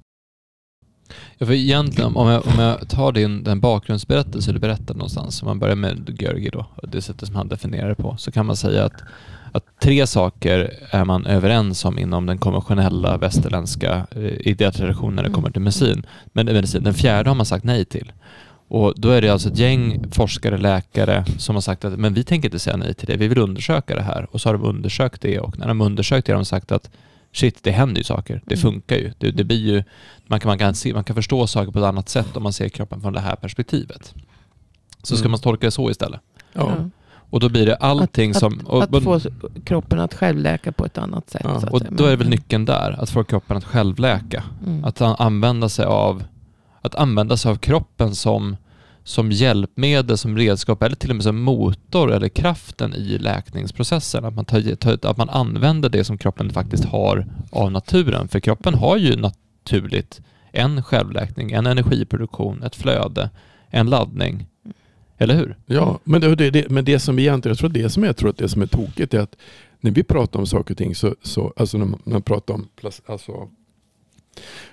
Ja, 1.38 1.46
för 1.46 1.52
egentligen, 1.52 2.16
om 2.16 2.28
jag, 2.28 2.46
om 2.46 2.58
jag 2.58 2.88
tar 2.88 3.12
din, 3.12 3.44
den 3.44 3.60
bakgrundsberättelse 3.60 4.52
du 4.52 4.58
berättade 4.58 4.98
någonstans, 4.98 5.42
om 5.42 5.46
man 5.46 5.58
börjar 5.58 5.76
med 5.76 6.20
Görgi 6.20 6.50
då, 6.52 6.66
och 6.76 6.88
det 6.88 7.02
sättet 7.02 7.28
som 7.28 7.36
han 7.36 7.48
definierar 7.48 7.88
det 7.88 7.94
på, 7.94 8.16
så 8.18 8.32
kan 8.32 8.46
man 8.46 8.56
säga 8.56 8.84
att, 8.84 9.02
att 9.52 9.64
tre 9.82 10.06
saker 10.06 10.70
är 10.90 11.04
man 11.04 11.26
överens 11.26 11.84
om 11.84 11.98
inom 11.98 12.26
den 12.26 12.38
konventionella 12.38 13.16
västerländska 13.16 14.06
eh, 14.10 14.22
idétraditionen 14.24 15.14
när 15.14 15.22
det 15.22 15.30
kommer 15.30 15.50
till 15.50 15.62
medicin. 15.62 16.06
Men 16.32 16.46
medicin, 16.46 16.84
den 16.84 16.94
fjärde 16.94 17.30
har 17.30 17.34
man 17.34 17.46
sagt 17.46 17.64
nej 17.64 17.84
till. 17.84 18.12
Och 18.68 18.94
då 18.96 19.08
är 19.10 19.20
det 19.22 19.28
alltså 19.28 19.48
ett 19.48 19.58
gäng 19.58 20.04
forskare, 20.12 20.58
läkare 20.58 21.24
som 21.38 21.56
har 21.56 21.60
sagt 21.60 21.84
att 21.84 21.98
men 21.98 22.14
vi 22.14 22.24
tänker 22.24 22.48
inte 22.48 22.58
säga 22.58 22.76
nej 22.76 22.94
till 22.94 23.06
det, 23.06 23.16
vi 23.16 23.28
vill 23.28 23.38
undersöka 23.38 23.94
det 23.94 24.02
här. 24.02 24.26
Och 24.30 24.40
så 24.40 24.48
har 24.48 24.54
de 24.54 24.64
undersökt 24.64 25.22
det 25.22 25.38
och 25.40 25.58
när 25.58 25.68
de 25.68 25.80
undersökt 25.80 26.26
det 26.26 26.32
har 26.32 26.38
de 26.38 26.44
sagt 26.44 26.72
att 26.72 26.90
shit, 27.32 27.58
det 27.62 27.70
händer 27.70 27.98
ju 28.00 28.04
saker. 28.04 28.42
Det 28.46 28.54
Mm. 28.54 28.62
funkar 28.62 28.96
ju. 28.96 29.12
Det, 29.18 29.30
det 29.30 29.44
blir 29.44 29.58
ju 29.74 29.84
man 30.26 30.40
kan, 30.40 30.48
man, 30.48 30.58
kan 30.58 30.74
se, 30.74 30.94
man 30.94 31.04
kan 31.04 31.16
förstå 31.16 31.46
saker 31.46 31.72
på 31.72 31.78
ett 31.78 31.84
annat 31.84 32.08
sätt 32.08 32.36
om 32.36 32.42
man 32.42 32.52
ser 32.52 32.68
kroppen 32.68 33.00
från 33.00 33.12
det 33.12 33.20
här 33.20 33.36
perspektivet. 33.36 34.14
Så 35.02 35.16
ska 35.16 35.22
Mm. 35.24 35.30
man 35.30 35.40
tolka 35.40 35.66
det 35.66 35.70
så 35.70 35.90
istället. 35.90 36.20
Ja. 36.52 36.74
Och 37.30 37.40
då 37.40 37.48
blir 37.48 37.66
det 37.66 37.76
allting 37.76 38.30
att, 38.30 38.36
som... 38.36 38.58
Och, 38.66 38.82
att, 38.82 39.04
få 39.04 39.20
kroppen 39.64 40.00
att 40.00 40.14
självläka 40.14 40.72
på 40.72 40.86
ett 40.86 40.98
annat 40.98 41.30
sätt. 41.30 41.40
Ja, 41.44 41.60
så 41.60 41.66
att 41.66 41.72
och 41.72 41.82
då 41.90 42.04
är 42.04 42.10
det 42.10 42.16
väl 42.16 42.28
nyckeln 42.28 42.64
där, 42.64 42.96
att 43.02 43.10
få 43.10 43.24
kroppen 43.24 43.56
att 43.56 43.64
självläka. 43.64 44.44
Mm. 44.66 44.84
Att 44.84 45.00
an- 45.00 45.16
använda 45.18 45.68
sig 45.68 45.84
av, 45.84 46.24
att 46.80 46.94
använda 46.94 47.36
sig 47.36 47.50
av 47.50 47.56
kroppen 47.56 48.14
som, 48.14 48.56
som 49.04 49.32
hjälpmedel, 49.32 50.18
som 50.18 50.36
redskap 50.36 50.82
eller 50.82 50.96
till 50.96 51.10
och 51.10 51.16
med 51.16 51.22
som 51.22 51.42
motor 51.42 52.12
eller 52.12 52.28
kraften 52.28 52.94
i 52.94 53.18
läkningsprocessen. 53.18 54.24
Att 54.24 54.34
man, 54.34 54.44
tar, 54.44 54.74
tar, 54.74 55.10
att 55.10 55.16
man 55.16 55.30
använder 55.30 55.88
det 55.88 56.04
som 56.04 56.18
kroppen 56.18 56.50
faktiskt 56.50 56.84
har 56.84 57.26
av 57.50 57.72
naturen. 57.72 58.28
För 58.28 58.40
kroppen 58.40 58.74
har 58.74 58.96
ju 58.96 59.16
naturligt 59.16 60.20
en 60.52 60.82
självläkning, 60.82 61.52
en 61.52 61.66
energiproduktion, 61.66 62.62
ett 62.62 62.76
flöde, 62.76 63.30
en 63.70 63.90
laddning. 63.90 64.46
Eller 65.18 65.34
hur? 65.34 65.56
Ja, 65.66 65.98
men 66.04 66.20
det, 66.20 66.50
det, 66.50 66.70
men 66.70 66.84
det 66.84 66.98
som 66.98 67.18
egentligen, 67.18 67.52
jag 67.52 67.58
tror 67.58 67.70
det 67.70 67.90
som 67.90 68.04
jag 68.04 68.16
tror 68.16 68.30
att 68.30 68.38
det 68.38 68.48
som 68.48 68.62
är 68.62 68.66
tokigt 68.66 69.14
är 69.14 69.20
att 69.20 69.36
när 69.80 69.90
vi 69.90 70.02
pratar 70.02 70.40
om 70.40 70.46
saker 70.46 70.74
och 70.74 70.78
ting 70.78 70.94
så, 70.94 71.14
så 71.22 71.52
alltså 71.56 71.78
när 71.78 71.84
man, 71.84 72.00
när 72.04 72.12
man 72.12 72.22
pratar 72.22 72.54
om 72.54 72.68
alltså 73.06 73.48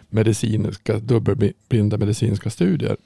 medicinska, 0.09 0.99
dubbelblinda 0.99 1.97
medicinska 1.97 2.49
studier. 2.49 2.97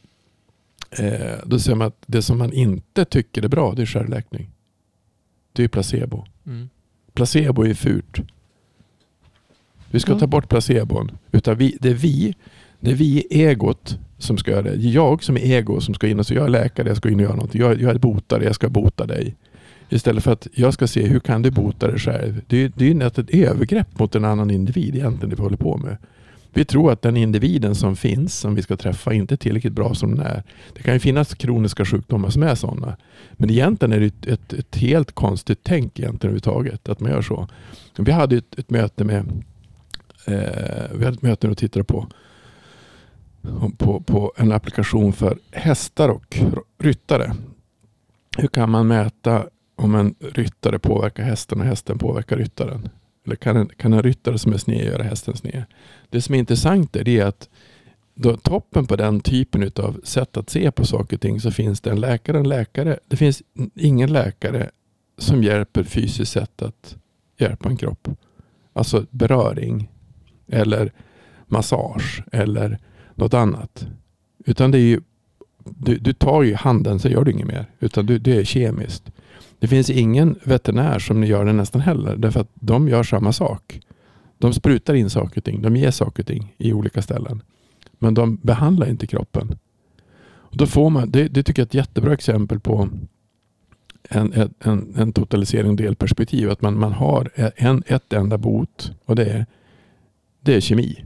Eh, 0.91 1.37
då 1.45 1.59
säger 1.59 1.75
man 1.75 1.87
att 1.87 2.03
det 2.05 2.21
som 2.21 2.37
man 2.37 2.53
inte 2.53 3.05
tycker 3.05 3.43
är 3.43 3.47
bra 3.47 3.73
det 3.75 3.81
är 3.81 3.85
självläkning. 3.85 4.49
Det 5.53 5.63
är 5.63 5.67
placebo. 5.67 6.25
Mm. 6.45 6.69
Placebo 7.13 7.65
är 7.65 7.73
fult. 7.73 8.17
Vi 9.91 9.99
ska 9.99 10.11
Ja. 10.11 10.19
ta 10.19 10.27
bort 10.27 10.49
placebon. 10.49 11.11
Utan 11.31 11.57
vi, 11.57 11.77
det 11.81 11.89
är 11.89 11.93
vi, 11.93 12.35
det 12.79 12.91
är 12.91 12.95
vi 12.95 13.27
egot 13.29 13.97
som 14.17 14.37
ska 14.37 14.51
göra 14.51 14.61
det. 14.61 14.75
Jag 14.75 15.23
som 15.23 15.37
är 15.37 15.41
ego 15.41 15.81
som 15.81 15.93
ska 15.93 16.07
in 16.07 16.19
och 16.19 16.27
säga 16.27 16.39
jag 16.39 16.45
är 16.45 16.49
läkare, 16.49 16.87
jag 16.87 16.97
ska 16.97 17.09
in 17.09 17.15
och 17.15 17.21
göra 17.21 17.35
något. 17.35 17.55
Jag, 17.55 17.81
jag 17.81 17.91
är 17.91 17.99
botare, 17.99 18.43
jag 18.43 18.55
ska 18.55 18.69
bota 18.69 19.05
dig. 19.05 19.35
Istället 19.89 20.23
för 20.23 20.31
att 20.31 20.47
jag 20.53 20.73
ska 20.73 20.87
se 20.87 21.07
hur 21.07 21.19
kan 21.19 21.41
du 21.41 21.51
bota 21.51 21.87
dig 21.87 21.99
själv. 21.99 22.41
Det 22.47 22.57
är, 22.57 22.83
ju 22.83 23.03
ett 23.03 23.29
övergrepp 23.29 23.99
mot 23.99 24.15
en 24.15 24.25
annan 24.25 24.51
individ 24.51 24.95
egentligen 24.95 25.29
det 25.29 25.35
vi 25.35 25.41
håller 25.41 25.57
på 25.57 25.77
med. 25.77 25.97
Vi 26.53 26.65
tror 26.65 26.91
att 26.91 27.01
den 27.01 27.17
individen 27.17 27.75
som 27.75 27.95
finns, 27.95 28.39
som 28.39 28.55
vi 28.55 28.61
ska 28.61 28.77
träffa, 28.77 29.13
inte 29.13 29.35
är 29.35 29.37
tillräckligt 29.37 29.73
bra 29.73 29.93
som 29.93 30.15
den 30.15 30.25
är. 30.25 30.43
Det 30.73 30.83
kan 30.83 30.93
ju 30.93 30.99
finnas 30.99 31.33
kroniska 31.33 31.85
sjukdomar 31.85 32.29
som 32.29 32.43
är 32.43 32.55
sådana. 32.55 32.97
Men 33.33 33.49
egentligen 33.49 33.93
är 33.93 33.99
det 33.99 34.05
ett, 34.05 34.25
ett, 34.25 34.53
ett 34.53 34.75
helt 34.75 35.11
konstigt 35.11 35.59
tänk 35.63 35.99
egentligen 35.99 36.15
överhuvudtaget 36.35 36.89
att 36.89 36.99
man 36.99 37.11
gör 37.11 37.21
så. 37.21 37.47
Vi 37.97 38.11
hade 38.11 38.37
ett, 38.37 38.59
ett 38.59 38.69
möte 38.69 39.03
med 39.03 39.43
eh, 40.25 40.97
vi 40.97 41.05
hade 41.05 41.15
ett 41.15 41.21
möte 41.21 41.47
och 41.47 41.57
tittade 41.57 41.83
på, 41.83 42.07
på, 43.77 44.01
på 44.01 44.33
en 44.37 44.51
applikation 44.51 45.13
för 45.13 45.37
hästar 45.51 46.09
och 46.09 46.39
ryttare. 46.79 47.35
Hur 48.37 48.47
kan 48.47 48.69
man 48.69 48.87
mäta 48.87 49.45
om 49.75 49.95
en 49.95 50.15
ryttare 50.19 50.79
påverkar 50.79 51.23
hästen 51.23 51.59
och 51.59 51.65
hästen 51.65 51.97
påverkar 51.97 52.37
ryttaren? 52.37 52.89
Eller 53.25 53.35
kan 53.35 53.57
en, 53.57 53.69
kan 53.77 53.93
en 53.93 54.03
ryttare 54.03 54.37
som 54.37 54.53
är 54.53 54.57
sned 54.57 54.85
göra 54.85 55.03
hästen 55.03 55.37
sned? 55.37 55.63
Det 56.09 56.21
som 56.21 56.35
är 56.35 56.39
intressant 56.39 56.95
är 56.95 57.03
det 57.03 57.21
att 57.21 57.49
då 58.15 58.37
toppen 58.37 58.87
på 58.87 58.95
den 58.95 59.19
typen 59.19 59.71
av 59.75 60.01
sätt 60.03 60.37
att 60.37 60.49
se 60.49 60.71
på 60.71 60.85
saker 60.85 61.17
och 61.17 61.21
ting 61.21 61.41
så 61.41 61.51
finns 61.51 61.81
det 61.81 61.89
en 61.89 61.99
läkare 61.99 62.37
en 62.37 62.49
läkare. 62.49 62.99
Det 63.07 63.15
finns 63.15 63.43
ingen 63.75 64.13
läkare 64.13 64.69
som 65.17 65.43
hjälper 65.43 65.83
fysiskt 65.83 66.31
sätt 66.31 66.61
att 66.61 66.97
hjälpa 67.37 67.69
en 67.69 67.77
kropp. 67.77 68.07
Alltså 68.73 69.05
beröring 69.11 69.89
eller 70.47 70.91
massage 71.47 72.23
eller 72.31 72.79
något 73.15 73.33
annat. 73.33 73.87
Utan 74.45 74.71
det 74.71 74.77
är 74.77 74.87
ju, 74.87 75.01
du, 75.65 75.97
du 75.97 76.13
tar 76.13 76.43
ju 76.43 76.55
handen 76.55 76.99
så 76.99 77.09
gör 77.09 77.23
du 77.23 77.31
inget 77.31 77.47
mer. 77.47 77.65
Utan 77.79 78.05
du, 78.05 78.19
det 78.19 78.37
är 78.37 78.43
kemiskt. 78.43 79.11
Det 79.59 79.67
finns 79.67 79.89
ingen 79.89 80.39
veterinär 80.43 80.99
som 80.99 81.23
gör 81.23 81.45
det 81.45 81.53
nästan 81.53 81.81
heller. 81.81 82.15
Därför 82.15 82.39
att 82.39 82.51
de 82.53 82.87
gör 82.87 83.03
samma 83.03 83.33
sak. 83.33 83.79
De 84.37 84.53
sprutar 84.53 84.93
in 84.93 85.09
saker 85.09 85.37
och 85.37 85.43
ting. 85.43 85.61
De 85.61 85.75
ger 85.75 85.91
saker 85.91 86.23
och 86.23 86.27
ting 86.27 86.55
i 86.57 86.73
olika 86.73 87.01
ställen. 87.01 87.41
Men 87.99 88.13
de 88.13 88.35
behandlar 88.35 88.89
inte 88.89 89.07
kroppen. 89.07 89.57
Och 90.49 90.57
då 90.57 90.65
får 90.65 90.89
man, 90.89 91.11
det, 91.11 91.27
det 91.27 91.43
tycker 91.43 91.61
jag 91.61 91.65
är 91.65 91.69
ett 91.69 91.73
jättebra 91.73 92.13
exempel 92.13 92.59
på 92.59 92.89
en, 94.09 94.53
en, 94.59 94.93
en, 94.97 95.13
totalisering 95.13 95.69
och 95.69 95.77
delperspektiv. 95.77 96.49
Att 96.49 96.61
man, 96.61 96.79
man 96.79 96.93
har 96.93 97.29
en, 97.55 97.83
ett 97.87 98.13
enda 98.13 98.37
bot 98.37 98.91
och 99.05 99.15
det 99.15 99.25
är, 99.25 99.45
det 100.41 100.55
är 100.55 100.61
kemi 100.61 101.05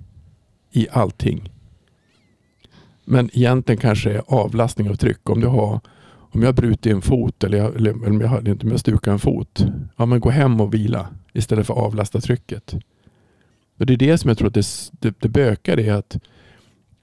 i 0.72 0.88
allting. 0.92 1.50
Men 3.06 3.30
egentligen 3.34 3.82
kanske 3.82 4.12
är 4.12 4.22
avlastning 4.28 4.90
av 4.90 4.96
tryck. 4.96 5.30
Om 5.30 5.42
du 5.42 5.48
har 5.48 5.80
om 6.34 6.44
jag 6.44 6.56
brutit 6.56 6.94
en 6.94 7.02
fot 7.02 7.44
eller, 7.44 7.58
jag, 7.58 7.76
eller 7.76 8.08
om 8.10 8.22
jag 8.22 8.48
inte 8.48 8.66
om 8.66 8.72
jag 8.72 8.80
stukar 8.80 9.12
en 9.12 9.20
fot. 9.20 9.66
Ja, 9.98 10.06
men 10.06 10.20
gå 10.20 10.30
hem 10.30 10.62
och 10.62 10.74
vila 10.74 11.08
istället 11.34 11.68
för 11.68 11.74
att 11.74 11.80
avlasta 11.80 12.22
trycket. 12.22 12.74
Och 13.80 13.86
det 13.86 13.94
är 13.94 13.98
det 13.98 14.18
som 14.18 14.28
jag 14.28 14.38
tror 14.38 14.48
att 14.48 14.54
det, 14.54 14.66
det, 14.92 15.16
det 15.20 15.30
bökar 15.30 15.80
är 15.80 15.94
att, 15.94 16.18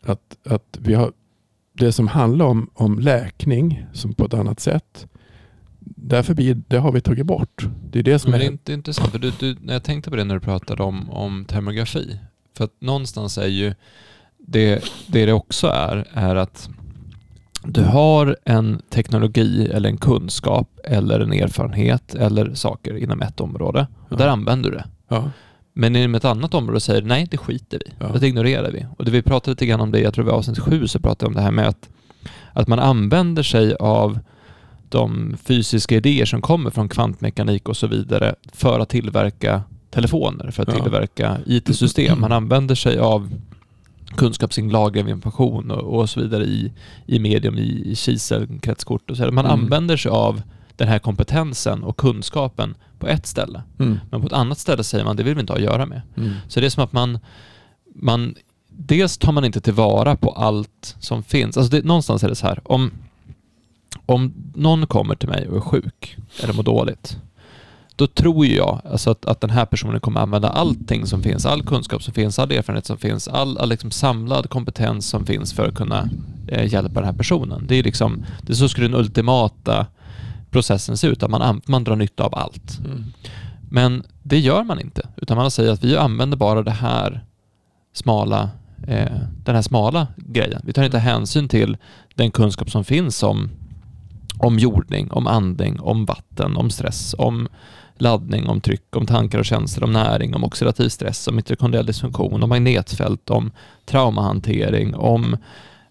att, 0.03 0.37
att 0.47 0.79
vi 0.81 0.95
har 0.95 1.13
det 1.73 1.93
som 1.93 2.09
handlar 2.09 2.47
om, 2.47 2.71
om 2.75 2.99
läkning 2.99 3.87
som 3.93 4.15
på 4.15 4.25
ett 4.25 4.35
annat 4.35 4.61
sätt. 4.61 5.07
Därför 5.81 6.35
blir, 6.35 6.63
det 6.69 6.79
har 6.79 6.93
vi 6.93 7.01
tagit 7.01 7.27
bort. 7.27 7.69
Det 7.91 7.99
är 7.99 8.03
det 8.03 8.19
som 8.19 8.31
Men 8.31 8.41
är... 8.41 8.59
det 8.65 8.73
är 8.73 8.75
intressant, 8.75 9.11
för 9.11 9.19
du, 9.19 9.33
du, 9.41 9.57
när 9.61 9.73
jag 9.73 9.85
tänkte 9.85 10.11
på 10.11 10.17
det 10.17 10.25
när 10.25 10.35
du 10.35 10.41
pratade 10.41 10.83
om, 10.83 11.11
om 11.11 11.45
termografi. 11.45 12.19
För 12.57 12.65
att 12.65 12.81
någonstans 12.81 13.39
är 13.39 13.47
ju 13.47 13.75
det, 14.39 14.85
det 15.07 15.27
det 15.27 15.33
också 15.33 15.67
är, 15.67 16.09
är 16.13 16.37
att 16.37 16.71
du 17.65 17.83
har 17.85 18.37
en 18.45 18.83
teknologi 18.91 19.67
eller 19.73 19.89
en 19.89 19.97
kunskap 19.97 20.69
eller 20.85 21.21
en 21.21 21.33
erfarenhet 21.33 22.15
eller 22.15 22.55
saker 22.55 22.97
inom 22.97 23.23
ett 23.23 23.41
område 23.41 23.87
och 24.09 24.17
där 24.17 24.29
använder 24.29 24.71
du 24.71 24.77
det. 24.77 24.85
Men 25.73 25.97
inom 25.97 26.15
ett 26.15 26.25
annat 26.25 26.55
område 26.55 26.81
säger 26.81 27.01
du 27.01 27.07
nej, 27.07 27.27
det 27.31 27.37
skiter 27.37 27.83
vi 27.87 27.93
Ja. 27.99 28.07
Det 28.21 28.27
ignorerar 28.29 28.71
vi. 28.73 28.87
Och 28.99 29.05
det 29.05 29.11
vi 29.11 29.23
pratade 29.23 29.51
lite 29.51 29.67
grann 29.67 29.81
om 29.81 29.91
det, 29.93 30.01
jag 30.01 30.15
tror 30.15 30.25
det 30.25 30.31
var 30.31 30.39
avsnitt 30.39 30.59
sju, 30.59 30.87
så 30.89 30.99
pratade 31.01 31.25
vi 31.25 31.29
om 31.29 31.35
det 31.35 31.43
här 31.43 31.51
med 31.51 31.69
att, 31.69 31.89
att 32.53 32.69
man 32.69 32.79
använder 32.79 33.43
sig 33.43 33.75
av 33.75 34.19
de 34.89 35.37
fysiska 35.45 35.97
idéer 35.97 36.25
som 36.25 36.41
kommer 36.43 36.71
från 36.71 36.89
kvantmekanik 36.89 37.69
och 37.69 37.77
så 37.77 37.87
vidare 37.87 38.35
för 38.53 38.81
att 38.81 38.89
tillverka 38.89 39.63
telefoner, 39.91 40.51
för 40.51 40.63
att 40.63 40.69
Ja. 40.77 40.83
tillverka 40.83 41.37
IT-system. 41.47 42.21
Man 42.21 42.33
använder 42.33 42.75
sig 42.75 42.99
av 42.99 43.31
kunskapsinlagring 44.17 45.05
av 45.05 45.11
information 45.11 45.71
och, 45.71 45.99
och 46.01 46.11
så 46.11 46.21
vidare 46.21 46.45
i, 46.45 46.73
i 47.07 47.19
medium, 47.19 47.59
i, 47.59 47.83
i 47.91 47.97
kisel, 47.97 48.49
kretskort 48.63 49.11
och 49.11 49.17
så 49.17 49.23
vidare. 49.23 49.35
Man 49.35 49.45
Mm. 49.47 49.61
använder 49.61 49.97
sig 49.97 50.11
av 50.11 50.43
den 50.77 50.89
här 50.89 50.99
kompetensen 50.99 51.83
och 51.85 51.97
kunskapen 51.97 52.75
på 52.99 53.07
ett 53.07 53.27
ställe. 53.27 53.63
mm, 53.79 53.99
Men 54.11 54.21
på 54.21 54.27
ett 54.27 54.33
annat 54.33 54.59
ställe 54.59 54.85
säger 54.85 55.05
man 55.05 55.17
det 55.17 55.23
vill 55.23 55.35
vi 55.35 55.41
inte 55.41 55.53
ha 55.53 55.59
att 55.59 55.65
göra 55.65 55.87
med. 55.87 56.03
mm, 56.17 56.33
Så 56.49 56.61
det 56.61 56.67
är 56.67 56.71
som 56.71 56.85
att 56.85 56.93
man, 56.93 57.19
man 57.95 58.35
dels 58.69 59.19
tar 59.19 59.33
man 59.33 59.45
inte 59.45 59.61
tillvara 59.61 60.17
på 60.17 60.31
allt 60.31 60.97
som 61.01 61.23
finns. 61.23 61.57
Alltså 61.57 61.71
det, 61.77 61.85
någonstans 61.85 62.25
är 62.25 62.29
det 62.29 62.35
så 62.35 62.47
här, 62.47 62.61
om, 62.65 62.91
om 64.07 64.33
någon 64.55 64.87
kommer 64.87 65.15
till 65.15 65.29
mig 65.29 65.49
och 65.49 65.57
är 65.57 65.61
sjuk 65.61 66.17
eller 66.43 66.55
mår 66.55 66.63
dåligt, 66.63 67.17
då 68.01 68.07
tror 68.07 68.47
jag 68.47 68.81
alltså 68.85 69.11
att, 69.11 69.27
att 69.27 69.41
den 69.41 69.51
här 69.51 69.67
personen 69.67 70.01
kommer 70.01 70.21
använda 70.21 70.49
allting 70.49 71.07
som 71.07 71.23
finns, 71.23 71.47
all 71.47 71.63
kunskap 71.63 72.03
som 72.03 72.15
finns, 72.15 72.39
all 72.39 72.53
erfarenhet 72.53 72.87
som 72.87 72.99
finns, 72.99 73.29
all, 73.29 73.59
all 73.59 73.69
liksom 73.69 73.91
samlad 73.91 74.51
kompetens 74.51 75.09
som 75.09 75.27
finns 75.27 75.53
för 75.53 75.69
att 75.69 75.75
kunna 75.75 76.09
eh, 76.49 76.73
hjälpa 76.73 76.95
den 76.95 77.05
här 77.05 77.13
personen. 77.17 77.67
Det 77.67 77.75
är 77.75 77.83
liksom, 77.83 78.25
det 78.43 78.53
är 78.53 78.57
så 78.57 78.69
skulle 78.69 78.89
den 78.89 79.01
ultimata 79.01 79.87
processen 80.51 80.97
se 80.97 81.07
ut, 81.07 81.23
att 81.23 81.31
man, 81.31 81.43
an- 81.43 81.61
man 81.67 81.85
drar 81.85 81.97
nytta 81.97 82.25
av 82.25 82.35
allt. 82.35 82.79
mm. 82.85 83.05
Men 83.71 84.03
det 84.23 84.39
gör 84.39 84.65
man 84.65 84.81
inte, 84.81 85.09
utan 85.17 85.37
man 85.37 85.51
säger 85.51 85.73
att 85.73 85.85
vi 85.85 85.97
använder 85.97 86.37
bara 86.37 86.63
det 86.63 86.71
här 86.71 87.25
smala, 87.93 88.51
eh, 88.87 89.13
den 89.45 89.55
här 89.55 89.63
smala 89.63 90.07
grejen. 90.17 90.61
Vi 90.65 90.73
tar 90.73 90.83
inte 90.83 90.99
hänsyn 90.99 91.49
till 91.49 91.77
den 92.15 92.31
kunskap 92.31 92.71
som 92.71 92.85
finns 92.85 93.23
om, 93.23 93.51
om 94.39 94.59
jordning, 94.59 95.11
om 95.11 95.27
andning, 95.27 95.81
om 95.81 96.05
vatten, 96.05 96.57
om 96.57 96.71
stress, 96.71 97.15
om 97.19 97.49
laddning, 98.01 98.49
om 98.49 98.61
tryck, 98.61 98.97
om 98.97 99.07
tankar 99.07 99.39
och 99.39 99.45
känslor, 99.45 99.85
om 99.85 99.93
näring, 99.93 100.35
om 100.35 100.45
oxidativ 100.45 100.89
stress, 100.89 101.29
om 101.29 101.37
mitokondriell 101.37 101.87
dysfunktion, 101.87 102.43
om 102.43 102.49
magnetfält, 102.49 103.31
om 103.31 103.51
traumahantering, 103.87 104.95
om 104.95 105.37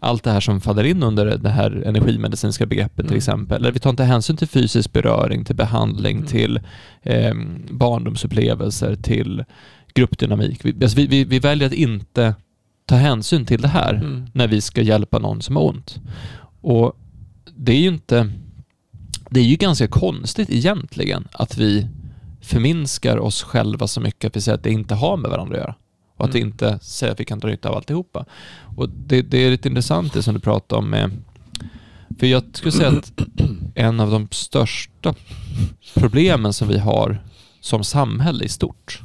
allt 0.02 0.24
det 0.24 0.32
här 0.32 0.40
som 0.40 0.62
faller 0.62 0.84
in 0.84 1.04
under 1.04 1.38
det 1.38 1.50
här 1.50 1.84
energimedicinska 1.86 2.66
begreppet 2.66 2.96
till 2.96 3.06
Mm. 3.06 3.18
exempel. 3.18 3.62
Eller 3.62 3.72
vi 3.72 3.80
tar 3.80 3.90
inte 3.90 4.04
hänsyn 4.04 4.38
till 4.38 4.48
fysisk 4.48 4.94
beröring, 4.94 5.46
till 5.46 5.56
behandling, 5.56 6.16
Mm. 6.18 6.28
till 6.28 6.60
eh, 7.02 7.34
barndomsupplevelser, 7.72 8.96
till 8.96 9.44
gruppdynamik. 9.94 10.66
Vi, 10.66 10.76
alltså 10.82 10.98
vi, 10.98 11.08
vi, 11.08 11.24
vi 11.24 11.40
väljer 11.40 11.68
att 11.68 11.74
inte 11.74 12.36
ta 12.86 12.96
hänsyn 12.96 13.46
till 13.46 13.62
det 13.62 13.68
här 13.68 13.94
Mm. 13.94 14.26
när 14.34 14.48
vi 14.48 14.62
ska 14.62 14.82
hjälpa 14.82 15.20
någon 15.20 15.42
som 15.42 15.56
har 15.56 15.64
ont. 15.64 16.00
Och 16.62 16.94
det 17.56 17.72
är 17.72 17.80
ju 17.82 17.88
inte... 17.88 18.32
Det 19.30 19.40
är 19.40 19.44
ju 19.44 19.56
ganska 19.56 19.88
konstigt 19.88 20.50
egentligen 20.50 21.28
att 21.32 21.58
vi 21.58 21.88
förminskar 22.42 23.18
oss 23.18 23.44
själva 23.44 23.88
så 23.88 24.02
mycket 24.02 24.30
att 24.30 24.36
vi 24.36 24.42
säger 24.42 24.58
att 24.58 24.64
det 24.64 24.72
inte 24.72 24.96
har 24.96 25.18
med 25.18 25.32
varandra 25.32 25.56
att 25.56 25.62
göra. 25.62 25.76
Och 26.18 26.26
att 26.26 26.36
vi 26.36 26.40
Mm. 26.40 26.52
inte 26.52 26.80
säger 26.82 27.14
att 27.14 27.20
vi 27.20 27.26
kan 27.26 27.40
dra 27.40 27.48
nytta 27.48 27.70
av 27.70 27.76
alltihopa. 27.76 28.26
Och 28.78 28.90
det, 28.90 29.22
det 29.22 29.38
är 29.38 29.52
lite 29.52 29.68
intressant 29.70 30.14
det 30.14 30.24
som 30.24 30.34
du 30.34 30.40
pratar 30.40 30.78
om 30.78 30.90
med 30.90 31.12
För 32.20 32.28
jag 32.28 32.44
skulle 32.54 32.72
säga 32.72 32.90
att 32.90 33.12
en 33.76 34.00
av 34.00 34.12
de 34.12 34.28
största 34.32 35.16
problemen 35.94 36.54
som 36.54 36.68
vi 36.68 36.78
har 36.78 37.24
som 37.62 37.84
samhälle 37.84 38.44
i 38.44 38.50
stort, 38.50 39.02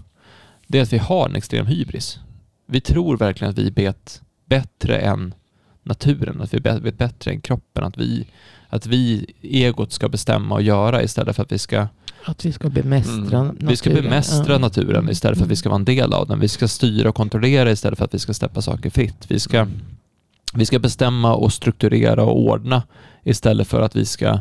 det 0.66 0.78
är 0.78 0.82
att 0.82 0.92
vi 0.92 0.98
har 0.98 1.28
en 1.28 1.36
extrem 1.36 1.66
hybris. 1.66 2.18
Vi 2.66 2.80
tror 2.80 3.16
verkligen 3.16 3.50
att 3.50 3.58
vi 3.58 3.70
vet 3.70 4.22
bättre 4.46 4.98
än 4.98 5.34
naturen, 5.82 6.40
att 6.40 6.54
vi 6.54 6.58
vet 6.58 6.98
bättre 6.98 7.30
än 7.30 7.40
kroppen, 7.40 7.84
att 7.84 7.98
vi, 7.98 8.26
att 8.68 8.86
vi 8.86 9.26
egot 9.42 9.92
ska 9.92 10.08
bestämma 10.08 10.54
och 10.54 10.62
göra 10.62 11.02
istället 11.02 11.36
för 11.36 11.42
att 11.42 11.52
vi 11.52 11.58
ska 11.58 11.88
Att 12.26 12.44
vi 12.44 12.52
ska 12.52 12.68
bemästra 12.68 13.12
Mm. 13.38 13.46
naturen. 13.46 13.68
vi 13.68 13.76
ska 13.76 13.90
bemästra 13.90 14.58
naturen 14.58 15.08
istället 15.10 15.38
för 15.38 15.44
att 15.44 15.50
vi 15.50 15.56
ska 15.56 15.68
vara 15.68 15.78
en 15.78 15.84
del 15.84 16.12
av 16.12 16.26
den. 16.28 16.40
Vi 16.40 16.48
ska 16.48 16.68
styra 16.68 17.08
och 17.08 17.14
kontrollera 17.14 17.70
istället 17.70 17.98
för 17.98 18.04
att 18.04 18.14
vi 18.14 18.18
ska 18.18 18.34
släppa 18.34 18.62
saker 18.62 18.90
fritt. 18.90 19.24
Vi 19.28 19.40
ska, 19.40 19.66
vi 20.54 20.66
ska 20.66 20.78
bestämma 20.78 21.34
och 21.34 21.52
strukturera 21.52 22.22
och 22.24 22.38
ordna 22.40 22.82
istället 23.22 23.68
för 23.68 23.80
att 23.80 23.96
vi 23.96 24.04
ska 24.04 24.38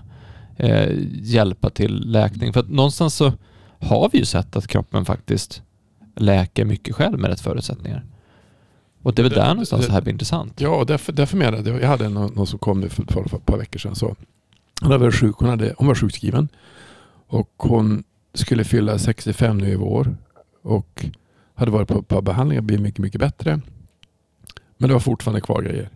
eh, 0.58 0.92
hjälpa 1.22 1.70
till 1.70 2.12
läkning. 2.12 2.54
För 2.54 2.60
att 2.60 2.70
någonstans 2.70 3.16
så 3.16 3.34
har 3.80 4.10
vi 4.14 4.18
ju 4.18 4.26
sett 4.26 4.56
att 4.56 4.68
kroppen 4.68 5.06
faktiskt 5.06 5.62
läker 6.16 6.66
mycket 6.66 6.96
själv 6.96 7.20
med 7.20 7.30
rätt 7.30 7.42
förutsättningar. 7.42 8.06
Och 9.02 9.14
det 9.14 9.22
är 9.22 9.24
väl 9.24 9.32
där 9.34 9.48
någonstans 9.48 9.82
det, 9.82 9.88
det- 9.88 9.94
här 9.94 10.02
blir 10.02 10.14
intressant. 10.14 10.62
Ja, 10.62 10.70
och 10.70 10.86
därför, 10.86 11.14
därför 11.14 11.38
menade 11.38 11.70
jag, 11.70 11.82
jag 11.82 11.88
hade 11.88 12.10
någon, 12.10 12.34
någon 12.34 12.48
som 12.48 12.60
kom 12.60 12.80
nu 12.80 12.90
för, 12.90 13.04
ett 13.36 13.46
par 13.46 13.58
veckor 13.58 13.80
sedan. 13.80 13.96
Så, 13.96 14.16
sjuk, 15.12 15.36
hon, 15.36 15.50
hade, 15.50 15.74
hon 15.78 15.88
var 15.88 15.96
sjukskriven 15.96 16.48
och 17.34 17.54
hon 17.58 18.04
skulle 18.34 18.64
fylla 18.64 19.00
65 19.00 19.58
nu 19.58 19.70
i 19.70 19.76
vår 19.76 20.18
och 20.62 21.06
hade 21.54 21.72
varit 21.72 21.88
på, 21.88 22.00
ett 22.00 22.08
par 22.08 22.22
behandlingar 22.22 22.62
och 22.62 22.66
blivit 22.66 22.84
mycket, 22.84 23.00
mycket 23.00 23.22
bättre. 23.22 23.62
Men 24.78 24.88
det 24.88 24.94
var 24.94 25.00
fortfarande 25.00 25.42
kvar 25.42 25.62
grejer. 25.62 25.90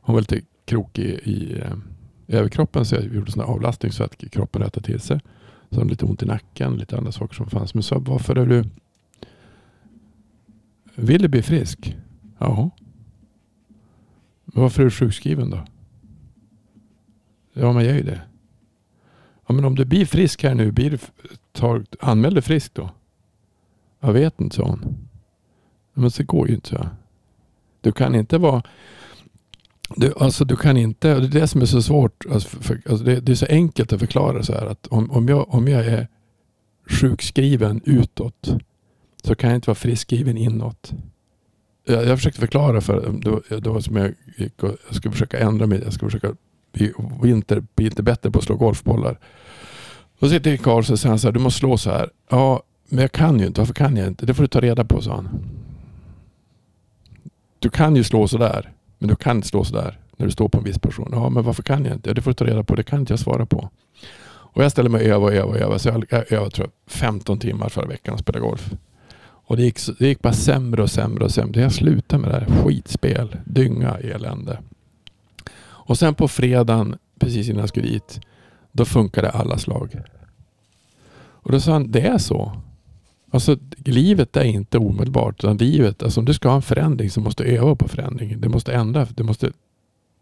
Hon 0.00 0.14
var 0.14 0.20
lite 0.20 0.40
krokig 0.64 1.04
i 1.04 1.30
i 1.30 1.60
eh, 1.60 1.72
överkroppen 2.28 2.84
så 2.84 2.94
jag 2.94 3.04
gjorde 3.04 3.32
sån 3.32 3.42
avlastning 3.42 3.92
så 3.92 4.04
att 4.04 4.16
kroppen 4.30 4.62
rättade 4.62 4.86
till 4.86 5.00
sig. 5.00 5.20
Så 5.68 5.74
hade 5.74 5.82
hon 5.82 5.88
lite 5.88 6.04
ont 6.04 6.22
i 6.22 6.26
nacken, 6.26 6.76
lite 6.76 6.98
andra 6.98 7.12
saker 7.12 7.34
som 7.34 7.50
fanns. 7.50 7.74
Men 7.74 7.82
så 7.82 7.98
varför 7.98 8.36
är 8.36 8.46
du... 8.46 8.64
Vill 10.94 11.22
du 11.22 11.28
bli 11.28 11.42
frisk? 11.42 11.96
Ja. 12.38 12.70
Men 14.44 14.62
varför 14.62 14.82
är 14.82 14.84
du 14.84 14.90
sjukskriven 14.90 15.50
då? 15.50 15.64
Ja, 17.52 17.72
men 17.72 17.84
jag 17.84 17.92
är 17.92 17.98
ju 17.98 18.02
det. 18.02 18.20
Ja, 19.46 19.54
men 19.54 19.64
om 19.64 19.74
du 19.74 19.84
blir 19.84 20.06
frisk 20.06 20.42
här 20.42 20.54
nu, 20.54 20.72
blir 20.72 20.90
du, 20.90 20.98
tar, 21.52 21.84
anmäl 22.00 22.34
dig 22.34 22.42
frisk 22.42 22.74
då? 22.74 22.90
Jag 24.00 24.12
vet 24.12 24.40
inte, 24.40 24.56
sa 24.56 24.62
hon. 24.62 25.08
Men 25.94 26.10
så 26.10 26.24
går 26.24 26.48
ju 26.48 26.54
inte 26.54 26.68
så. 26.68 26.88
Du 27.80 27.92
kan 27.92 28.14
inte 28.14 28.38
vara... 28.38 28.62
Du, 29.96 30.14
alltså 30.18 30.44
du 30.44 30.56
kan 30.56 30.76
inte, 30.76 31.14
det 31.14 31.26
är 31.26 31.40
det 31.40 31.48
som 31.48 31.60
är 31.60 31.66
så 31.66 31.82
svårt. 31.82 32.24
Alltså, 32.30 32.48
för, 32.48 32.82
alltså 32.88 33.04
det, 33.04 33.20
det 33.20 33.32
är 33.32 33.36
så 33.36 33.46
enkelt 33.46 33.92
att 33.92 34.00
förklara 34.00 34.42
så 34.42 34.52
här 34.52 34.66
att 34.66 34.86
om, 34.86 35.10
om, 35.10 35.28
jag, 35.28 35.54
om 35.54 35.68
jag 35.68 35.86
är 35.86 36.08
sjukskriven 36.86 37.80
utåt 37.84 38.54
så 39.24 39.34
kan 39.34 39.50
jag 39.50 39.56
inte 39.56 39.70
vara 39.70 39.74
friskskriven 39.74 40.36
inåt. 40.36 40.92
Jag, 41.84 42.04
jag 42.06 42.18
försökte 42.18 42.40
förklara 42.40 42.80
för 42.80 43.12
det, 43.48 43.60
det 43.60 43.70
var 43.70 43.80
som 43.80 43.96
jag 43.96 44.14
gick 44.36 44.62
och 44.62 44.76
jag 44.86 44.96
skulle 44.96 45.12
försöka 45.12 45.38
ändra 45.38 45.66
mig. 45.66 45.82
Jag 45.84 45.92
skulle 45.92 46.10
försöka 46.10 46.36
vi 46.74 46.92
vinter, 47.22 47.62
bli 47.74 47.86
inte 47.86 48.02
bättre 48.02 48.30
på 48.30 48.38
att 48.38 48.44
slå 48.44 48.56
golfbollar. 48.56 49.18
Då 50.18 50.28
sitter 50.28 50.56
Karl 50.56 50.78
och 50.78 50.86
säger 50.98 51.16
så 51.16 51.28
här, 51.28 51.32
du 51.32 51.40
måste 51.40 51.58
slå 51.58 51.76
så 51.76 51.90
här. 51.90 52.10
Ja, 52.30 52.62
men 52.88 53.00
jag 53.02 53.12
kan 53.12 53.40
ju 53.40 53.46
inte. 53.46 53.60
Varför 53.60 53.74
kan 53.74 53.96
jag 53.96 54.06
inte? 54.06 54.26
Det 54.26 54.34
får 54.34 54.42
du 54.42 54.48
ta 54.48 54.60
reda 54.60 54.84
på, 54.84 55.02
sa 55.02 55.14
han. 55.14 55.28
Du 57.58 57.70
kan 57.70 57.96
ju 57.96 58.04
slå 58.04 58.28
så 58.28 58.38
där, 58.38 58.72
men 58.98 59.08
du 59.08 59.16
kan 59.16 59.36
inte 59.36 59.48
slå 59.48 59.64
så 59.64 59.74
där 59.74 59.98
när 60.16 60.26
du 60.26 60.32
står 60.32 60.48
på 60.48 60.58
en 60.58 60.64
viss 60.64 60.78
person. 60.78 61.08
Ja, 61.12 61.28
men 61.30 61.44
varför 61.44 61.62
kan 61.62 61.84
jag 61.84 61.94
inte? 61.94 62.10
Ja, 62.10 62.14
det 62.14 62.22
får 62.22 62.30
du 62.30 62.34
ta 62.34 62.44
reda 62.44 62.64
på. 62.64 62.74
Det 62.74 62.82
kan 62.82 63.00
inte 63.00 63.12
jag 63.12 63.20
svara 63.20 63.46
på. 63.46 63.70
Och 64.54 64.64
jag 64.64 64.70
ställer 64.70 64.90
mig 64.90 65.14
och 65.14 65.16
övar 65.16 65.28
och 65.28 65.34
övar 65.34 65.54
och 65.54 65.60
övar. 65.60 65.78
Så 65.78 65.88
jag, 65.88 66.04
jag 66.10 66.32
övade 66.32 66.50
tror 66.50 66.66
jag, 66.66 66.92
15 66.92 67.38
timmar 67.38 67.68
förra 67.68 67.86
veckan 67.86 68.14
och 68.14 68.20
spelade 68.20 68.46
golf. 68.46 68.70
Och 69.46 69.56
det 69.56 69.62
gick, 69.62 69.78
det 69.98 70.06
gick 70.06 70.22
bara 70.22 70.32
sämre 70.32 70.82
och 70.82 70.90
sämre 70.90 71.24
och 71.24 71.30
sämre. 71.30 71.60
Jag 71.60 71.72
slutade 71.72 72.22
med 72.22 72.30
det 72.30 72.38
här 72.38 72.62
skitspel, 72.62 73.36
dynga, 73.44 73.98
elände. 73.98 74.58
Och 75.86 75.98
sen 75.98 76.14
på 76.14 76.28
fredagen, 76.28 76.96
precis 77.18 77.48
innan 77.48 77.60
jag 77.60 77.68
skulle 77.68 77.88
dit, 77.88 78.20
då 78.72 78.84
funkade 78.84 79.30
alla 79.30 79.58
slag. 79.58 80.02
Och 81.16 81.52
då 81.52 81.60
sa 81.60 81.72
han, 81.72 81.90
det 81.90 82.00
är 82.00 82.18
så. 82.18 82.52
Alltså 83.30 83.56
livet 83.84 84.36
är 84.36 84.44
inte 84.44 84.78
omedelbart. 84.78 85.44
Utan 85.44 85.56
livet, 85.56 86.02
alltså 86.02 86.20
om 86.20 86.26
du 86.26 86.34
ska 86.34 86.48
ha 86.48 86.56
en 86.56 86.62
förändring 86.62 87.10
så 87.10 87.20
måste 87.20 87.44
du 87.44 87.50
öva 87.56 87.74
på 87.74 87.88
förändring. 87.88 88.40
Det 88.40 88.48
måste 88.48 88.74
ändra. 88.74 89.06
Det, 89.14 89.22
måste, 89.22 89.52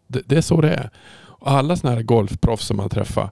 det, 0.07 0.21
det 0.25 0.37
är 0.37 0.41
så 0.41 0.61
det 0.61 0.73
är. 0.73 0.89
Och 1.15 1.51
alla 1.51 1.75
sådana 1.75 1.95
här 1.95 2.03
golfproffs 2.03 2.65
som 2.65 2.77
man 2.77 2.89
träffar. 2.89 3.31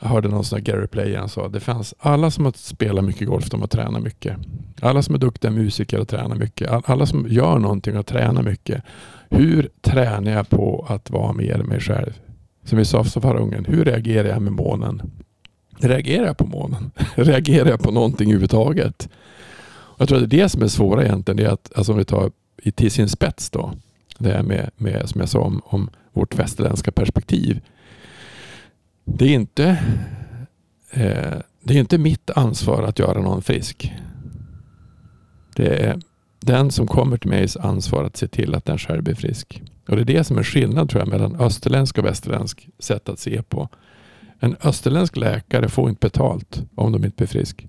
Jag 0.00 0.08
hörde 0.08 0.28
någon 0.28 0.44
sån 0.44 0.56
här 0.56 0.64
Gary 0.64 0.86
Player 0.86 1.18
han 1.18 1.28
sa. 1.28 1.48
Det 1.48 1.60
fanns 1.60 1.94
alla 1.98 2.30
som 2.30 2.44
har 2.44 2.52
spelat 2.56 3.04
mycket 3.04 3.28
golf, 3.28 3.50
de 3.50 3.60
har 3.60 3.68
tränat 3.68 4.02
mycket. 4.02 4.36
Alla 4.80 5.02
som 5.02 5.14
är 5.14 5.18
duktiga 5.18 5.50
musiker 5.50 6.00
och 6.00 6.08
tränar 6.08 6.36
mycket. 6.36 6.88
Alla 6.90 7.06
som 7.06 7.26
gör 7.28 7.58
någonting 7.58 7.98
och 7.98 8.06
tränar 8.06 8.42
mycket. 8.42 8.82
Hur 9.30 9.68
tränar 9.80 10.32
jag 10.32 10.48
på 10.48 10.86
att 10.88 11.10
vara 11.10 11.32
mer 11.32 11.58
mig 11.58 11.80
själv? 11.80 12.20
Som 12.64 12.78
vi 12.78 12.84
sa 12.84 13.04
för 13.04 13.20
förra 13.20 13.40
gången. 13.40 13.64
Hur 13.64 13.84
reagerar 13.84 14.28
jag 14.28 14.42
med 14.42 14.52
månen? 14.52 15.02
Reagerar 15.78 16.26
jag 16.26 16.36
på 16.36 16.46
månen? 16.46 16.90
reagerar 17.14 17.68
jag 17.68 17.80
på 17.80 17.90
någonting 17.90 18.28
överhuvudtaget? 18.28 19.08
Och 19.68 20.00
jag 20.00 20.08
tror 20.08 20.22
att 20.22 20.30
det 20.30 20.36
är 20.36 20.42
det 20.42 20.48
som 20.48 20.62
är 20.62 20.68
svåra 20.68 21.04
egentligen. 21.04 21.36
Det 21.36 21.44
är 21.44 21.50
att, 21.50 21.72
alltså 21.76 21.92
om 21.92 21.98
vi 21.98 22.04
tar 22.04 22.30
till 22.74 22.90
sin 22.90 23.08
spets 23.08 23.50
då. 23.50 23.72
Det 24.18 24.32
här 24.32 24.42
med, 24.42 24.70
med 24.76 25.08
som 25.08 25.20
jag 25.20 25.28
sa 25.30 25.40
om, 25.40 25.62
om 25.64 25.90
vårt 26.12 26.38
västerländska 26.38 26.92
perspektiv. 26.92 27.60
Det 29.06 29.24
är 29.24 29.34
inte 29.34 29.68
eh, 30.90 31.38
det 31.66 31.74
är 31.74 31.78
inte 31.78 31.98
mitt 31.98 32.30
ansvar 32.30 32.82
att 32.82 32.98
göra 32.98 33.22
någon 33.22 33.42
frisk. 33.42 33.92
Det 35.56 35.84
är 35.84 36.00
den 36.40 36.70
som 36.70 36.86
kommer 36.86 37.16
till 37.16 37.30
mig 37.30 37.48
ansvar 37.60 38.04
att 38.04 38.16
se 38.16 38.28
till 38.28 38.54
att 38.54 38.64
den 38.64 38.78
själv 38.78 39.02
blir 39.02 39.14
frisk. 39.14 39.62
Och 39.88 39.96
det 39.96 40.02
är 40.02 40.16
det 40.16 40.24
som 40.24 40.38
är 40.38 40.42
skillnad 40.42 40.90
tror 40.90 41.00
jag 41.02 41.08
mellan 41.08 41.36
österländsk 41.36 41.98
och 41.98 42.04
västerländsk 42.04 42.68
sätt 42.78 43.08
att 43.08 43.18
se 43.18 43.42
på. 43.42 43.68
En 44.40 44.56
österländsk 44.62 45.16
läkare 45.16 45.68
får 45.68 45.88
inte 45.88 46.06
betalt 46.06 46.62
om 46.74 46.92
de 46.92 47.04
inte 47.04 47.16
blir 47.16 47.26
frisk. 47.26 47.66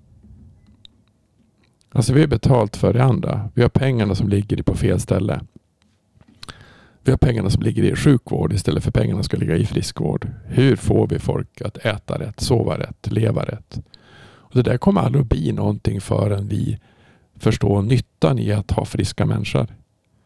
Alltså 1.92 2.12
vi 2.12 2.20
har 2.20 2.28
betalt 2.28 2.76
för 2.76 2.92
det 2.92 3.04
andra. 3.04 3.50
Vi 3.54 3.62
har 3.62 3.68
pengarna 3.68 4.14
som 4.14 4.28
ligger 4.28 4.62
på 4.62 4.74
fel 4.74 5.00
ställe. 5.00 5.40
Vi 7.08 7.12
har 7.12 7.18
pengarna 7.18 7.50
som 7.50 7.62
ligger 7.62 7.82
i 7.82 7.96
sjukvård 7.96 8.52
istället 8.52 8.84
för 8.84 8.90
pengarna 8.90 9.16
som 9.16 9.24
ska 9.24 9.36
ligga 9.36 9.56
i 9.56 9.66
friskvård. 9.66 10.30
Hur 10.46 10.76
får 10.76 11.06
vi 11.06 11.18
folk 11.18 11.60
att 11.60 11.76
äta 11.76 12.18
rätt, 12.18 12.40
sova 12.40 12.78
rätt, 12.78 13.12
leva 13.12 13.44
rätt? 13.44 13.80
Och 14.20 14.54
det 14.54 14.62
där 14.62 14.78
kommer 14.78 15.00
aldrig 15.00 15.22
att 15.22 15.28
bli 15.28 15.52
någonting 15.52 16.00
förrän 16.00 16.48
vi 16.48 16.78
förstår 17.36 17.82
nyttan 17.82 18.38
i 18.38 18.52
att 18.52 18.70
ha 18.70 18.84
friska 18.84 19.26
människor. 19.26 19.66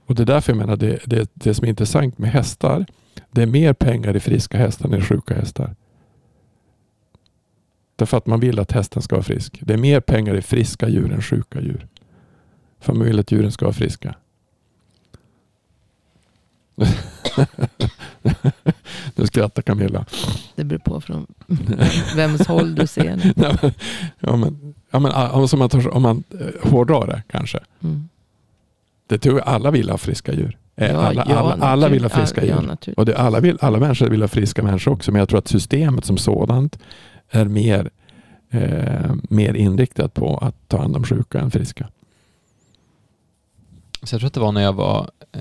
Och 0.06 0.14
det 0.14 0.22
är 0.22 0.26
därför 0.26 0.52
jag 0.52 0.58
menar 0.58 0.76
det, 0.76 0.98
det, 1.04 1.30
det 1.34 1.54
som 1.54 1.64
är 1.64 1.68
intressant 1.68 2.18
med 2.18 2.30
hästar. 2.30 2.86
Det 3.30 3.42
är 3.42 3.46
mer 3.46 3.72
pengar 3.72 4.16
i 4.16 4.20
friska 4.20 4.58
hästar 4.58 4.88
än 4.88 4.94
i 4.94 5.00
sjuka 5.00 5.34
hästar. 5.34 5.74
Därför 7.96 8.16
att 8.16 8.26
man 8.26 8.40
vill 8.40 8.58
att 8.58 8.72
hästen 8.72 9.02
ska 9.02 9.16
vara 9.16 9.24
frisk. 9.24 9.58
Det 9.60 9.74
är 9.74 9.78
mer 9.78 10.00
pengar 10.00 10.34
i 10.34 10.42
friska 10.42 10.88
djur 10.88 11.12
än 11.12 11.22
sjuka 11.22 11.60
djur. 11.60 11.86
För 12.80 12.92
man 12.92 13.06
vill 13.06 13.18
att 13.18 13.32
djuren 13.32 13.52
ska 13.52 13.64
vara 13.64 13.74
friska. 13.74 14.14
nu 19.14 19.26
skrattar 19.26 19.62
Camilla. 19.62 20.04
Det 20.56 20.64
beror 20.64 20.78
på 20.78 21.00
från 21.00 21.26
vems 22.16 22.46
håll 22.46 22.74
du 22.74 22.86
ser. 22.86 23.32
det. 23.34 23.34
Nej, 23.36 23.56
men- 23.60 23.72
ja, 24.20 24.36
men, 24.36 24.74
ja, 24.90 24.98
men, 24.98 25.12
alltså, 25.12 25.56
om 25.56 25.58
man, 25.58 25.68
tar, 25.68 25.88
om 25.94 26.02
man 26.02 26.24
eh, 26.40 26.70
hårdrar 26.70 27.06
det 27.06 27.22
kanske. 27.30 27.58
Mm. 27.82 28.08
Det 29.06 29.18
tror 29.18 29.38
jag 29.38 29.48
alla 29.48 29.70
vill 29.70 29.90
ha 29.90 29.98
friska 29.98 30.32
djur. 30.32 30.58
Eh, 30.76 30.90
Ja, 30.90 30.96
alla, 30.98 31.26
ja, 31.28 31.36
alla, 31.38 31.64
alla 31.66 31.88
vill 31.88 32.02
ha 32.02 32.08
friska 32.10 32.44
ja, 32.46 32.62
djur. 32.62 32.94
Och 32.96 33.04
det, 33.06 33.16
alla, 33.16 33.40
vill, 33.40 33.58
alla 33.60 33.78
människor 33.78 34.08
vill 34.08 34.20
ha 34.22 34.28
friska 34.28 34.62
människor 34.62 34.92
också. 34.92 35.12
Men 35.12 35.18
jag 35.18 35.28
tror 35.28 35.38
att 35.38 35.48
systemet 35.48 36.04
som 36.04 36.16
sådant 36.18 36.78
är 37.30 37.44
mer, 37.44 37.90
eh, 38.50 39.12
mer 39.30 39.54
inriktat 39.54 40.14
på 40.14 40.36
att 40.38 40.68
ta 40.68 40.78
hand 40.78 40.96
om 40.96 41.04
sjuka 41.04 41.40
än 41.40 41.50
friska. 41.50 41.88
Så 44.02 44.14
jag 44.14 44.20
tror 44.20 44.26
att 44.26 44.34
det 44.34 44.40
var 44.40 44.52
när 44.52 44.62
jag 44.62 44.72
var 44.72 45.10
eh, 45.32 45.40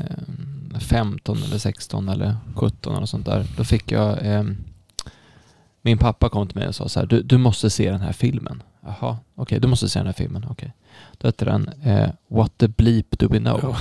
15 0.79 1.43
eller 1.43 1.57
16 1.57 2.09
eller 2.09 2.35
17 2.55 2.95
eller 2.95 3.05
sånt 3.05 3.25
där. 3.25 3.45
Då 3.57 3.63
fick 3.63 3.91
jag... 3.91 4.25
Eh, 4.25 4.43
min 5.81 5.97
pappa 5.97 6.29
kom 6.29 6.47
till 6.47 6.57
mig 6.57 6.67
och 6.67 6.75
sa 6.75 6.89
så 6.89 6.99
här, 6.99 7.07
du, 7.07 7.21
du 7.21 7.37
måste 7.37 7.69
se 7.69 7.91
den 7.91 8.01
här 8.01 8.13
filmen. 8.13 8.63
Jaha, 8.81 9.17
okej, 9.35 9.59
du 9.59 9.67
måste 9.67 9.89
se 9.89 9.99
den 9.99 10.05
här 10.05 10.13
filmen. 10.13 10.45
Okej. 10.49 10.73
Då 11.17 11.27
heter 11.27 11.45
den 11.45 11.69
eh, 11.83 12.09
What 12.27 12.57
the 12.57 12.67
bleep 12.67 13.19
do 13.19 13.27
we 13.27 13.39
know? 13.39 13.59
Ja. 13.63 13.77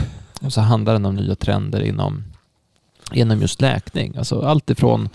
Och 0.46 0.52
så 0.52 0.60
handlar 0.60 0.92
den 0.92 1.04
om 1.04 1.14
nya 1.14 1.34
trender 1.34 1.80
inom 1.80 2.24
genom 3.12 3.40
just 3.40 3.60
läkning. 3.60 4.16
Alltså 4.16 4.40
allt 4.40 4.70
ifrån 4.70 5.08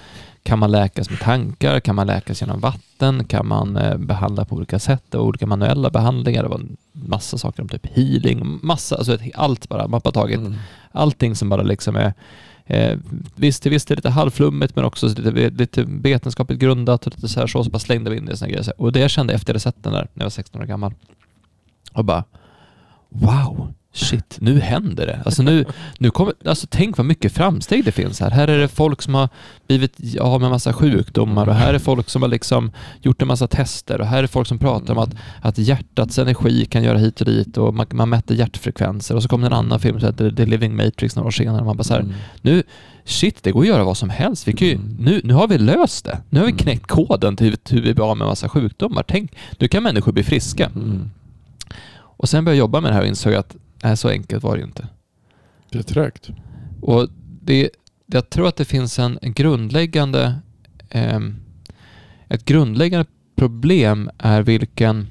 kan 0.46 0.60
man 0.60 0.72
läkas 0.72 1.10
med 1.10 1.20
tankar, 1.20 1.80
kan 1.80 1.96
man 1.96 2.08
läkas 2.08 2.42
genom 2.42 2.60
vatten, 2.60 3.26
kan 3.26 3.48
man 3.48 3.78
eh, 3.78 3.98
behandla 3.98 4.46
på 4.46 4.56
olika 4.56 4.80
sätt, 4.80 5.16
och 5.16 5.26
olika 5.26 5.46
manuella 5.46 5.90
behandlingar, 5.90 6.44
det 6.44 6.50
var 6.50 6.60
en 6.60 6.78
massa 6.92 7.38
saker 7.38 7.62
om 7.62 7.70
typ 7.70 7.86
healing, 7.96 8.60
massa, 8.64 8.96
alltså 8.96 9.18
allt 9.34 9.70
bara, 9.70 9.88
man 9.88 10.02
har 10.04 10.12
tagit 10.12 10.40
Mm. 10.40 10.54
allting 10.92 11.36
som 11.36 11.50
bara 11.50 11.62
liksom 11.62 11.96
är 11.96 12.14
Eh, 12.68 12.98
visst, 13.36 13.64
till 13.64 13.72
visst 13.72 13.92
är 13.92 13.96
det 13.96 14.00
lite 14.00 14.10
halvflummigt 14.10 14.76
men 14.76 14.86
också 14.86 15.08
lite, 15.08 15.50
lite 15.50 15.84
vetenskapligt 15.88 16.60
grundat 16.60 17.08
och 17.08 17.16
lite 17.16 17.28
så 17.28 17.40
här 17.40 17.48
så, 17.48 17.64
så 17.64 17.70
bara 17.70 17.80
slängde 17.80 18.10
vi 18.10 18.18
in 18.18 18.26
det 18.26 18.34
i 18.34 18.38
såna 18.38 18.52
grejer. 18.52 18.82
Och 18.82 18.92
det 18.92 19.00
jag 19.00 19.12
kände 19.12 19.34
efter 19.34 19.50
jag 19.50 19.54
hade 19.54 19.60
sett 19.60 19.84
den 19.84 19.94
där 19.94 20.08
när 20.14 20.22
jag 20.22 20.26
var 20.26 20.30
16 20.30 20.62
år 20.62 20.66
gammal 20.66 20.94
och 21.94 22.06
bara 22.06 22.24
wow, 23.10 23.74
shit, 23.96 24.38
nu 24.42 24.60
händer 24.60 25.06
det. 25.06 25.20
Alltså 25.26 25.44
nu, 25.44 25.66
nu 25.98 26.10
kommer, 26.10 26.34
alltså 26.46 26.68
tänk 26.70 26.98
vad 26.98 27.06
mycket 27.06 27.32
framsteg 27.32 27.86
det 27.86 27.92
finns 27.92 28.20
här. 28.20 28.30
Här 28.32 28.48
är 28.48 28.58
det 28.58 28.68
folk 28.68 29.02
som 29.02 29.14
har 29.16 29.30
blivit 29.68 30.20
av 30.20 30.42
med 30.42 30.50
massa 30.50 30.74
sjukdomar 30.74 31.48
och 31.48 31.56
här 31.56 31.74
är 31.74 31.80
folk 31.80 32.10
som 32.10 32.22
har 32.22 32.30
liksom 32.30 32.72
gjort 33.02 33.22
en 33.22 33.28
massa 33.28 33.48
tester 33.48 34.02
och 34.02 34.08
här 34.08 34.24
är 34.24 34.28
folk 34.28 34.48
som 34.48 34.60
pratar 34.60 34.94
om 34.94 35.00
att, 35.00 35.16
att 35.42 35.58
hjärtats 35.58 36.18
energi 36.20 36.66
kan 36.66 36.84
göra 36.84 36.98
hit 36.98 37.20
och 37.22 37.26
dit 37.28 37.58
och 37.58 37.74
man, 37.74 37.86
man 37.94 38.10
mäter 38.10 38.36
hjärtfrekvenser 38.36 39.16
och 39.16 39.24
så 39.24 39.30
kom 39.30 39.42
det 39.42 39.48
en 39.48 39.54
annan 39.54 39.80
film 39.80 40.00
som 40.00 40.08
heter 40.08 40.32
The 40.32 40.46
Living 40.46 40.76
Matrix 40.76 41.16
några 41.16 41.28
år 41.28 41.32
senare 41.32 41.60
och 41.60 41.66
man 41.66 41.78
bara 41.78 41.84
så 41.84 41.94
här, 41.94 42.02
Mm. 42.02 42.14
nu, 42.42 42.64
shit, 43.06 43.44
det 43.44 43.52
går 43.52 43.62
att 43.62 43.68
göra 43.68 43.84
vad 43.84 43.98
som 43.98 44.10
helst. 44.10 44.48
Vi 44.48 44.54
kan 44.54 44.68
ju, 44.68 44.74
Mm. 44.74 44.96
nu, 45.00 45.22
nu 45.24 45.34
har 45.34 45.48
vi 45.48 45.58
löst 45.58 46.06
det. 46.06 46.22
Nu 46.30 46.40
har 46.40 46.46
vi 46.46 46.52
Mm. 46.52 46.64
knäckt 46.64 46.88
koden 46.88 47.36
till 47.36 47.58
hur 47.70 47.82
vi 47.82 47.94
blir 47.94 48.12
av 48.12 48.18
med 48.18 48.28
massa 48.28 48.50
sjukdomar. 48.50 49.04
Tänk, 49.08 49.32
nu 49.60 49.68
kan 49.68 49.84
människor 49.84 50.12
bli 50.12 50.24
friska. 50.24 50.72
Och 52.18 52.30
sen 52.30 52.46
började 52.46 52.56
jag 52.58 52.60
jobba 52.60 52.82
med 52.82 52.92
det 52.92 52.96
här 52.96 53.02
och 53.02 53.08
insåg 53.08 53.34
att 53.34 53.56
nej, 53.86 53.98
så 53.98 54.10
enkelt 54.10 54.44
var 54.44 54.56
det 54.56 54.60
ju 54.60 54.66
inte. 54.66 54.88
Det 55.72 55.80
är 55.80 55.84
trögt. 55.84 56.30
Och 56.82 57.08
det, 57.42 57.70
jag 58.06 58.30
tror 58.30 58.48
att 58.48 58.56
det 58.56 58.66
finns 58.66 59.00
en 59.00 59.20
grundläggande 59.22 60.36
ehm, 60.90 61.36
ett 62.28 62.46
grundläggande 62.46 63.06
problem 63.36 64.10
är 64.18 64.42
vilken 64.42 65.08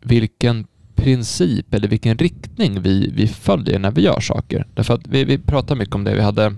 vilken 0.00 0.66
princip 0.94 1.74
eller 1.74 1.88
vilken 1.88 2.18
riktning 2.18 2.80
vi, 2.82 3.10
vi 3.14 3.26
följer 3.28 3.78
när 3.78 3.90
vi 3.90 4.02
gör 4.02 4.20
saker. 4.20 4.66
Därför 4.74 4.94
att 4.94 5.06
vi, 5.06 5.24
vi 5.24 5.38
pratar 5.38 5.76
mycket 5.76 5.94
om 5.94 6.04
det. 6.04 6.14
Vi 6.14 6.20
hade 6.20 6.54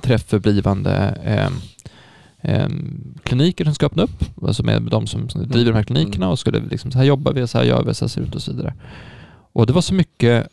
träff 0.00 0.22
för 0.22 0.38
blivande 0.38 0.92
ehm, 1.24 1.52
ehm, 2.40 3.14
kliniker 3.22 3.64
som 3.64 3.74
ska 3.74 3.86
öppna 3.86 4.02
upp, 4.02 4.24
alltså 4.42 4.62
med 4.62 4.82
de 4.82 5.06
som 5.06 5.28
som 5.28 5.48
driver 5.48 5.72
de 5.72 5.76
här 5.76 5.84
klinikerna 5.84 6.28
och 6.28 6.38
skulle 6.38 6.60
liksom, 6.70 6.90
så 6.90 6.98
här 6.98 7.04
jobbar 7.04 7.32
vi, 7.32 7.46
så 7.46 7.58
här 7.58 7.64
gör 7.64 7.84
vi, 7.84 7.94
så 7.94 8.04
här 8.04 8.08
ser 8.08 8.20
det 8.20 8.26
ut 8.26 8.34
och 8.34 8.42
så 8.42 8.52
vidare. 8.52 8.74
Och 9.52 9.66
det 9.66 9.72
var 9.72 9.82
så 9.82 9.94
mycket 9.94 10.48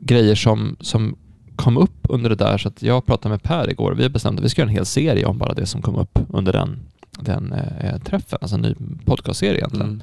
grejer 0.00 0.34
som, 0.34 0.76
som 0.80 1.16
kom 1.56 1.76
upp 1.76 2.06
under 2.08 2.30
det 2.30 2.36
där 2.36 2.58
så 2.58 2.68
att 2.68 2.82
jag 2.82 3.06
pratade 3.06 3.28
med 3.28 3.42
Per 3.42 3.70
igår 3.70 3.90
och 3.90 3.98
vi 3.98 4.02
har 4.02 4.10
bestämt 4.10 4.38
att 4.38 4.44
vi 4.44 4.48
ska 4.48 4.62
göra 4.62 4.70
en 4.70 4.76
hel 4.76 4.86
serie 4.86 5.24
om 5.24 5.38
bara 5.38 5.54
det 5.54 5.66
som 5.66 5.82
kom 5.82 5.96
upp 5.96 6.18
under 6.28 6.52
den, 6.52 6.80
den 7.10 7.52
eh, 7.52 7.98
träffen, 7.98 8.38
alltså 8.42 8.56
en 8.56 8.62
ny 8.62 8.74
podcastserie 9.04 9.58
egentligen. 9.58 9.88
Mm. 9.88 10.02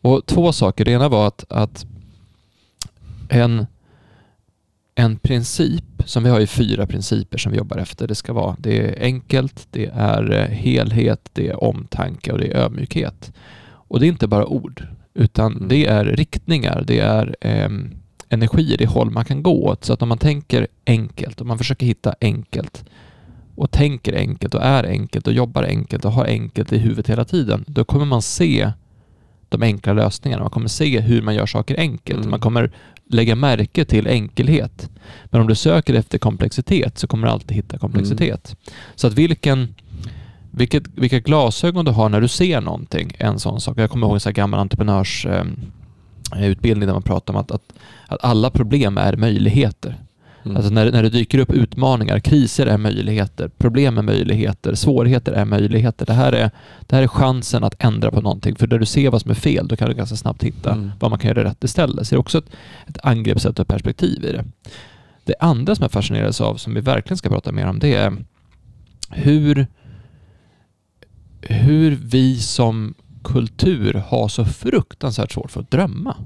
Och 0.00 0.26
två 0.26 0.52
saker. 0.52 0.84
Det 0.84 0.90
ena 0.90 1.08
var 1.08 1.26
att, 1.26 1.44
att 1.48 1.86
en, 3.28 3.66
en 4.94 5.16
princip, 5.16 5.84
som 6.04 6.22
vi 6.22 6.30
har 6.30 6.40
ju 6.40 6.46
fyra 6.46 6.86
principer 6.86 7.38
som 7.38 7.52
vi 7.52 7.58
jobbar 7.58 7.76
efter. 7.76 8.08
Det 8.08 8.14
ska 8.14 8.32
vara, 8.32 8.56
det 8.58 8.78
är 8.78 9.04
enkelt, 9.04 9.68
det 9.70 9.86
är 9.94 10.32
eh, 10.32 10.46
helhet, 10.48 11.30
det 11.32 11.48
är 11.48 11.64
omtanke 11.64 12.32
och 12.32 12.38
det 12.38 12.52
är 12.52 12.56
ödmjukhet. 12.56 13.32
Och 13.66 14.00
det 14.00 14.06
är 14.06 14.08
inte 14.08 14.28
bara 14.28 14.46
ord, 14.46 14.86
utan 15.16 15.52
Mm. 15.56 15.68
det 15.68 15.86
är 15.86 16.04
riktningar, 16.04 16.84
det 16.86 16.98
är 16.98 17.36
ehm, 17.40 17.94
energier, 18.28 18.78
det 18.78 18.84
är 18.84 18.88
håll 18.88 19.10
man 19.10 19.24
kan 19.24 19.42
gå 19.42 19.64
åt. 19.64 19.84
Så 19.84 19.92
att 19.92 20.02
om 20.02 20.08
man 20.08 20.18
tänker 20.18 20.66
enkelt, 20.86 21.40
om 21.40 21.48
man 21.48 21.58
försöker 21.58 21.86
hitta 21.86 22.14
enkelt 22.20 22.84
och 23.54 23.70
tänker 23.70 24.16
enkelt 24.16 24.54
och 24.54 24.62
är 24.62 24.84
enkelt 24.84 25.26
och 25.26 25.32
jobbar 25.32 25.62
enkelt 25.62 26.04
och 26.04 26.12
har 26.12 26.24
enkelt 26.24 26.72
i 26.72 26.78
huvudet 26.78 27.08
hela 27.08 27.24
tiden, 27.24 27.64
då 27.66 27.84
kommer 27.84 28.04
man 28.04 28.22
se 28.22 28.72
de 29.48 29.62
enkla 29.62 29.92
lösningarna. 29.92 30.42
Man 30.42 30.50
kommer 30.50 30.68
se 30.68 31.00
hur 31.00 31.22
man 31.22 31.34
gör 31.34 31.46
saker 31.46 31.78
enkelt. 31.78 32.18
Mm. 32.18 32.30
Man 32.30 32.40
kommer 32.40 32.72
lägga 33.10 33.34
märke 33.34 33.84
till 33.84 34.06
enkelhet. 34.06 34.90
Men 35.24 35.40
om 35.40 35.46
du 35.46 35.54
söker 35.54 35.94
efter 35.94 36.18
komplexitet 36.18 36.98
så 36.98 37.06
kommer 37.06 37.26
du 37.26 37.32
alltid 37.32 37.56
hitta 37.56 37.78
komplexitet. 37.78 38.56
Så 38.94 39.06
att 39.06 39.14
vilken, 39.14 39.74
vilket, 40.56 40.82
vilka 40.94 41.18
glasögon 41.18 41.84
du 41.84 41.90
har 41.90 42.08
när 42.08 42.20
du 42.20 42.28
ser 42.28 42.60
någonting 42.60 43.12
en 43.18 43.38
sån 43.38 43.60
sak. 43.60 43.78
Jag 43.78 43.90
kommer 43.90 44.06
ihåg 44.06 44.16
en 44.16 44.20
sån 44.20 44.32
gammal 44.32 44.60
entreprenörsutbildning 44.60 46.86
där 46.86 46.92
man 46.92 47.02
pratar 47.02 47.34
om 47.34 47.40
att, 47.40 47.50
att, 47.50 47.62
att 48.08 48.24
alla 48.24 48.50
problem 48.50 48.98
är 48.98 49.16
möjligheter. 49.16 49.96
Mm. 50.44 50.56
Alltså 50.56 50.72
när, 50.72 50.92
när 50.92 51.02
det 51.02 51.08
dyker 51.08 51.38
upp 51.38 51.52
utmaningar, 51.52 52.20
kriser 52.20 52.66
är 52.66 52.78
möjligheter, 52.78 53.50
problem 53.58 53.98
är 53.98 54.02
möjligheter, 54.02 54.74
svårigheter 54.74 55.32
är 55.32 55.44
möjligheter. 55.44 56.06
Det 56.06 56.12
här 56.12 56.32
är, 56.32 56.50
det 56.80 56.96
här 56.96 57.02
är 57.02 57.08
chansen 57.08 57.64
att 57.64 57.84
ändra 57.84 58.10
på 58.10 58.20
någonting. 58.20 58.56
För 58.56 58.66
när 58.66 58.78
du 58.78 58.86
ser 58.86 59.10
vad 59.10 59.22
som 59.22 59.30
är 59.30 59.34
fel, 59.34 59.68
då 59.68 59.76
kan 59.76 59.88
du 59.88 59.94
ganska 59.94 60.16
snabbt 60.16 60.42
hitta 60.42 60.72
Mm. 60.72 60.92
vad 61.00 61.10
man 61.10 61.18
kan 61.18 61.28
göra 61.28 61.44
rätt 61.44 61.64
istället. 61.64 62.06
Så 62.06 62.14
det 62.14 62.16
är 62.16 62.20
också 62.20 62.38
ett, 62.38 62.50
ett 62.86 62.98
angreppssätt 63.02 63.58
och 63.58 63.68
perspektiv 63.68 64.24
i 64.24 64.32
det. 64.32 64.44
Det 65.24 65.34
andra 65.40 65.74
som 65.74 65.82
jag 65.82 65.92
fascineras 65.92 66.40
av, 66.40 66.56
som 66.56 66.74
vi 66.74 66.80
verkligen 66.80 67.16
ska 67.16 67.28
prata 67.28 67.52
mer 67.52 67.66
om, 67.66 67.78
det 67.78 67.94
är 67.94 68.16
hur, 69.10 69.66
hur 71.48 71.98
vi 72.02 72.40
som 72.40 72.94
kultur 73.24 73.94
har 74.08 74.28
så 74.28 74.44
fruktansvärt 74.44 75.32
svårt 75.32 75.50
för 75.50 75.60
att 75.60 75.70
drömma. 75.70 76.16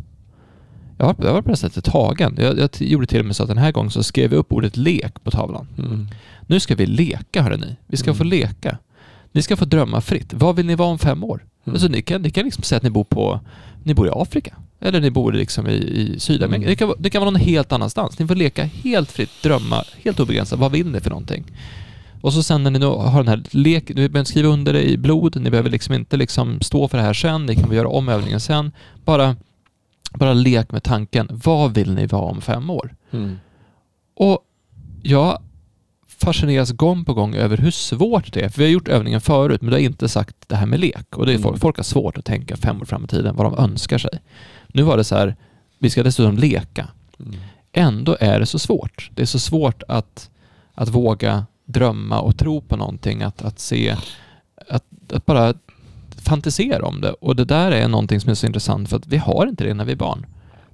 Jag 0.99 1.07
var, 1.07 1.16
jag 1.18 1.33
var 1.33 1.43
på 1.43 1.51
det 1.51 1.57
sättet 1.57 1.85
tagen. 1.85 2.35
Jag, 2.39 2.59
jag 2.59 2.71
gjorde 2.79 3.07
till 3.07 3.21
och 3.21 3.27
med 3.27 3.37
så 3.37 3.43
att 3.43 3.49
den 3.49 3.59
här 3.59 3.73
gången 3.73 3.91
så 3.91 4.03
skrev 4.03 4.33
jag 4.33 4.39
upp 4.39 4.53
ordet 4.53 4.77
lek 4.77 5.25
på 5.25 5.31
tavlan. 5.31 5.66
Mm. 5.79 6.09
Nu 6.47 6.61
ska 6.61 6.75
vi 6.75 6.87
leka 6.87 7.43
hörni. 7.43 7.77
Vi 7.87 7.97
ska 7.97 8.11
Mm. 8.11 8.18
få 8.18 8.25
leka. 8.25 8.79
Ni 9.33 9.43
ska 9.43 9.57
få 9.57 9.64
drömma 9.64 10.01
fritt. 10.01 10.33
Vad 10.35 10.57
vill 10.57 10.66
ni 10.66 10.75
vara 10.75 10.89
om 10.89 10.99
fem 10.99 11.25
år? 11.25 11.45
Mm. 11.64 11.75
Alltså, 11.75 11.89
ni, 11.89 12.03
kan, 12.03 12.23
ni 12.23 12.31
kan 12.31 12.45
liksom 12.45 12.62
säga 12.62 12.77
att 12.77 12.83
ni 12.83 12.91
bor, 12.91 13.05
på, 13.05 13.41
ni 13.85 13.95
bor 13.95 14.07
i 14.07 14.11
Afrika. 14.14 14.57
Eller 14.81 15.01
ni 15.01 15.11
bor 15.11 15.33
liksom 15.33 15.66
i, 15.66 15.73
i 15.75 16.14
Sydamerika. 16.21 16.57
Mm. 16.57 16.68
Det, 16.68 16.77
kan, 16.77 16.89
vara- 16.89 16.99
det 17.01 17.11
kan 17.11 17.21
vara 17.21 17.31
någon 17.31 17.41
helt 17.41 17.73
annanstans. 17.73 18.18
Ni 18.18 18.27
får 18.27 18.35
leka 18.35 18.64
helt 18.64 19.12
fritt, 19.12 19.31
drömma 19.43 19.85
helt 20.05 20.21
obegränsat. 20.21 20.59
Vad 20.59 20.73
vill 20.73 20.87
ni 20.91 21.01
för 21.01 21.11
någonting? 21.11 21.45
Och 22.21 22.33
så 22.33 22.43
sen 22.43 22.62
när 22.62 22.71
ni 22.71 22.79
nu 22.79 22.87
har 22.87 23.23
den 23.25 23.29
här 23.29 23.43
lek, 23.51 23.89
ni 23.89 23.95
behöver 23.95 24.25
skriva 24.25 24.49
under 24.49 24.73
det 24.73 24.83
i 24.91 24.97
blod, 24.99 25.41
ni 25.41 25.51
behöver 25.51 25.71
liksom 25.71 25.95
inte 25.95 26.16
liksom 26.16 26.61
stå 26.61 26.89
för 26.89 26.99
det 26.99 27.05
här 27.05 27.12
sen, 27.14 27.47
ni 27.47 27.55
kan 27.55 27.73
göra 27.73 27.89
om 27.89 28.09
övningen 28.09 28.41
sen. 28.41 28.73
Bara, 29.05 29.37
bara 30.14 30.33
lek 30.33 30.73
med 30.73 30.83
tanken, 30.83 31.29
vad 31.45 31.75
vill 31.75 31.95
ni 31.95 32.07
vara 32.07 32.23
om 32.23 32.41
fem 32.41 32.71
år? 32.71 32.95
Mm. 33.11 33.39
Och 34.16 34.39
jag 35.03 35.39
fascineras 36.07 36.71
gång 36.71 37.05
på 37.05 37.14
gång 37.14 37.35
över 37.35 37.57
hur 37.57 37.71
svårt 37.71 38.33
det 38.33 38.41
är. 38.41 38.49
För 38.49 38.59
vi 38.59 38.64
har 38.64 38.73
gjort 38.73 38.89
övningen 38.89 39.21
förut, 39.21 39.62
men 39.62 39.71
du 39.71 39.77
har 39.77 39.81
inte 39.81 40.09
sagt 40.09 40.37
det 40.47 40.57
här 40.57 40.66
med 40.66 40.81
lek. 40.81 41.16
Och 41.16 41.27
det 41.27 41.33
är 41.33 41.39
folk, 41.39 41.47
Mm. 41.55 41.61
folk 41.61 41.77
har 41.77 41.85
svårt 41.85 42.18
att 42.18 42.25
tänka 42.25 42.57
fem 42.57 42.81
år 42.81 42.85
fram 42.85 43.05
i 43.05 43.07
tiden, 43.07 43.37
vad 43.37 43.47
de 43.47 43.59
önskar 43.59 43.99
sig. 43.99 44.11
Nu 44.68 44.83
var 44.83 44.97
det 44.97 45.05
så 45.05 45.16
här, 45.16 45.37
vi 45.79 45.91
ska 45.91 46.03
dessutom 46.03 46.39
leka. 46.39 46.89
Mm. 47.21 47.35
Ändå 47.73 48.16
är 48.21 48.41
det 48.41 48.47
så 48.47 48.59
svårt. 48.59 49.11
Det 49.14 49.23
är 49.23 49.27
så 49.27 49.39
svårt 49.39 49.83
att, 49.89 50.31
att 50.75 50.89
våga 50.89 51.47
drömma 51.73 52.21
och 52.21 52.37
tro 52.39 52.61
på 52.61 52.77
någonting, 52.77 53.23
att, 53.23 53.43
att 53.43 53.59
se, 53.59 53.97
att, 54.68 54.85
att 55.12 55.27
bara 55.27 55.55
fantisera 56.25 56.87
om 56.87 57.01
det. 57.01 57.11
Och 57.12 57.37
det 57.37 57.45
där 57.45 57.71
är 57.73 57.89
någonting 57.89 58.21
som 58.21 58.31
är 58.31 58.35
så 58.35 58.47
intressant 58.47 58.89
för 58.89 58.97
att 58.97 59.07
vi 59.07 59.16
har 59.16 59.47
inte 59.47 59.64
det 59.64 59.75
när 59.75 59.85
vi 59.85 59.93
är 59.93 59.97
barn. 59.97 60.27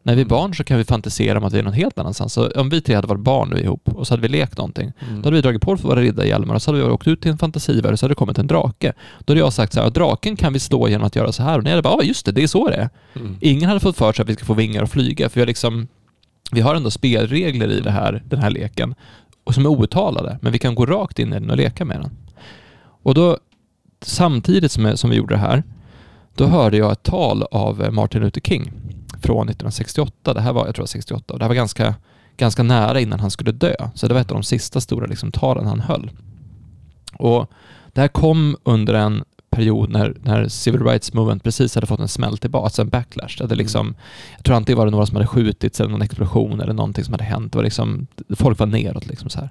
När 0.02 0.14
vi 0.14 0.20
är 0.20 0.24
Mm. 0.24 0.28
barn 0.36 0.54
så 0.54 0.64
kan 0.64 0.78
vi 0.78 0.84
fantisera 0.84 1.38
om 1.38 1.44
att 1.44 1.52
vi 1.52 1.58
är 1.58 1.62
någon 1.62 1.72
helt 1.72 1.98
annanstans. 1.98 2.32
Så 2.32 2.48
om 2.50 2.68
vi 2.68 2.80
tre 2.80 2.94
hade 2.94 3.06
varit 3.06 3.20
barn 3.20 3.50
nu 3.50 3.60
ihop 3.60 3.88
och 3.88 4.06
så 4.06 4.12
hade 4.12 4.22
vi 4.22 4.28
lekt 4.28 4.58
någonting, 4.58 4.92
Mm. 5.00 5.22
då 5.22 5.26
hade 5.26 5.36
vi 5.36 5.42
dragit 5.42 5.62
på 5.62 5.76
för 5.76 5.88
våra 5.88 6.00
riddarhjälmar 6.00 6.54
och 6.54 6.62
så 6.62 6.70
hade 6.72 6.84
vi 6.84 6.90
åkt 6.90 7.08
ut 7.08 7.20
till 7.22 7.30
en 7.30 7.38
fantasivärld 7.38 7.92
och 7.92 7.98
så 7.98 8.04
hade 8.06 8.10
det 8.10 8.16
kommit 8.18 8.38
en 8.38 8.46
drake. 8.46 8.92
Då 9.24 9.32
hade 9.32 9.40
jag 9.40 9.52
sagt 9.52 9.72
så 9.72 9.80
här, 9.80 9.90
draken 9.90 10.36
kan 10.36 10.52
vi 10.52 10.58
slå 10.58 10.88
genom 10.88 11.06
att 11.06 11.16
göra 11.16 11.32
så 11.32 11.42
här. 11.42 11.58
Och 11.58 11.64
ni 11.64 11.70
hade 11.70 11.82
bara, 11.82 11.94
ja 11.98 12.02
just 12.02 12.26
det, 12.26 12.32
det 12.32 12.42
är 12.42 12.46
så 12.46 12.68
det 12.68 12.74
är. 12.76 12.88
Mm. 13.16 13.36
Ingen 13.40 13.68
hade 13.68 13.80
fått 13.80 13.96
för 13.96 14.12
sig 14.12 14.22
att 14.22 14.28
vi 14.28 14.34
ska 14.34 14.44
få 14.44 14.54
vingar 14.54 14.82
och 14.82 14.90
flyga, 14.90 15.28
för 15.28 15.34
vi 15.34 15.40
har 15.40 15.46
liksom 15.46 15.88
vi 16.52 16.60
har 16.60 16.74
ändå 16.74 16.90
spelregler 16.90 17.68
i 17.68 17.80
det 17.80 17.90
här, 17.90 18.22
den 18.28 18.38
här 18.38 18.50
leken 18.50 18.94
och 19.46 19.54
som 19.54 19.64
är 19.66 19.70
outtalade, 19.70 20.38
men 20.42 20.52
vi 20.52 20.58
kan 20.58 20.74
gå 20.74 20.86
rakt 20.86 21.18
in 21.18 21.28
i 21.28 21.40
den 21.40 21.50
och 21.50 21.56
leka 21.56 21.84
med 21.84 22.00
den. 22.00 22.10
Och 23.02 23.14
då, 23.14 23.38
samtidigt 24.00 24.72
som, 24.72 24.96
som 24.96 25.10
vi 25.10 25.16
gjorde 25.16 25.34
det 25.34 25.38
här, 25.38 25.62
då 26.34 26.46
hörde 26.46 26.76
jag 26.76 26.92
ett 26.92 27.02
tal 27.02 27.42
av 27.42 27.82
eh, 27.82 27.90
Martin 27.90 28.22
Luther 28.22 28.40
King 28.40 28.72
från 29.22 29.48
1968. 29.48 30.34
Det 30.34 30.40
här 30.40 30.52
var, 30.52 30.66
jag 30.66 30.74
tror 30.74 30.82
det 30.82 30.86
var 30.86 30.86
68, 30.86 31.32
och 31.32 31.38
det 31.38 31.44
här 31.44 31.48
var 31.48 31.54
ganska, 31.54 31.94
ganska 32.36 32.62
nära 32.62 33.00
innan 33.00 33.20
han 33.20 33.30
skulle 33.30 33.52
dö. 33.52 33.74
Så 33.94 34.08
det 34.08 34.14
var 34.14 34.20
ett 34.20 34.30
av 34.30 34.36
de 34.36 34.42
sista 34.42 34.80
stora 34.80 35.06
liksom, 35.06 35.32
talen 35.32 35.66
han 35.66 35.80
höll. 35.80 36.10
Och 37.12 37.50
det 37.92 38.00
här 38.00 38.08
kom 38.08 38.56
under 38.64 38.94
en 38.94 39.24
period 39.50 39.90
när, 39.90 40.16
när 40.22 40.48
Civil 40.48 40.82
Rights 40.82 41.12
Movement 41.12 41.42
precis 41.42 41.74
hade 41.74 41.86
fått 41.86 42.00
en 42.00 42.08
smäll 42.08 42.38
tillbaka, 42.38 42.64
alltså 42.64 42.82
en 42.82 42.88
backlash. 42.88 43.34
Det 43.38 43.44
hade 43.44 43.54
liksom, 43.54 43.94
jag 44.36 44.44
tror 44.44 44.56
antingen 44.56 44.78
var 44.78 44.84
det 44.84 44.90
några 44.90 45.06
som 45.06 45.16
hade 45.16 45.26
skjutits 45.26 45.80
eller 45.80 45.90
någon 45.90 46.02
explosion 46.02 46.60
eller 46.60 46.72
någonting 46.72 47.04
som 47.04 47.14
hade 47.14 47.24
hänt. 47.24 47.52
Det 47.52 47.58
var 47.58 47.64
liksom, 47.64 48.06
folk 48.36 48.58
var 48.58 48.66
neråt 48.66 49.06
liksom 49.06 49.30
så 49.30 49.38
här. 49.38 49.50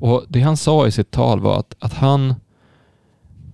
Och 0.00 0.24
det 0.28 0.40
han 0.40 0.56
sa 0.56 0.86
i 0.86 0.90
sitt 0.90 1.10
tal 1.10 1.40
var 1.40 1.58
att, 1.58 1.74
att 1.78 1.92
han, 1.92 2.34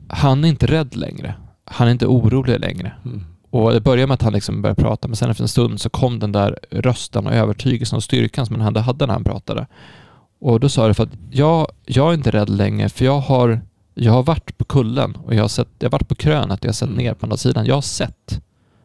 han 0.09 0.45
är 0.45 0.49
inte 0.49 0.67
rädd 0.67 0.97
längre. 0.97 1.35
Han 1.65 1.89
är 1.89 1.93
inte 1.93 2.07
orolig 2.07 2.61
längre. 2.61 2.93
Mm. 3.05 3.25
Och 3.51 3.73
det 3.73 3.81
började 3.81 4.07
med 4.07 4.15
att 4.15 4.23
han 4.23 4.33
liksom 4.33 4.63
började 4.63 4.83
prata, 4.83 5.09
men 5.09 5.17
sen 5.17 5.31
efter 5.31 5.45
en 5.45 5.49
stund 5.49 5.81
så 5.81 5.91
kom 5.91 6.19
den 6.19 6.33
där 6.33 6.59
rösten 6.71 7.27
och 7.27 7.33
övertygelsen 7.33 7.97
och 7.97 8.03
styrkan 8.03 8.47
som 8.47 8.61
han 8.61 8.77
hade, 8.77 9.07
när 9.07 9.15
han 9.15 9.25
pratade. 9.25 9.67
Och 10.41 10.61
då 10.61 10.69
sa 10.69 10.87
jag 10.87 10.97
för 10.97 11.03
att 11.03 11.17
jag, 11.31 11.67
jag 11.87 12.11
är 12.11 12.15
inte 12.15 12.31
rädd 12.31 12.49
längre 12.49 12.89
för 12.89 13.05
jag 13.05 13.21
har, 13.21 13.61
jag 13.95 14.13
har 14.13 14.23
varit 14.23 14.59
på 14.59 14.65
kullen 14.65 15.17
och 15.25 15.35
jag 15.35 15.43
har, 15.43 15.49
sett, 15.49 15.69
jag 15.79 15.87
har 15.87 15.93
varit 15.93 16.09
på 16.09 16.15
krönet 16.15 16.59
och 16.61 16.65
jag 16.65 16.69
har 16.69 16.75
sett 16.75 16.89
Mm. 16.89 16.99
ner 17.05 17.15
på 17.15 17.27
andra 17.27 17.37
sidan. 17.37 17.67
Jag 17.67 17.75
har 17.75 17.83
sett 17.83 18.41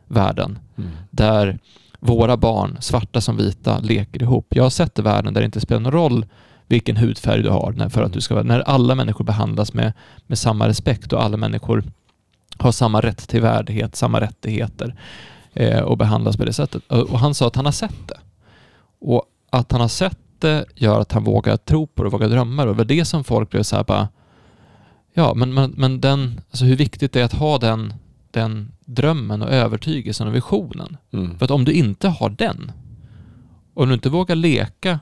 världen 0.07 0.59
Mm. 0.77 0.89
där 1.11 1.59
våra 1.99 2.37
barn, 2.37 2.77
svarta 2.81 3.21
som 3.21 3.37
vita, 3.37 3.79
leker 3.79 4.21
ihop. 4.21 4.47
Jag 4.49 4.63
har 4.63 4.69
sett 4.69 4.99
världen 4.99 5.33
där 5.33 5.41
det 5.41 5.45
inte 5.45 5.59
spelar 5.61 5.81
någon 5.81 5.91
roll 5.91 6.25
vilken 6.67 6.97
hudfärg 6.97 7.43
du 7.43 7.49
har, 7.49 7.89
för 7.89 8.03
att 8.03 8.13
du 8.13 8.21
ska, 8.21 8.33
vara- 8.33 8.43
när 8.43 8.59
alla 8.59 8.95
människor 8.95 9.25
behandlas 9.25 9.73
med, 9.73 9.93
med 10.27 10.37
samma 10.37 10.67
respekt 10.67 11.13
och 11.13 11.23
alla 11.23 11.37
människor 11.37 11.83
har 12.57 12.71
samma 12.71 13.01
rätt 13.01 13.27
till 13.29 13.41
värdighet, 13.41 13.95
samma 13.95 14.21
rättigheter 14.21 14.95
eh, 15.53 15.79
och 15.79 15.97
behandlas 15.97 16.37
på 16.37 16.45
det 16.45 16.53
sättet. 16.53 16.83
Och, 16.91 17.19
han 17.19 17.33
sa 17.35 17.47
att 17.47 17.55
han 17.55 17.65
har 17.65 17.71
sett 17.71 18.07
det. 18.07 18.17
Och 19.01 19.23
att 19.49 19.71
han 19.71 19.81
har 19.81 19.87
sett 19.87 20.17
det 20.39 20.65
gör 20.75 20.99
att 20.99 21.11
han 21.11 21.23
vågar 21.23 21.57
tro 21.57 21.87
på 21.87 22.03
det 22.03 22.07
och 22.07 22.13
vågar 22.13 22.29
drömma. 22.29 22.61
Och 22.63 22.67
det 22.67 22.73
var 22.73 22.85
det 22.85 23.05
som 23.05 23.23
folk 23.23 23.49
blev 23.49 23.63
så 23.63 23.75
här 23.75 23.83
bara, 23.83 24.07
ja 25.19 25.33
men, 25.33 25.53
men, 25.53 25.73
men 25.77 26.01
den, 26.01 26.41
alltså 26.49 26.65
hur 26.65 26.75
viktigt 26.75 27.13
det 27.13 27.21
är 27.21 27.25
att 27.25 27.33
ha 27.33 27.57
den, 27.57 27.93
den 28.31 28.71
drömmen 28.85 29.41
och 29.41 29.49
övertygelsen 29.49 30.27
och 30.27 30.35
visionen. 30.35 30.97
Mm. 31.11 31.37
För 31.37 31.45
att 31.45 31.51
om 31.51 31.65
du 31.65 31.71
inte 31.71 32.09
har 32.09 32.29
den, 32.29 32.71
om 33.73 33.87
du 33.87 33.93
inte 33.93 34.09
vågar 34.09 34.35
leka 34.35 34.99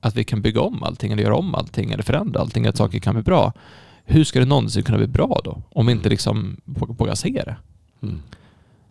att 0.00 0.16
vi 0.16 0.24
kan 0.24 0.42
bygga 0.42 0.60
om 0.60 0.82
allting 0.82 1.12
eller 1.12 1.22
göra 1.22 1.36
om 1.36 1.54
allting 1.54 1.92
eller 1.92 2.02
förändra 2.02 2.40
allting, 2.40 2.66
att 2.66 2.76
saker 2.76 2.98
kan 2.98 3.14
bli 3.14 3.22
bra. 3.22 3.52
Hur 4.04 4.24
ska 4.24 4.40
det 4.40 4.46
någonsin 4.46 4.82
kunna 4.82 4.98
bli 4.98 5.06
bra 5.06 5.40
då? 5.44 5.62
Om 5.70 5.86
vi 5.86 5.92
inte 5.92 6.08
liksom 6.08 6.56
vågar 6.64 7.14
se 7.14 7.42
det. 7.46 7.56
Mm. 8.02 8.22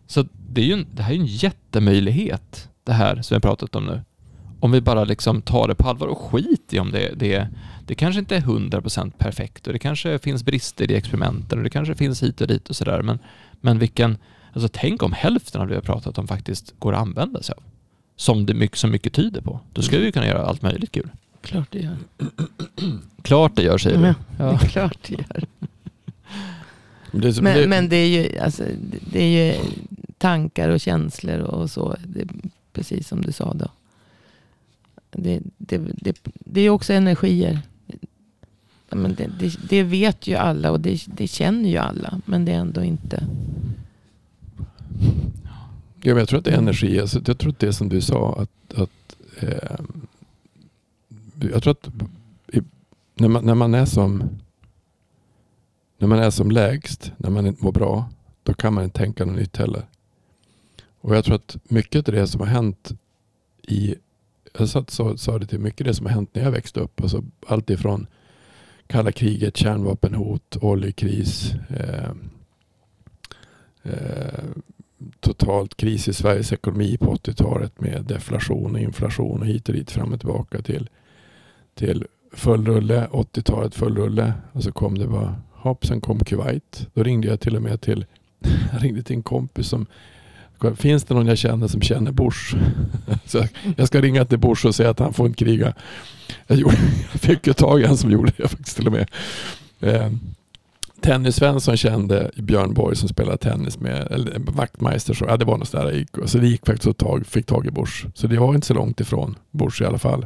Så 0.08 0.26
det, 0.50 0.62
är 0.62 0.66
ju 0.66 0.74
en, 0.74 0.86
det 0.94 1.04
här 1.04 1.14
är 1.14 1.18
en 1.18 1.26
jättemöjlighet, 1.26 2.70
det 2.84 2.94
här 2.94 3.22
som 3.22 3.36
vi 3.36 3.36
har 3.36 3.42
pratat 3.42 3.76
om 3.76 3.86
nu. 3.86 4.02
Om 4.60 4.72
vi 4.72 4.82
bara 4.82 5.04
liksom 5.04 5.42
tar 5.42 5.68
det 5.68 5.76
på 5.76 5.90
allvar 5.90 6.08
och 6.08 6.18
skit 6.18 6.74
i 6.74 6.80
om 6.80 6.92
det, 6.92 7.14
det, 7.16 7.48
det 7.88 7.96
kanske 7.96 8.20
inte 8.20 8.36
är 8.36 8.42
100% 8.42 9.12
perfekt 9.18 9.68
och 9.68 9.74
det 9.74 9.80
kanske 9.80 10.20
finns 10.20 10.44
brister 10.44 10.92
i 10.92 10.96
experimenten 10.96 11.58
och 11.58 11.64
det 11.64 11.70
kanske 11.70 11.96
finns 11.96 12.24
hit 12.24 12.42
och 12.42 12.48
dit 12.48 12.70
och 12.70 12.76
sådär. 12.76 13.02
Men, 13.02 13.20
men 13.62 13.80
vilken, 13.80 14.18
alltså 14.54 14.70
tänk 14.74 15.04
om 15.04 15.14
hälften 15.14 15.62
av 15.62 15.68
det 15.68 15.72
vi 15.72 15.76
har 15.76 15.82
pratat 15.82 16.18
om 16.18 16.28
faktiskt 16.28 16.74
går 16.80 16.94
att 16.94 17.00
använda 17.02 17.42
sig 17.44 17.56
av. 17.58 17.64
Som 18.16 18.46
det 18.46 18.54
mycket, 18.54 18.78
som 18.78 18.92
mycket 18.92 19.14
tyder 19.14 19.42
på. 19.42 19.60
Då 19.74 19.82
skulle 19.82 20.06
vi 20.06 20.12
kunna 20.12 20.28
göra 20.28 20.46
allt 20.46 20.62
möjligt 20.62 20.92
kul. 20.92 21.10
Klart 21.42 21.68
det 21.72 21.80
gör. 21.80 21.98
Klart 23.22 23.56
det 23.56 23.62
gör, 23.64 23.78
säger 23.78 23.98
du. 23.98 24.14
Ja. 24.40 24.52
är 24.54 24.58
klart 24.68 24.98
det 25.08 25.14
gör. 25.14 25.44
Det, 27.12 27.28
är 27.28 27.32
som- 27.32 27.44
Men, 27.44 27.58
det, 27.58 27.68
men 27.68 27.90
det 27.90 27.96
är 27.96 28.08
ju, 28.08 28.40
alltså, 28.40 28.64
det- 29.12 29.24
är 29.24 29.46
ju 29.54 29.60
tankar 30.18 30.70
och 30.70 30.80
känslor 30.80 31.40
och 31.40 31.70
så. 31.72 31.96
Det, 32.06 32.28
precis 32.74 33.08
som 33.08 33.22
du 33.22 33.32
sa 33.32 33.54
då. 33.54 33.68
Det, 35.12 35.40
det, 35.58 35.78
det, 35.78 36.18
det 36.26 36.62
är 36.62 36.70
också 36.70 36.94
energier. 36.94 37.60
Men 38.90 39.16
det, 39.16 39.30
det, 39.40 39.56
det 39.70 39.84
vet 39.84 40.28
ju 40.28 40.36
alla 40.36 40.72
och 40.72 40.80
det, 40.80 41.06
det 41.08 41.28
känner 41.28 41.70
ju 41.70 41.78
alla. 41.78 42.22
Men 42.26 42.46
det 42.46 42.52
är 42.52 42.58
ändå 42.60 42.84
inte. 42.84 43.28
Ja, 46.02 46.14
men 46.14 46.18
jag 46.18 46.30
tror 46.30 46.40
att 46.40 46.46
det 46.46 46.52
är 46.52 46.58
energi. 46.58 47.00
Alltså, 47.00 47.22
jag 47.26 47.38
tror 47.38 47.52
att 47.52 47.60
det 47.60 47.68
är 47.68 47.72
som 47.72 47.90
du 47.90 48.02
sa. 48.02 48.42
Att, 48.42 48.80
att, 48.80 49.16
eh, 49.40 49.80
jag 51.52 51.64
tror 51.64 51.72
att 51.72 51.88
i, 52.54 52.62
när, 53.16 53.28
man, 53.28 53.46
när, 53.46 53.56
man 53.56 53.74
är 53.74 53.86
som, 53.86 54.24
när 55.98 56.08
man 56.08 56.20
är 56.20 56.30
som 56.30 56.52
lägst, 56.52 57.12
när 57.18 57.30
man 57.30 57.46
inte 57.46 57.64
mår 57.64 57.72
bra, 57.72 58.10
då 58.44 58.54
kan 58.54 58.74
man 58.74 58.84
inte 58.84 58.98
tänka 58.98 59.26
något 59.26 59.36
nytt 59.36 59.58
heller. 59.58 59.86
Och 61.02 61.16
jag 61.16 61.26
tror 61.26 61.36
att 61.36 61.58
mycket 61.64 62.08
av 62.08 62.14
det 62.16 62.28
som 62.28 62.42
har 62.42 62.48
hänt 62.48 62.92
i, 63.62 63.96
jag 64.60 64.70
satt, 64.70 64.90
sa, 64.90 65.18
sa 65.18 65.40
det 65.40 65.46
till 65.46 65.60
mycket 65.60 65.82
av 65.82 65.88
det 65.88 65.94
som 65.94 66.06
har 66.06 66.14
hänt 66.14 66.36
när 66.36 66.44
jag 66.44 66.52
växte 66.52 66.80
upp. 66.80 67.02
Alltså 67.02 67.24
allt 67.48 67.70
ifrån 67.70 68.08
kalla 68.88 69.12
kriget, 69.12 69.58
kärnvapenhot, 69.58 70.58
oljekris, 70.62 71.54
eh, 71.70 72.10
eh, 73.84 74.44
totalt 75.20 75.78
kris 75.78 76.08
i 76.08 76.14
Sveriges 76.14 76.54
ekonomi 76.54 76.98
på 76.98 77.14
80-talet 77.16 77.82
med 77.82 78.04
deflation 78.06 78.76
och 78.76 78.80
inflation 78.82 79.40
och 79.42 79.48
hit 79.48 79.70
och 79.70 79.76
dit 79.76 79.92
fram 79.92 80.14
och 80.14 80.20
tillbaka 80.20 80.62
till, 80.62 80.90
till 81.76 82.06
full 82.34 82.66
rulle, 82.66 83.08
80-talet 83.12 83.76
full 83.76 83.96
rulle 83.98 84.34
och 84.52 84.64
så 84.64 84.72
kom 84.72 84.98
det 84.98 85.08
bara 85.08 85.36
hopp, 85.52 85.86
sen 85.86 86.02
kom 86.02 86.20
Kuwait. 86.20 86.88
Då 86.94 87.04
ringde 87.04 87.28
jag 87.28 87.40
till 87.40 87.56
och 87.56 87.62
med 87.62 87.82
till, 87.82 88.06
jag 88.72 88.82
ringde 88.84 89.04
till 89.04 89.16
en 89.16 89.24
kompis 89.24 89.68
som 89.68 89.86
Finns 90.76 91.04
det 91.04 91.14
någon 91.14 91.28
jag 91.28 91.38
känner 91.38 91.68
som 91.68 91.82
känner 91.82 92.12
Bush? 92.12 92.56
Så 93.26 93.38
jag- 93.38 93.50
jag 93.78 93.88
ska 93.88 94.02
ringa 94.02 94.26
till 94.26 94.40
Bush 94.40 94.66
och 94.66 94.76
säga 94.76 94.90
att 94.90 95.00
han 95.00 95.14
får 95.14 95.28
inte 95.28 95.46
kriga. 95.46 95.74
Jag, 96.48 96.58
gjorde, 96.60 96.78
jag 97.12 97.22
fick 97.22 97.48
ju 97.48 97.54
tag 97.54 97.82
i 97.82 97.84
en 97.84 97.98
som 97.98 98.12
gjorde 98.12 98.32
det 98.38 98.48
faktiskt 98.48 98.76
till 98.78 98.88
och 98.88 98.94
med. 98.94 99.10
Eh, 99.80 100.12
Tennis 101.02 101.36
Svensson 101.36 101.78
kände 101.78 102.32
Björn 102.36 102.74
Borg 102.74 102.96
som 102.96 103.10
spelade 103.10 103.38
tennis 103.38 103.80
med, 103.80 104.08
eller 104.12 104.40
Wachtmeister, 104.40 105.14
så, 105.14 105.26
ja, 105.26 105.38
det 105.38 105.46
var 105.46 105.58
något 105.58 105.72
där 105.72 105.92
gick. 105.92 106.10
Så 106.26 106.38
det 106.38 106.48
gick 106.48 106.66
faktiskt 106.66 106.88
att 106.88 106.98
tag, 106.98 107.26
fick 107.28 107.46
tag 107.46 107.66
i 107.68 107.72
Bush. 107.72 108.06
Så 108.14 108.28
det 108.28 108.38
var 108.40 108.56
inte 108.56 108.68
så 108.68 108.74
långt 108.74 109.00
ifrån 109.00 109.36
Bush 109.52 109.82
i 109.82 109.86
alla 109.86 109.98
fall. 110.00 110.26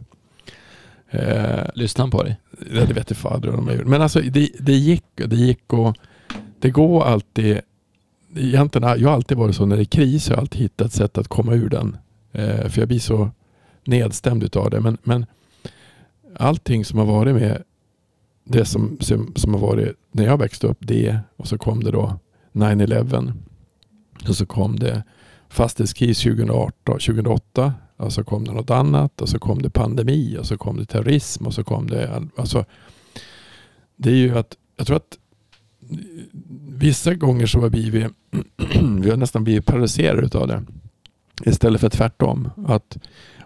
Eh, 1.09 1.63
Lyssnar 1.75 2.03
han 2.03 2.11
på 2.11 2.23
dig? 2.23 2.35
Ja, 2.73 2.85
det 2.85 2.93
vet 2.93 3.09
jag 3.09 3.17
fader 3.17 3.49
vad 3.49 3.57
de 3.59 3.67
har 3.67 3.73
gjort. 3.75 3.85
Men 3.87 4.01
alltså 4.01 4.19
det, 4.21 4.49
det 4.59 4.73
gick 4.73 5.03
det 5.15 5.35
gick 5.35 5.73
och 5.73 5.95
det 6.59 6.69
går 6.69 7.03
alltid. 7.03 7.59
Egentligen, 8.35 8.87
har- 8.87 8.97
jag 8.97 9.09
har 9.09 9.15
alltid 9.15 9.37
varit 9.37 9.55
så 9.55 9.65
när 9.65 9.75
det 9.75 9.81
är 9.81 9.85
kris 9.85 10.27
har 10.27 10.35
jag 10.35 10.41
alltid 10.41 10.61
hittat 10.61 10.93
sätt 10.93 11.17
att 11.17 11.27
komma 11.27 11.53
ur 11.53 11.69
den. 11.69 11.97
Eh, 12.31 12.67
för 12.69 12.79
jag 12.81 12.87
blir 12.87 12.99
så 12.99 13.29
nedstämd 13.85 14.43
utav 14.43 14.69
det. 14.69 14.79
Men, 14.79 14.97
men 15.03 15.25
allting 16.35 16.85
som 16.85 16.99
har 16.99 17.05
varit 17.05 17.35
med 17.35 17.63
det 18.43 18.65
som, 18.65 18.97
som, 18.99 19.33
som 19.35 19.53
har 19.53 19.61
varit 19.61 19.95
när 20.11 20.25
jag 20.25 20.37
växte 20.37 20.67
upp, 20.67 20.77
det 20.79 21.19
och 21.37 21.47
så 21.47 21.57
kom 21.57 21.83
det 21.83 21.91
då 21.91 22.19
9-11 22.51 23.33
och 24.27 24.35
så 24.35 24.45
kom 24.45 24.79
det 24.79 25.03
fastighetskris 25.49 26.21
2018, 26.21 26.99
2008 26.99 27.73
och 27.97 28.13
så 28.13 28.23
kom 28.23 28.45
det 28.45 28.51
något 28.51 28.69
annat 28.69 29.21
och 29.21 29.29
så 29.29 29.39
kom 29.39 29.61
det 29.61 29.69
pandemi 29.69 30.37
och 30.39 30.45
så 30.45 30.57
kom 30.57 30.77
det 30.77 30.85
terrorism 30.85 31.47
och 31.47 31.53
så 31.53 31.63
kom 31.63 31.87
det 31.87 32.23
alltså 32.35 32.65
det 33.95 34.09
är 34.09 34.15
ju 34.15 34.37
att 34.37 34.57
jag 34.77 34.87
tror 34.87 34.97
att 34.97 35.17
vissa 36.67 37.13
gånger 37.13 37.45
så 37.45 37.59
har 37.59 37.63
vi 37.63 37.69
blivit 37.69 38.07
vi 39.01 39.09
har 39.09 39.17
nästan 39.17 39.43
blivit 39.43 39.65
paralyserade 39.65 40.37
av 40.37 40.47
det 40.47 40.63
istället 41.45 41.81
för 41.81 41.89
tvärtom. 41.89 42.49
Att 42.67 42.97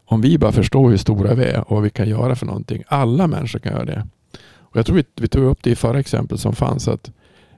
om 0.05 0.21
vi 0.21 0.37
bara 0.37 0.51
förstår 0.51 0.89
hur 0.89 0.97
stora 0.97 1.33
vi 1.33 1.43
är 1.43 1.59
och 1.59 1.75
vad 1.75 1.83
vi 1.83 1.89
kan 1.89 2.09
göra 2.09 2.35
för 2.35 2.45
någonting 2.45 2.83
alla 2.87 3.27
människor 3.27 3.59
kan 3.59 3.73
göra 3.73 3.85
det 3.85 4.07
och 4.57 4.77
jag 4.77 4.85
tror 4.85 4.95
vi, 4.95 5.03
vi 5.15 5.27
tog 5.27 5.43
upp 5.43 5.63
det 5.63 5.69
i 5.69 5.75
förra 5.75 5.99
exempel 5.99 6.37
som 6.37 6.55
fanns 6.55 6.87
att 6.87 7.11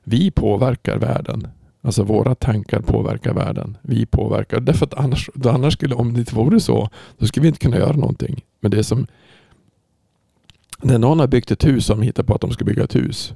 vi 0.04 0.32
påverkar 0.32 0.98
världen 0.98 1.48
Alltså 1.88 2.04
våra 2.04 2.36
tankar 2.36 2.82
påverkar 2.82 3.34
världen. 3.34 3.78
Vi 3.82 4.06
påverkar. 4.06 4.60
Därför 4.60 4.86
att 4.86 4.93
annars, 4.93 5.30
annars 5.45 5.74
skulle, 5.74 5.95
om 5.95 6.14
det 6.14 6.20
inte 6.20 6.36
vore 6.36 6.60
så, 6.60 6.89
då 7.18 7.26
skulle 7.26 7.41
vi 7.41 7.48
inte 7.48 7.60
kunna 7.60 7.78
göra 7.78 7.95
någonting. 7.95 8.43
Men 8.60 8.72
det 8.72 8.78
är 8.78 8.84
som 8.84 9.08
när 10.82 10.98
någon 10.98 11.20
har 11.20 11.28
byggt 11.28 11.52
ett 11.52 11.66
hus 11.66 11.86
som 11.86 12.02
hittar 12.02 12.24
på 12.24 12.36
att 12.36 12.41
de 12.41 12.52
ska 12.52 12.66
bygga 12.66 12.84
ett 12.84 12.95
hus. 12.95 13.34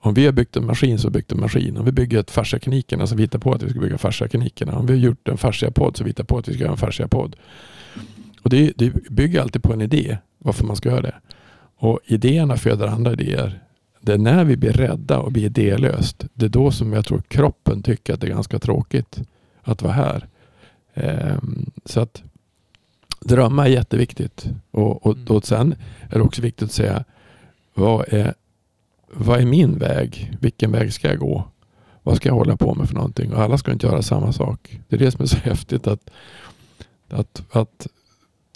Om 0.00 0.14
vi 0.14 0.24
har 0.24 0.32
byggt 0.32 0.56
en 0.56 0.66
maskin 0.66 0.98
så 0.98 1.06
har 1.06 1.10
vi 1.10 1.18
byggt 1.18 1.32
en 1.32 1.40
maskin. 1.40 1.76
Om 1.76 1.84
vi 1.84 1.92
bygger 1.92 2.20
ett 2.20 2.30
fasciaklinikerna 2.30 3.06
så 3.06 3.14
vi 3.14 3.22
hittar 3.22 3.38
på 3.38 3.52
att 3.52 3.62
vi 3.62 3.70
ska 3.70 3.80
bygga 3.80 3.98
fasciaklinikerna. 3.98 4.78
Om 4.78 4.86
vi 4.86 4.92
har 4.92 5.00
gjort 5.00 5.28
en 5.28 5.38
fasciapodd 5.38 5.96
så 5.96 6.04
vi 6.04 6.10
hittar 6.10 6.24
på 6.24 6.38
att 6.38 6.48
vi 6.48 6.54
ska 6.54 6.62
göra 6.62 6.72
en 6.72 6.78
fasciapodd. 6.78 7.36
Och 8.42 8.50
det, 8.50 8.72
det 8.76 9.10
bygger 9.10 9.40
alltid 9.40 9.62
på 9.62 9.72
en 9.72 9.80
idé 9.80 10.18
varför 10.38 10.64
man 10.64 10.76
ska 10.76 10.88
göra 10.88 11.00
det. 11.00 11.14
Och 11.76 12.00
idéerna 12.06 12.56
föder 12.56 12.86
andra 12.86 13.12
idéer. 13.12 13.62
Det 14.00 14.12
är 14.12 14.18
när 14.18 14.44
vi 14.44 14.56
blir 14.56 14.72
rädda 14.72 15.18
och 15.18 15.32
blir 15.32 15.44
idélöst. 15.44 16.26
Det 16.34 16.44
är 16.44 16.50
då 16.50 16.70
som 16.70 16.92
jag 16.92 17.04
tror 17.04 17.22
kroppen 17.28 17.82
tycker 17.82 18.14
att 18.14 18.20
det 18.20 18.26
är 18.26 18.34
ganska 18.34 18.58
tråkigt 18.58 19.22
att 19.62 19.82
vara 19.82 19.92
här. 19.92 20.26
Ehm, 20.94 21.70
så 21.84 22.00
att 22.00 22.22
drömma 23.20 23.66
är 23.66 23.70
jätteviktigt. 23.70 24.46
Och, 24.70 25.06
och, 25.06 25.16
och 25.28 25.46
sen 25.46 25.74
är 26.10 26.18
det 26.18 26.22
också 26.22 26.42
viktigt 26.42 26.62
att 26.62 26.72
säga 26.72 27.04
vad 27.74 28.04
är, 28.08 28.34
vad 29.12 29.40
är 29.40 29.46
min 29.46 29.78
väg? 29.78 30.36
Vilken 30.40 30.72
väg 30.72 30.92
ska 30.92 31.08
jag 31.08 31.18
gå? 31.18 31.44
Vad 32.02 32.16
ska 32.16 32.28
jag 32.28 32.36
hålla 32.36 32.56
på 32.56 32.74
med 32.74 32.88
för 32.88 32.94
någonting? 32.94 33.32
Och 33.32 33.42
alla 33.42 33.58
ska 33.58 33.72
inte 33.72 33.86
göra 33.86 34.02
samma 34.02 34.32
sak. 34.32 34.80
Det 34.88 34.96
är 34.96 35.00
det 35.00 35.10
som 35.10 35.22
är 35.22 35.26
så 35.26 35.36
häftigt 35.42 35.86
att, 35.86 36.10
att, 37.08 37.42
att 37.50 37.86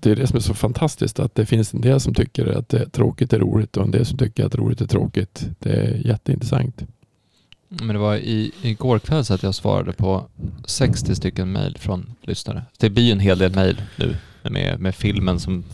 det 0.06 0.12
är 0.12 0.16
det 0.16 0.26
som 0.26 0.36
är 0.36 0.40
så 0.40 0.54
fantastiskt 0.54 1.18
att 1.18 1.34
det 1.34 1.46
finns 1.46 1.74
en 1.74 1.80
del 1.80 2.00
som 2.00 2.14
tycker 2.14 2.46
att 2.46 2.68
det 2.68 2.78
är 2.78 2.86
tråkigt 2.86 3.32
är 3.32 3.38
roligt 3.38 3.76
och 3.76 3.84
en 3.84 3.90
del 3.90 4.06
som 4.06 4.18
tycker 4.18 4.46
att 4.46 4.54
roligt 4.54 4.80
är 4.80 4.86
tråkigt. 4.86 5.48
Det 5.58 5.70
är 5.70 6.06
jätteintressant. 6.06 6.82
Men 7.68 7.88
det 7.88 7.98
var 7.98 8.16
i, 8.16 8.52
igår 8.62 8.98
kväll 8.98 9.24
så 9.24 9.34
att 9.34 9.42
jag 9.42 9.54
svarade 9.54 9.92
på 9.92 10.26
60 10.64 11.14
stycken 11.14 11.52
mejl 11.52 11.76
från 11.78 12.14
lyssnare. 12.22 12.64
Det 12.78 12.90
blir 12.90 13.04
ju 13.04 13.12
en 13.12 13.20
hel 13.20 13.38
del 13.38 13.54
mejl 13.54 13.82
nu 13.96 14.16
med, 14.42 14.80
med 14.80 14.94
filmen 14.94 15.40
som 15.40 15.64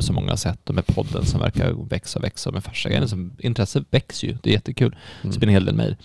så 0.00 0.12
många 0.12 0.30
har 0.30 0.36
sett 0.36 0.68
och 0.68 0.74
med 0.74 0.86
podden 0.86 1.26
som 1.26 1.40
verkar 1.40 1.88
växa 1.88 2.18
och 2.18 2.24
växa 2.24 2.50
med 2.50 2.64
farsa 2.64 3.08
som 3.08 3.32
Intresset 3.38 3.84
växer 3.90 4.26
ju, 4.28 4.36
det 4.42 4.50
är 4.50 4.54
jättekul. 4.54 4.96
Så 5.22 5.28
det 5.28 5.38
blir 5.38 5.48
en 5.48 5.54
hel 5.54 5.64
del 5.64 5.74
mejl. 5.74 5.96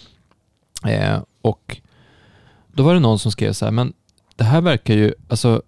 Eh, 0.87 1.21
och 1.41 1.77
då 2.73 2.83
var 2.83 2.93
det 2.93 2.99
någon 2.99 3.19
som 3.19 3.31
skrev 3.31 3.53
så 3.53 3.65
här, 3.65 3.71
men 3.71 3.93
det 4.35 4.43
här 4.43 4.61
verkar 4.61 4.93
ju, 4.93 5.13
alltså 5.27 5.61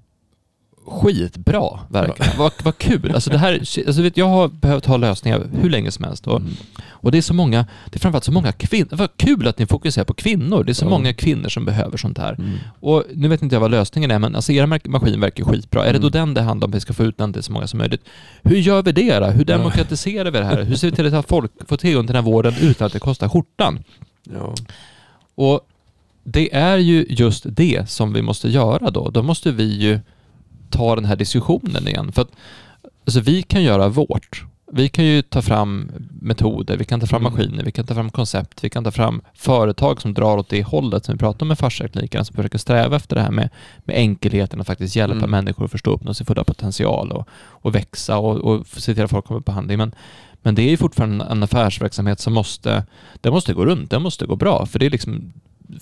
skitbra, 0.87 1.79
verkligen. 1.89 2.31
Vad, 2.37 2.51
vad 2.63 2.77
kul. 2.77 3.11
Alltså 3.15 3.29
det 3.29 3.37
här, 3.37 3.53
alltså 3.87 4.01
vet, 4.01 4.17
jag 4.17 4.25
har 4.27 4.47
behövt 4.47 4.85
ha 4.85 4.97
lösningar 4.97 5.47
hur 5.61 5.69
länge 5.69 5.91
som 5.91 6.05
helst. 6.05 6.27
Och, 6.27 6.39
Mm. 6.39 6.53
och 6.87 7.11
det 7.11 7.17
är 7.17 7.21
så 7.21 7.33
många, 7.33 7.65
det 7.89 7.95
är 7.95 7.99
framförallt 7.99 8.23
så 8.23 8.31
många 8.31 8.51
kvinnor. 8.51 8.87
Vad 8.91 9.17
kul 9.17 9.47
att 9.47 9.59
ni 9.59 9.65
fokuserar 9.65 10.05
på 10.05 10.13
kvinnor. 10.13 10.63
Det 10.63 10.71
är 10.71 10.73
så 10.73 10.85
Ja. 10.85 10.89
många 10.89 11.13
kvinnor 11.13 11.49
som 11.49 11.65
behöver 11.65 11.97
sånt 11.97 12.17
här. 12.17 12.33
Mm. 12.33 12.51
Och 12.79 13.03
nu 13.15 13.27
vet 13.27 13.41
inte 13.41 13.55
jag 13.55 13.59
vad 13.59 13.71
lösningen 13.71 14.11
är, 14.11 14.19
men 14.19 14.35
alltså 14.35 14.51
era 14.51 14.67
maskin 14.67 15.19
verkar 15.21 15.43
skitbra. 15.43 15.85
Är 15.85 15.93
det 15.93 15.99
då 15.99 16.07
Mm. 16.07 16.11
den 16.11 16.33
det 16.33 16.41
handlar 16.41 16.67
om, 16.67 16.71
att 16.71 16.75
vi 16.75 16.79
ska 16.79 16.93
få 16.93 17.03
ut 17.03 17.17
den 17.17 17.33
till 17.33 17.43
så 17.43 17.51
många 17.51 17.67
som 17.67 17.77
möjligt? 17.77 18.01
Hur 18.43 18.57
gör 18.57 18.83
vi 18.83 18.91
det 18.91 19.19
då? 19.19 19.25
Hur 19.25 19.45
demokratiserar 19.45 20.31
vi 20.31 20.39
det 20.39 20.45
här? 20.45 20.63
Hur 20.63 20.75
ser 20.75 20.89
vi 20.89 20.95
till 20.95 21.15
att 21.15 21.27
folk 21.29 21.51
får 21.69 21.77
tillgång 21.77 22.07
till 22.07 22.13
den 22.13 22.23
här 22.25 22.31
vården 22.31 22.53
utan 22.61 22.85
att 22.87 22.93
det 22.93 22.99
kostar 22.99 23.29
skjortan? 23.29 23.83
Ja. 24.33 24.53
Och 25.35 25.59
det 26.23 26.55
är 26.55 26.77
ju 26.77 27.05
just 27.09 27.45
det 27.47 27.89
som 27.89 28.13
vi 28.13 28.21
måste 28.21 28.49
göra 28.49 28.89
då. 28.91 29.09
Då 29.09 29.23
måste 29.23 29.51
vi 29.51 29.63
ju 29.63 29.99
ta 30.69 30.95
den 30.95 31.05
här 31.05 31.15
diskussionen 31.15 31.87
igen. 31.87 32.11
För 32.11 32.21
att 32.21 32.31
alltså, 33.05 33.19
vi 33.19 33.41
kan 33.43 33.63
göra 33.63 33.87
vårt. 33.89 34.43
Vi 34.71 34.89
kan 34.89 35.05
ju 35.05 35.21
ta 35.21 35.41
fram 35.41 35.91
metoder, 36.21 36.77
vi 36.77 36.85
kan 36.85 36.99
ta 36.99 37.07
fram 37.07 37.21
Mm. 37.21 37.33
maskiner, 37.33 37.63
vi 37.63 37.71
kan 37.71 37.85
ta 37.85 37.93
fram 37.93 38.09
koncept, 38.09 38.63
vi 38.63 38.69
kan 38.69 38.83
ta 38.83 38.91
fram 38.91 39.21
företag 39.33 40.01
som 40.01 40.13
drar 40.13 40.37
åt 40.37 40.49
det 40.49 40.63
hållet 40.63 41.05
som 41.05 41.13
vi 41.15 41.19
pratar 41.19 41.43
om 41.43 41.47
med 41.47 41.59
farsaklinikerna, 41.59 42.25
som 42.25 42.35
försöker 42.35 42.57
sträva 42.57 42.95
efter 42.95 43.15
det 43.15 43.21
här 43.21 43.31
med, 43.31 43.49
med 43.83 43.95
enkelheten 43.95 44.61
att 44.61 44.67
faktiskt 44.67 44.95
hjälpa 44.95 45.17
Mm. 45.17 45.31
människor 45.31 45.65
att 45.65 45.71
förstå 45.71 45.91
uppnå 45.91 46.13
sin 46.13 46.25
fulla 46.25 46.43
potential 46.43 47.11
och, 47.11 47.27
och 47.49 47.75
växa 47.75 48.17
och, 48.17 48.35
och 48.37 48.67
se 48.67 48.93
till 48.93 49.03
att 49.03 49.11
folk 49.11 49.25
kommer 49.25 49.39
på 49.41 49.51
behandling. 49.51 49.77
Men, 49.77 49.91
men 50.41 50.55
det 50.55 50.61
är 50.61 50.69
ju 50.69 50.77
fortfarande 50.77 51.25
en 51.25 51.43
affärsverksamhet 51.43 52.19
som 52.19 52.33
måste, 52.33 52.85
den 53.21 53.33
måste 53.33 53.53
gå 53.53 53.65
runt, 53.65 53.91
den 53.91 54.01
måste 54.01 54.25
gå 54.25 54.35
bra, 54.35 54.65
för 54.65 54.79
det 54.79 54.85
är 54.85 54.89
liksom 54.89 55.33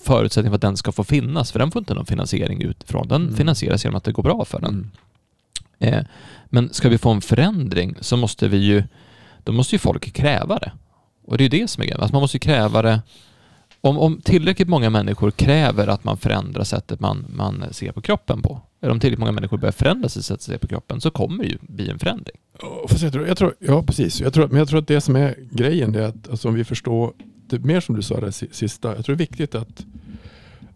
förutsättning 0.01 0.51
för 0.51 0.55
att 0.55 0.61
den 0.61 0.77
ska 0.77 0.91
få 0.91 1.03
finnas, 1.03 1.51
för 1.51 1.59
den 1.59 1.71
får 1.71 1.79
inte 1.79 1.93
någon 1.93 2.05
finansiering 2.05 2.61
utifrån. 2.61 3.07
Den 3.07 3.21
Mm. 3.21 3.35
finansieras 3.35 3.83
genom 3.83 3.97
att 3.97 4.03
det 4.03 4.11
går 4.11 4.23
bra 4.23 4.45
för 4.45 4.59
den. 4.59 4.91
Mm. 5.79 5.93
Eh, 5.93 6.05
men 6.45 6.73
ska 6.73 6.89
vi 6.89 6.97
få 6.97 7.11
en 7.11 7.21
förändring 7.21 7.95
så 8.01 8.17
måste 8.17 8.47
vi 8.47 8.57
ju, 8.57 8.83
då 9.43 9.51
måste 9.51 9.75
ju 9.75 9.79
folk 9.79 10.13
kräva 10.13 10.59
det. 10.59 10.71
Och 11.25 11.37
det 11.37 11.41
är 11.41 11.49
ju 11.49 11.59
det 11.61 11.67
som 11.67 11.81
är 11.81 11.85
grejen. 11.87 12.01
Alltså 12.01 12.15
man 12.15 12.21
måste 12.21 12.39
kräva 12.39 12.81
det. 12.81 13.01
Om, 13.81 13.97
om 13.97 14.21
tillräckligt 14.21 14.67
många 14.67 14.89
människor 14.89 15.31
kräver 15.31 15.87
att 15.87 16.03
man 16.03 16.17
förändrar 16.17 16.63
sättet 16.63 16.99
man, 16.99 17.25
man 17.29 17.65
ser 17.71 17.91
på 17.91 18.01
kroppen 18.01 18.41
på, 18.41 18.61
eller 18.81 18.91
om 18.91 18.99
tillräckligt 18.99 19.19
många 19.19 19.31
människor 19.31 19.57
börjar 19.57 19.71
förändra 19.71 20.09
sitt 20.09 20.25
sätt 20.25 20.35
att 20.35 20.41
se 20.41 20.57
på 20.57 20.67
kroppen, 20.67 21.01
så 21.01 21.11
kommer 21.11 21.43
det 21.43 21.49
ju 21.49 21.57
bli 21.61 21.89
en 21.89 21.99
förändring. 21.99 22.37
Jag 23.01 23.13
tror, 23.13 23.27
jag 23.27 23.37
tror, 23.37 23.55
ja, 23.59 23.83
precis. 23.83 24.21
Jag 24.21 24.33
tror, 24.33 24.47
men 24.47 24.57
jag 24.57 24.67
tror 24.67 24.79
att 24.79 24.87
det 24.87 25.01
som 25.01 25.15
är 25.15 25.35
grejen 25.51 25.95
är 25.95 26.01
att 26.01 26.29
alltså, 26.29 26.47
om 26.47 26.53
vi 26.53 26.63
förstår, 26.63 27.13
Typ 27.53 27.63
mer 27.63 27.79
som 27.79 27.95
du 27.95 28.01
sa 28.01 28.19
det 28.19 28.31
sista, 28.31 28.95
jag 28.95 29.05
tror 29.05 29.15
det 29.15 29.23
är 29.23 29.27
viktigt 29.27 29.55
att, 29.55 29.85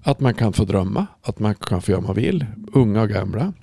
att 0.01 0.19
man 0.19 0.33
kan 0.33 0.53
få 0.53 0.65
drömma, 0.65 1.07
att 1.21 1.39
man 1.39 1.55
kan 1.55 1.81
få 1.81 1.91
göra 1.91 2.01
vad 2.01 2.07
man 2.07 2.23
vill, 2.23 2.45
unga 2.73 3.01
och 3.01 3.09
gamla. 3.09 3.53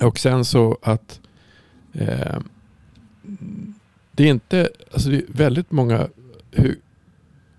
Och 0.00 0.18
sen 0.18 0.44
så 0.44 0.78
att 0.82 1.20
eh, 1.92 2.38
det 4.12 4.24
är 4.24 4.30
inte, 4.30 4.68
alltså 4.92 5.10
det 5.10 5.16
är 5.16 5.24
väldigt 5.28 5.70
många, 5.70 6.08
hur, 6.50 6.78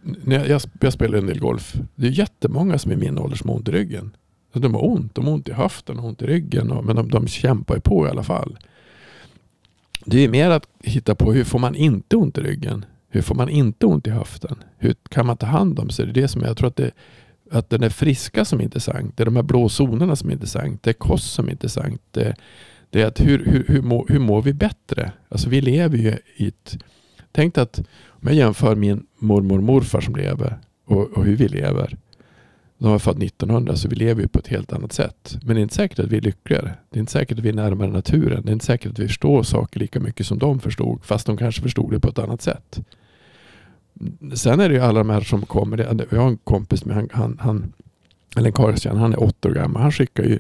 när 0.02 0.50
jag, 0.50 0.62
jag, 0.80 0.94
spelar 0.94 1.18
en 1.18 1.28
del 1.28 1.40
golf, 1.40 1.76
det 1.96 2.08
är 2.08 2.12
jättemånga 2.12 2.78
som 2.78 2.92
är 2.92 2.96
i 2.96 2.98
min 2.98 3.18
ålder 3.18 3.38
som 3.38 3.50
har 3.50 3.56
ont 3.58 3.68
i 3.68 3.72
ryggen. 3.72 4.12
Alltså 4.48 4.60
de 4.60 4.74
har 4.74 4.86
ont, 4.86 5.16
de 5.16 5.26
har 5.26 5.34
ont 5.34 5.50
i 5.50 5.54
höften 5.54 6.00
och 6.00 6.06
ont 6.06 6.22
i 6.22 6.26
ryggen, 6.26 6.72
och, 6.72 6.86
men 6.86 6.96
de, 6.96 7.10
de 7.10 7.28
kämpar 7.28 7.76
ju 7.76 7.82
på 7.82 8.08
i 8.08 8.10
alla 8.10 8.24
fall. 8.24 8.58
Det 10.06 10.20
är 10.20 10.30
mer 10.30 10.50
att 10.50 10.68
hitta 10.80 11.16
på 11.16 11.34
hur 11.34 11.44
får 11.44 11.60
man 11.60 11.76
inte 11.76 12.16
ont 12.16 12.38
i 12.38 12.42
ryggen? 12.42 12.86
Hur 13.16 13.22
får 13.22 13.36
man 13.36 13.50
inte 13.50 13.86
ont 13.86 14.08
i 14.08 14.10
höften? 14.10 14.56
Hur 14.78 14.96
kan 15.10 15.26
man 15.26 15.38
ta 15.38 15.46
hand 15.46 15.80
om 15.80 15.90
sig? 15.90 16.06
Det 16.06 16.12
är 16.12 16.22
det 16.22 16.28
som 16.28 16.42
jag 16.42 16.58
tror 16.58 16.68
att 16.68 16.76
det 16.76 16.92
att 17.52 17.70
den 17.70 17.84
är 17.84 17.90
friska 17.90 18.46
som 18.46 18.60
är 18.60 18.64
intressant. 18.64 19.18
Det 19.18 19.24
är 19.24 19.26
de 19.26 19.36
här 19.36 19.44
blå 19.44 19.70
zonerna 19.70 20.16
som 20.16 20.30
är 20.30 20.34
intressant. 20.34 20.84
Det 20.84 20.90
är 20.90 20.94
kost 20.94 21.34
som 21.34 21.48
är 21.48 21.52
intressant. 21.52 22.02
Det, 22.12 22.36
det 22.90 23.02
är 23.02 23.06
att 23.06 23.20
hur, 23.20 23.46
hur, 23.46 23.66
hur, 23.68 23.82
mår, 23.82 24.06
hur 24.10 24.20
mår 24.20 24.42
vi 24.42 24.54
bättre? 24.54 25.12
Alltså 25.30 25.50
vi 25.50 25.62
lever 25.62 25.98
ju 25.98 26.18
i 26.36 26.48
ett... 26.48 26.78
Tänk 27.32 27.56
dig 27.56 27.62
att 27.62 27.80
om 28.08 28.22
jag 28.22 28.34
jämför 28.34 28.76
min 28.76 29.06
mormor 29.18 29.58
och 29.58 29.64
morfar 29.64 30.02
som 30.02 30.16
lever 30.16 30.60
och, 30.86 31.12
och 31.12 31.26
hur 31.26 31.36
vi 31.36 31.48
lever. 31.48 31.98
De 32.78 32.92
var 32.92 33.00
född 33.00 33.24
1900 33.24 33.76
så 33.76 33.88
vi 33.90 33.96
lever 33.96 34.22
ju 34.22 34.28
på 34.28 34.40
ett 34.40 34.48
helt 34.48 34.74
annat 34.74 34.94
sätt. 34.94 35.38
Men 35.42 35.56
det 35.56 35.60
är 35.60 35.64
inte 35.64 35.76
säkert 35.76 36.00
att 36.00 36.12
vi 36.12 36.18
är 36.18 36.22
lyckligare. 36.22 36.74
Det 36.90 36.98
är 36.98 37.00
inte 37.00 37.12
säkert 37.12 37.38
att 37.38 37.44
vi 37.44 37.50
är 37.50 37.54
närmare 37.54 37.90
naturen. 37.90 38.46
Det 38.46 38.52
är 38.52 38.54
inte 38.54 38.66
säkert 38.66 38.92
att 38.92 39.00
vi 39.00 39.08
förstår 39.08 39.44
saker 39.44 39.80
lika 39.80 40.00
mycket 40.00 40.28
som 40.28 40.40
de 40.40 40.60
förstod. 40.60 41.06
Fast 41.06 41.26
de 41.26 41.38
kanske 41.38 41.62
förstod 41.62 41.92
det 41.92 42.00
på 42.00 42.10
ett 42.10 42.20
annat 42.20 42.42
sätt. 42.42 42.80
Sen 44.34 44.60
är 44.60 44.70
det 44.70 44.76
ju 44.76 44.82
alla 44.82 45.00
de 45.00 45.10
här 45.10 45.22
som 45.22 45.42
kommer. 45.42 46.06
Jag 46.12 46.22
har 46.22 46.28
en 46.28 46.38
kompis 46.38 46.86
med 46.86 46.96
han, 46.96 47.10
han, 47.12 47.38
han 47.42 47.74
eller 48.36 48.48
en 48.48 48.54
karl, 48.54 48.98
han 48.98 49.14
är 49.14 49.24
80 49.24 49.48
år 49.48 49.54
gammal. 49.54 49.82
Han 49.82 49.92
skickar 49.92 50.24
ju 50.24 50.40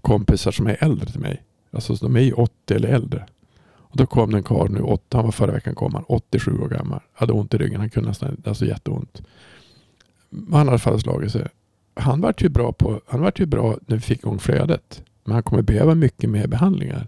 kompisar 0.00 0.50
som 0.50 0.66
är 0.66 0.76
äldre 0.80 1.06
till 1.06 1.20
mig. 1.20 1.42
Alltså 1.70 1.94
de 1.94 2.16
är 2.16 2.20
ju 2.20 2.32
80 2.32 2.74
eller 2.74 2.88
äldre. 2.88 3.26
Och 3.90 3.96
då 3.96 4.06
kom 4.06 4.30
det 4.30 4.36
en 4.36 4.42
karl 4.42 4.70
nu, 4.70 4.80
8, 4.80 5.16
han 5.16 5.24
var 5.24 5.32
förra 5.32 5.52
veckan 5.52 5.74
kom 5.74 5.94
han, 5.94 6.04
87 6.08 6.58
år 6.58 6.68
gammal. 6.68 7.00
Hade 7.12 7.32
ont 7.32 7.54
i 7.54 7.58
ryggen, 7.58 7.80
han 7.80 7.90
kunde 7.90 8.08
nästan, 8.08 8.42
alltså 8.46 8.64
jätteont. 8.64 9.22
Men 10.30 10.54
Han 10.54 10.66
hade 10.66 10.78
fallit 10.78 11.02
slagit 11.02 11.32
sig. 11.32 11.46
Han 11.94 12.20
vart 12.20 12.42
ju 12.42 12.48
bra 12.48 12.72
på, 12.72 13.00
han 13.06 13.20
vart 13.20 13.40
ju 13.40 13.46
bra 13.46 13.76
när 13.86 13.96
vi 13.96 14.02
fick 14.02 14.18
igång 14.18 14.38
flödet. 14.38 15.02
Men 15.24 15.34
han 15.34 15.42
kommer 15.42 15.62
behöva 15.62 15.94
mycket 15.94 16.30
mer 16.30 16.46
behandlingar. 16.46 17.06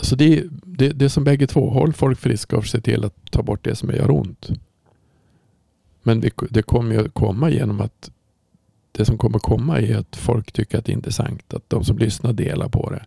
Så 0.00 0.16
det, 0.16 0.44
det, 0.64 0.88
det 0.88 1.04
är 1.04 1.08
som 1.08 1.24
bägge 1.24 1.46
två. 1.46 1.70
Håll 1.70 1.92
folk 1.92 2.18
friska 2.18 2.56
och 2.56 2.66
se 2.66 2.80
till 2.80 3.04
att 3.04 3.30
ta 3.30 3.42
bort 3.42 3.64
det 3.64 3.74
som 3.74 3.90
gör 3.90 4.10
ont. 4.10 4.50
Men 6.02 6.20
det, 6.20 6.32
det 6.50 6.62
kommer 6.62 6.94
ju 6.94 7.08
komma 7.08 7.50
genom 7.50 7.80
att 7.80 8.10
det 8.92 9.04
som 9.04 9.18
kommer 9.18 9.38
komma 9.38 9.80
är 9.80 9.96
att 9.96 10.16
folk 10.16 10.52
tycker 10.52 10.78
att 10.78 10.84
det 10.84 10.92
är 10.92 10.94
intressant. 10.94 11.54
Att 11.54 11.70
de 11.70 11.84
som 11.84 11.98
lyssnar 11.98 12.32
delar 12.32 12.68
på 12.68 12.90
det. 12.90 13.04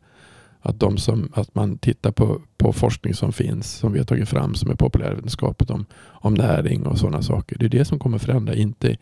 Att, 0.62 0.80
de 0.80 0.98
som, 0.98 1.32
att 1.34 1.56
man 1.56 1.78
tittar 1.78 2.12
på, 2.12 2.42
på 2.58 2.74
forskning 2.74 3.14
som 3.14 3.34
finns, 3.34 3.72
som 3.72 3.94
vi 3.94 4.00
har 4.00 4.06
tagit 4.06 4.30
fram, 4.30 4.56
som 4.56 4.72
är 4.72 4.76
populärvetenskapet 4.76 5.70
om, 5.70 5.86
om 6.04 6.34
näring 6.34 6.86
och 6.86 6.98
sådana 6.98 7.22
saker. 7.22 7.58
Det 7.58 7.66
är 7.66 7.70
det 7.70 7.86
som 7.86 8.00
kommer 8.00 8.18
förändra, 8.18 8.56
inte, 8.56 8.98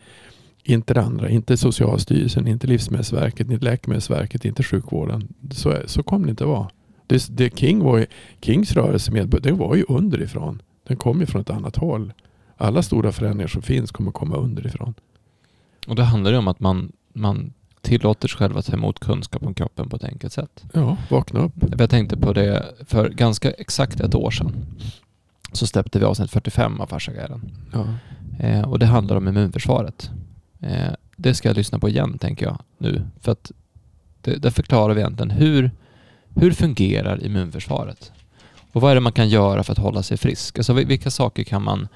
inte 0.62 0.94
det 0.94 1.02
andra. 1.02 1.28
Inte 1.28 1.56
Socialstyrelsen, 1.56 2.46
inte 2.46 2.66
Livsmedelsverket, 2.66 3.50
inte 3.50 3.64
Läkemedelsverket, 3.64 4.44
inte 4.44 4.62
sjukvården. 4.62 5.28
Så, 5.50 5.76
så 5.86 6.02
kommer 6.02 6.26
det 6.26 6.30
inte 6.30 6.44
vara. 6.44 6.68
Det, 7.06 7.26
det 7.36 7.58
King 7.58 7.84
var 7.84 7.98
ju, 7.98 8.06
Kings 8.40 8.72
rörelse 8.72 9.12
med, 9.12 9.28
det 9.42 9.52
var 9.52 9.76
ju 9.76 9.84
underifrån. 9.88 10.62
Den 10.88 10.96
kom 10.96 11.20
ju 11.20 11.26
från 11.26 11.40
ett 11.40 11.50
annat 11.50 11.76
håll. 11.76 12.12
Alla 12.56 12.82
stora 12.82 13.12
förändringar 13.12 13.48
som 13.48 13.62
finns 13.62 13.90
kommer 13.90 14.10
komma 14.10 14.36
underifrån. 14.36 14.94
Och 15.86 15.96
det 15.96 16.04
handlar 16.04 16.30
ju 16.30 16.36
om 16.36 16.48
att 16.48 16.60
man, 16.60 16.92
man 17.12 17.52
tillåter 17.80 18.28
sig 18.28 18.38
själv 18.38 18.56
att 18.56 18.66
ta 18.66 18.72
emot 18.72 18.98
kunskap 18.98 19.46
om 19.46 19.54
kroppen 19.54 19.88
på 19.88 19.96
ett 19.96 20.04
enkelt 20.04 20.32
sätt. 20.32 20.64
Ja, 20.72 20.96
vakna 21.10 21.40
upp. 21.40 21.52
Jag 21.78 21.90
tänkte 21.90 22.16
på 22.16 22.32
det 22.32 22.74
för 22.86 23.08
ganska 23.08 23.50
exakt 23.50 24.00
ett 24.00 24.14
år 24.14 24.30
sedan. 24.30 24.52
Så 25.52 25.66
släppte 25.66 25.98
vi 25.98 26.04
avsnitt 26.04 26.30
45 26.30 26.80
av 26.80 26.86
Farsaguiden. 26.86 27.50
Ja. 27.72 27.86
Eh, 28.38 28.62
och 28.62 28.78
det 28.78 28.86
handlar 28.86 29.16
om 29.16 29.28
immunförsvaret. 29.28 30.10
Eh, 30.60 30.92
det 31.16 31.34
ska 31.34 31.48
jag 31.48 31.56
lyssna 31.56 31.78
på 31.78 31.88
igen, 31.88 32.18
tänker 32.18 32.46
jag 32.46 32.58
nu. 32.78 33.02
För 33.20 33.32
att 33.32 33.52
det, 34.20 34.36
där 34.36 34.50
förklarar 34.50 34.94
vi 34.94 35.00
egentligen 35.00 35.30
hur, 35.30 35.70
hur 36.36 36.52
fungerar 36.52 37.24
immunförsvaret? 37.24 38.12
Och 38.72 38.80
vad 38.82 38.90
är 38.90 38.94
det 38.94 39.00
man 39.00 39.12
kan 39.12 39.28
göra 39.28 39.62
för 39.62 39.72
att 39.72 39.78
hålla 39.78 40.02
sig 40.02 40.16
frisk? 40.16 40.58
Alltså 40.58 40.72
vil- 40.72 40.86
vilka 40.86 41.10
saker 41.10 41.44
kan 41.44 41.62
man 41.62 41.88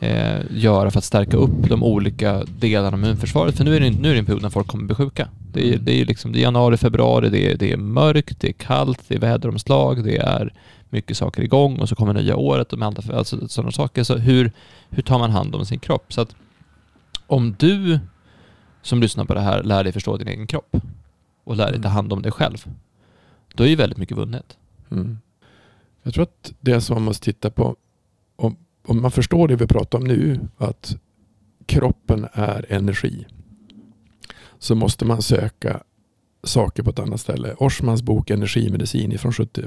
eh, 0.00 0.40
göra 0.50 0.90
för 0.90 0.98
att 0.98 1.04
stärka 1.04 1.36
upp 1.36 1.68
de 1.68 1.82
olika 1.82 2.44
delarna 2.58 2.96
av 2.96 3.02
immunförsvaret? 3.02 3.56
För 3.56 3.64
nu 3.64 3.76
är 3.76 3.80
det, 3.80 3.90
nu 3.90 4.08
är 4.08 4.12
det 4.12 4.18
en 4.18 4.26
period 4.26 4.42
när 4.42 4.50
folk 4.50 4.66
kommer 4.66 4.84
bli 4.84 4.94
sjuka. 4.94 5.28
Det 5.52 5.74
är, 5.74 5.78
det 5.78 6.00
är, 6.00 6.04
liksom, 6.04 6.32
det 6.32 6.38
är 6.38 6.42
januari, 6.42 6.76
februari, 6.76 7.28
det 7.28 7.52
är, 7.52 7.56
det 7.56 7.72
är 7.72 7.76
mörkt, 7.76 8.40
det 8.40 8.48
är 8.48 8.52
kallt, 8.52 9.00
det 9.08 9.14
är 9.14 9.20
väderomslag, 9.20 10.04
det 10.04 10.16
är 10.16 10.52
mycket 10.90 11.16
saker 11.16 11.42
igång 11.42 11.78
och 11.78 11.88
så 11.88 11.94
kommer 11.94 12.14
nya 12.14 12.36
året 12.36 12.72
och 12.72 12.82
andra, 12.82 13.16
alltså 13.16 13.48
sådana 13.48 13.72
saker. 13.72 14.02
Så 14.04 14.16
hur, 14.16 14.52
hur 14.90 15.02
tar 15.02 15.18
man 15.18 15.30
hand 15.30 15.54
om 15.54 15.66
sin 15.66 15.78
kropp? 15.78 16.12
Så 16.12 16.20
att 16.20 16.34
om 17.26 17.54
du 17.58 17.98
som 18.82 19.00
lyssnar 19.00 19.24
på 19.24 19.34
det 19.34 19.40
här 19.40 19.62
lär 19.62 19.84
dig 19.84 19.92
förstå 19.92 20.16
din 20.16 20.28
egen 20.28 20.46
kropp 20.46 20.76
och 21.44 21.56
lär 21.56 21.72
dig 21.72 21.82
ta 21.82 21.88
hand 21.88 22.12
om 22.12 22.22
dig 22.22 22.32
själv, 22.32 22.66
då 23.54 23.64
är 23.64 23.68
ju 23.68 23.76
väldigt 23.76 23.98
mycket 23.98 24.16
vunnet. 24.16 24.58
Mm. 24.90 25.18
Jag 26.02 26.14
tror 26.14 26.22
att 26.22 26.52
det 26.60 26.80
som 26.80 26.94
man 26.94 27.02
måste 27.02 27.24
titta 27.24 27.50
på. 27.50 27.76
Om, 28.36 28.56
om 28.86 29.02
man 29.02 29.10
förstår 29.10 29.48
det 29.48 29.56
vi 29.56 29.66
pratar 29.66 29.98
om 29.98 30.04
nu, 30.04 30.40
att 30.56 30.96
kroppen 31.66 32.26
är 32.32 32.72
energi. 32.72 33.26
Så 34.58 34.74
måste 34.74 35.04
man 35.04 35.22
söka 35.22 35.82
saker 36.42 36.82
på 36.82 36.90
ett 36.90 36.98
annat 36.98 37.20
ställe. 37.20 37.54
Orsmans 37.58 38.02
bok 38.02 38.30
Energimedicin 38.30 39.18
från 39.18 39.32
70, 39.32 39.66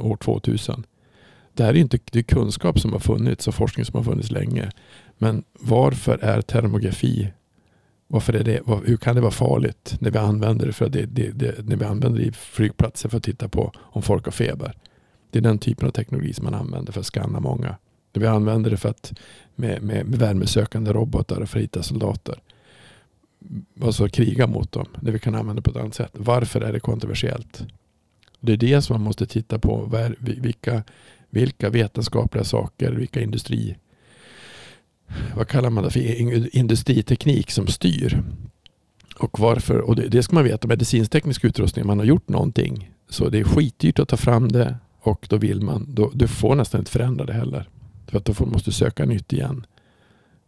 år 0.00 0.16
2000. 0.16 0.86
Det 1.54 1.64
här 1.64 1.70
är 1.70 1.78
inte 1.78 1.98
det 2.12 2.18
är 2.18 2.22
kunskap 2.22 2.80
som 2.80 2.92
har 2.92 3.00
funnits 3.00 3.48
och 3.48 3.54
forskning 3.54 3.84
som 3.84 3.96
har 3.96 4.04
funnits 4.04 4.30
länge. 4.30 4.70
Men 5.18 5.44
varför 5.52 6.18
är 6.18 6.40
termografi 6.40 7.32
varför 8.12 8.32
är 8.32 8.44
det, 8.44 8.60
var, 8.64 8.82
hur 8.84 8.96
kan 8.96 9.14
det 9.14 9.20
vara 9.20 9.30
farligt 9.30 9.96
när 10.00 10.10
vi 10.10 10.18
använder 10.18 10.66
det, 10.66 10.72
för 10.72 10.88
det, 10.88 11.06
det, 11.06 11.30
det, 11.30 11.66
när 11.68 11.76
vi 11.76 11.84
använder 11.84 12.20
det 12.20 12.26
i 12.26 12.32
flygplatser 12.32 13.08
för 13.08 13.16
att 13.16 13.22
titta 13.22 13.48
på 13.48 13.72
om 13.78 14.02
folk 14.02 14.24
har 14.24 14.32
feber? 14.32 14.74
Det 15.30 15.38
är 15.38 15.42
den 15.42 15.58
typen 15.58 15.88
av 15.88 15.92
teknologi 15.92 16.32
som 16.32 16.44
man 16.44 16.54
använder 16.54 16.92
för 16.92 17.00
att 17.00 17.06
skanna 17.06 17.40
många. 17.40 17.76
När 18.12 18.20
vi 18.20 18.26
använder 18.26 18.70
det 18.70 18.76
för 18.76 18.88
att 18.88 19.12
med, 19.54 19.82
med, 19.82 20.06
med 20.06 20.18
värmesökande 20.18 20.92
robotar 20.92 21.44
för 21.44 21.58
att 21.58 21.64
hitta 21.64 21.82
soldater. 21.82 22.40
alltså 23.82 24.08
kriga 24.08 24.46
mot 24.46 24.72
dem. 24.72 24.86
Det 25.00 25.10
vi 25.10 25.18
kan 25.18 25.34
använda 25.34 25.62
på 25.62 25.70
ett 25.70 25.76
annat 25.76 25.94
sätt. 25.94 26.12
Varför 26.12 26.60
är 26.60 26.72
det 26.72 26.80
kontroversiellt? 26.80 27.62
Det 28.40 28.52
är 28.52 28.56
det 28.56 28.82
som 28.82 28.94
man 28.94 29.04
måste 29.04 29.26
titta 29.26 29.58
på. 29.58 29.90
Vilka, 30.18 30.82
vilka 31.30 31.70
vetenskapliga 31.70 32.44
saker, 32.44 32.92
vilka 32.92 33.20
industri... 33.20 33.76
Vad 35.36 35.48
kallar 35.48 35.70
man 35.70 35.84
det 35.84 35.90
för? 35.90 36.56
Industriteknik 36.56 37.50
som 37.50 37.66
styr. 37.66 38.22
Och 39.18 39.38
varför? 39.38 39.78
Och 39.78 39.96
det, 39.96 40.08
det 40.08 40.22
ska 40.22 40.34
man 40.34 40.44
veta. 40.44 40.68
Medicinteknisk 40.68 41.44
utrustning, 41.44 41.86
man 41.86 41.98
har 41.98 42.06
gjort 42.06 42.28
någonting. 42.28 42.90
Så 43.08 43.28
det 43.28 43.38
är 43.38 43.44
skitdyrt 43.44 43.98
att 43.98 44.08
ta 44.08 44.16
fram 44.16 44.48
det 44.48 44.76
och 45.00 45.26
då 45.30 45.36
vill 45.36 45.60
man, 45.60 45.86
då, 45.88 46.10
du 46.14 46.28
får 46.28 46.54
nästan 46.54 46.80
inte 46.80 46.90
förändra 46.90 47.24
det 47.24 47.32
heller. 47.32 47.68
För 48.06 48.18
att 48.18 48.24
då 48.24 48.46
måste 48.46 48.70
du 48.70 48.74
söka 48.74 49.06
nytt 49.06 49.32
igen. 49.32 49.66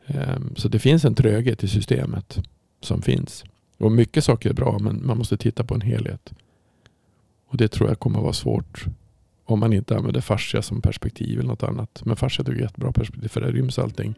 Um, 0.06 0.54
så 0.56 0.68
det 0.68 0.78
finns 0.78 1.04
en 1.04 1.14
tröghet 1.14 1.64
i 1.64 1.68
systemet 1.68 2.38
som 2.80 3.02
finns. 3.02 3.44
Och 3.78 3.92
mycket 3.92 4.24
saker 4.24 4.50
är 4.50 4.54
bra 4.54 4.78
men 4.78 5.06
man 5.06 5.18
måste 5.18 5.36
titta 5.36 5.64
på 5.64 5.74
en 5.74 5.80
helhet. 5.80 6.32
Och 7.48 7.56
det 7.56 7.68
tror 7.68 7.88
jag 7.88 7.98
kommer 7.98 8.18
att 8.18 8.22
vara 8.22 8.32
svårt 8.32 8.84
om 9.44 9.60
man 9.60 9.72
inte 9.72 9.96
använder 9.96 10.20
fascia 10.20 10.62
som 10.62 10.80
perspektiv 10.80 11.38
eller 11.38 11.48
något 11.48 11.62
annat. 11.62 12.02
Men 12.04 12.16
fascia 12.16 12.44
är 12.46 12.52
ett 12.52 12.60
jättebra 12.60 12.92
perspektiv 12.92 13.28
för 13.28 13.40
där 13.40 13.52
ryms 13.52 13.78
allting. 13.78 14.14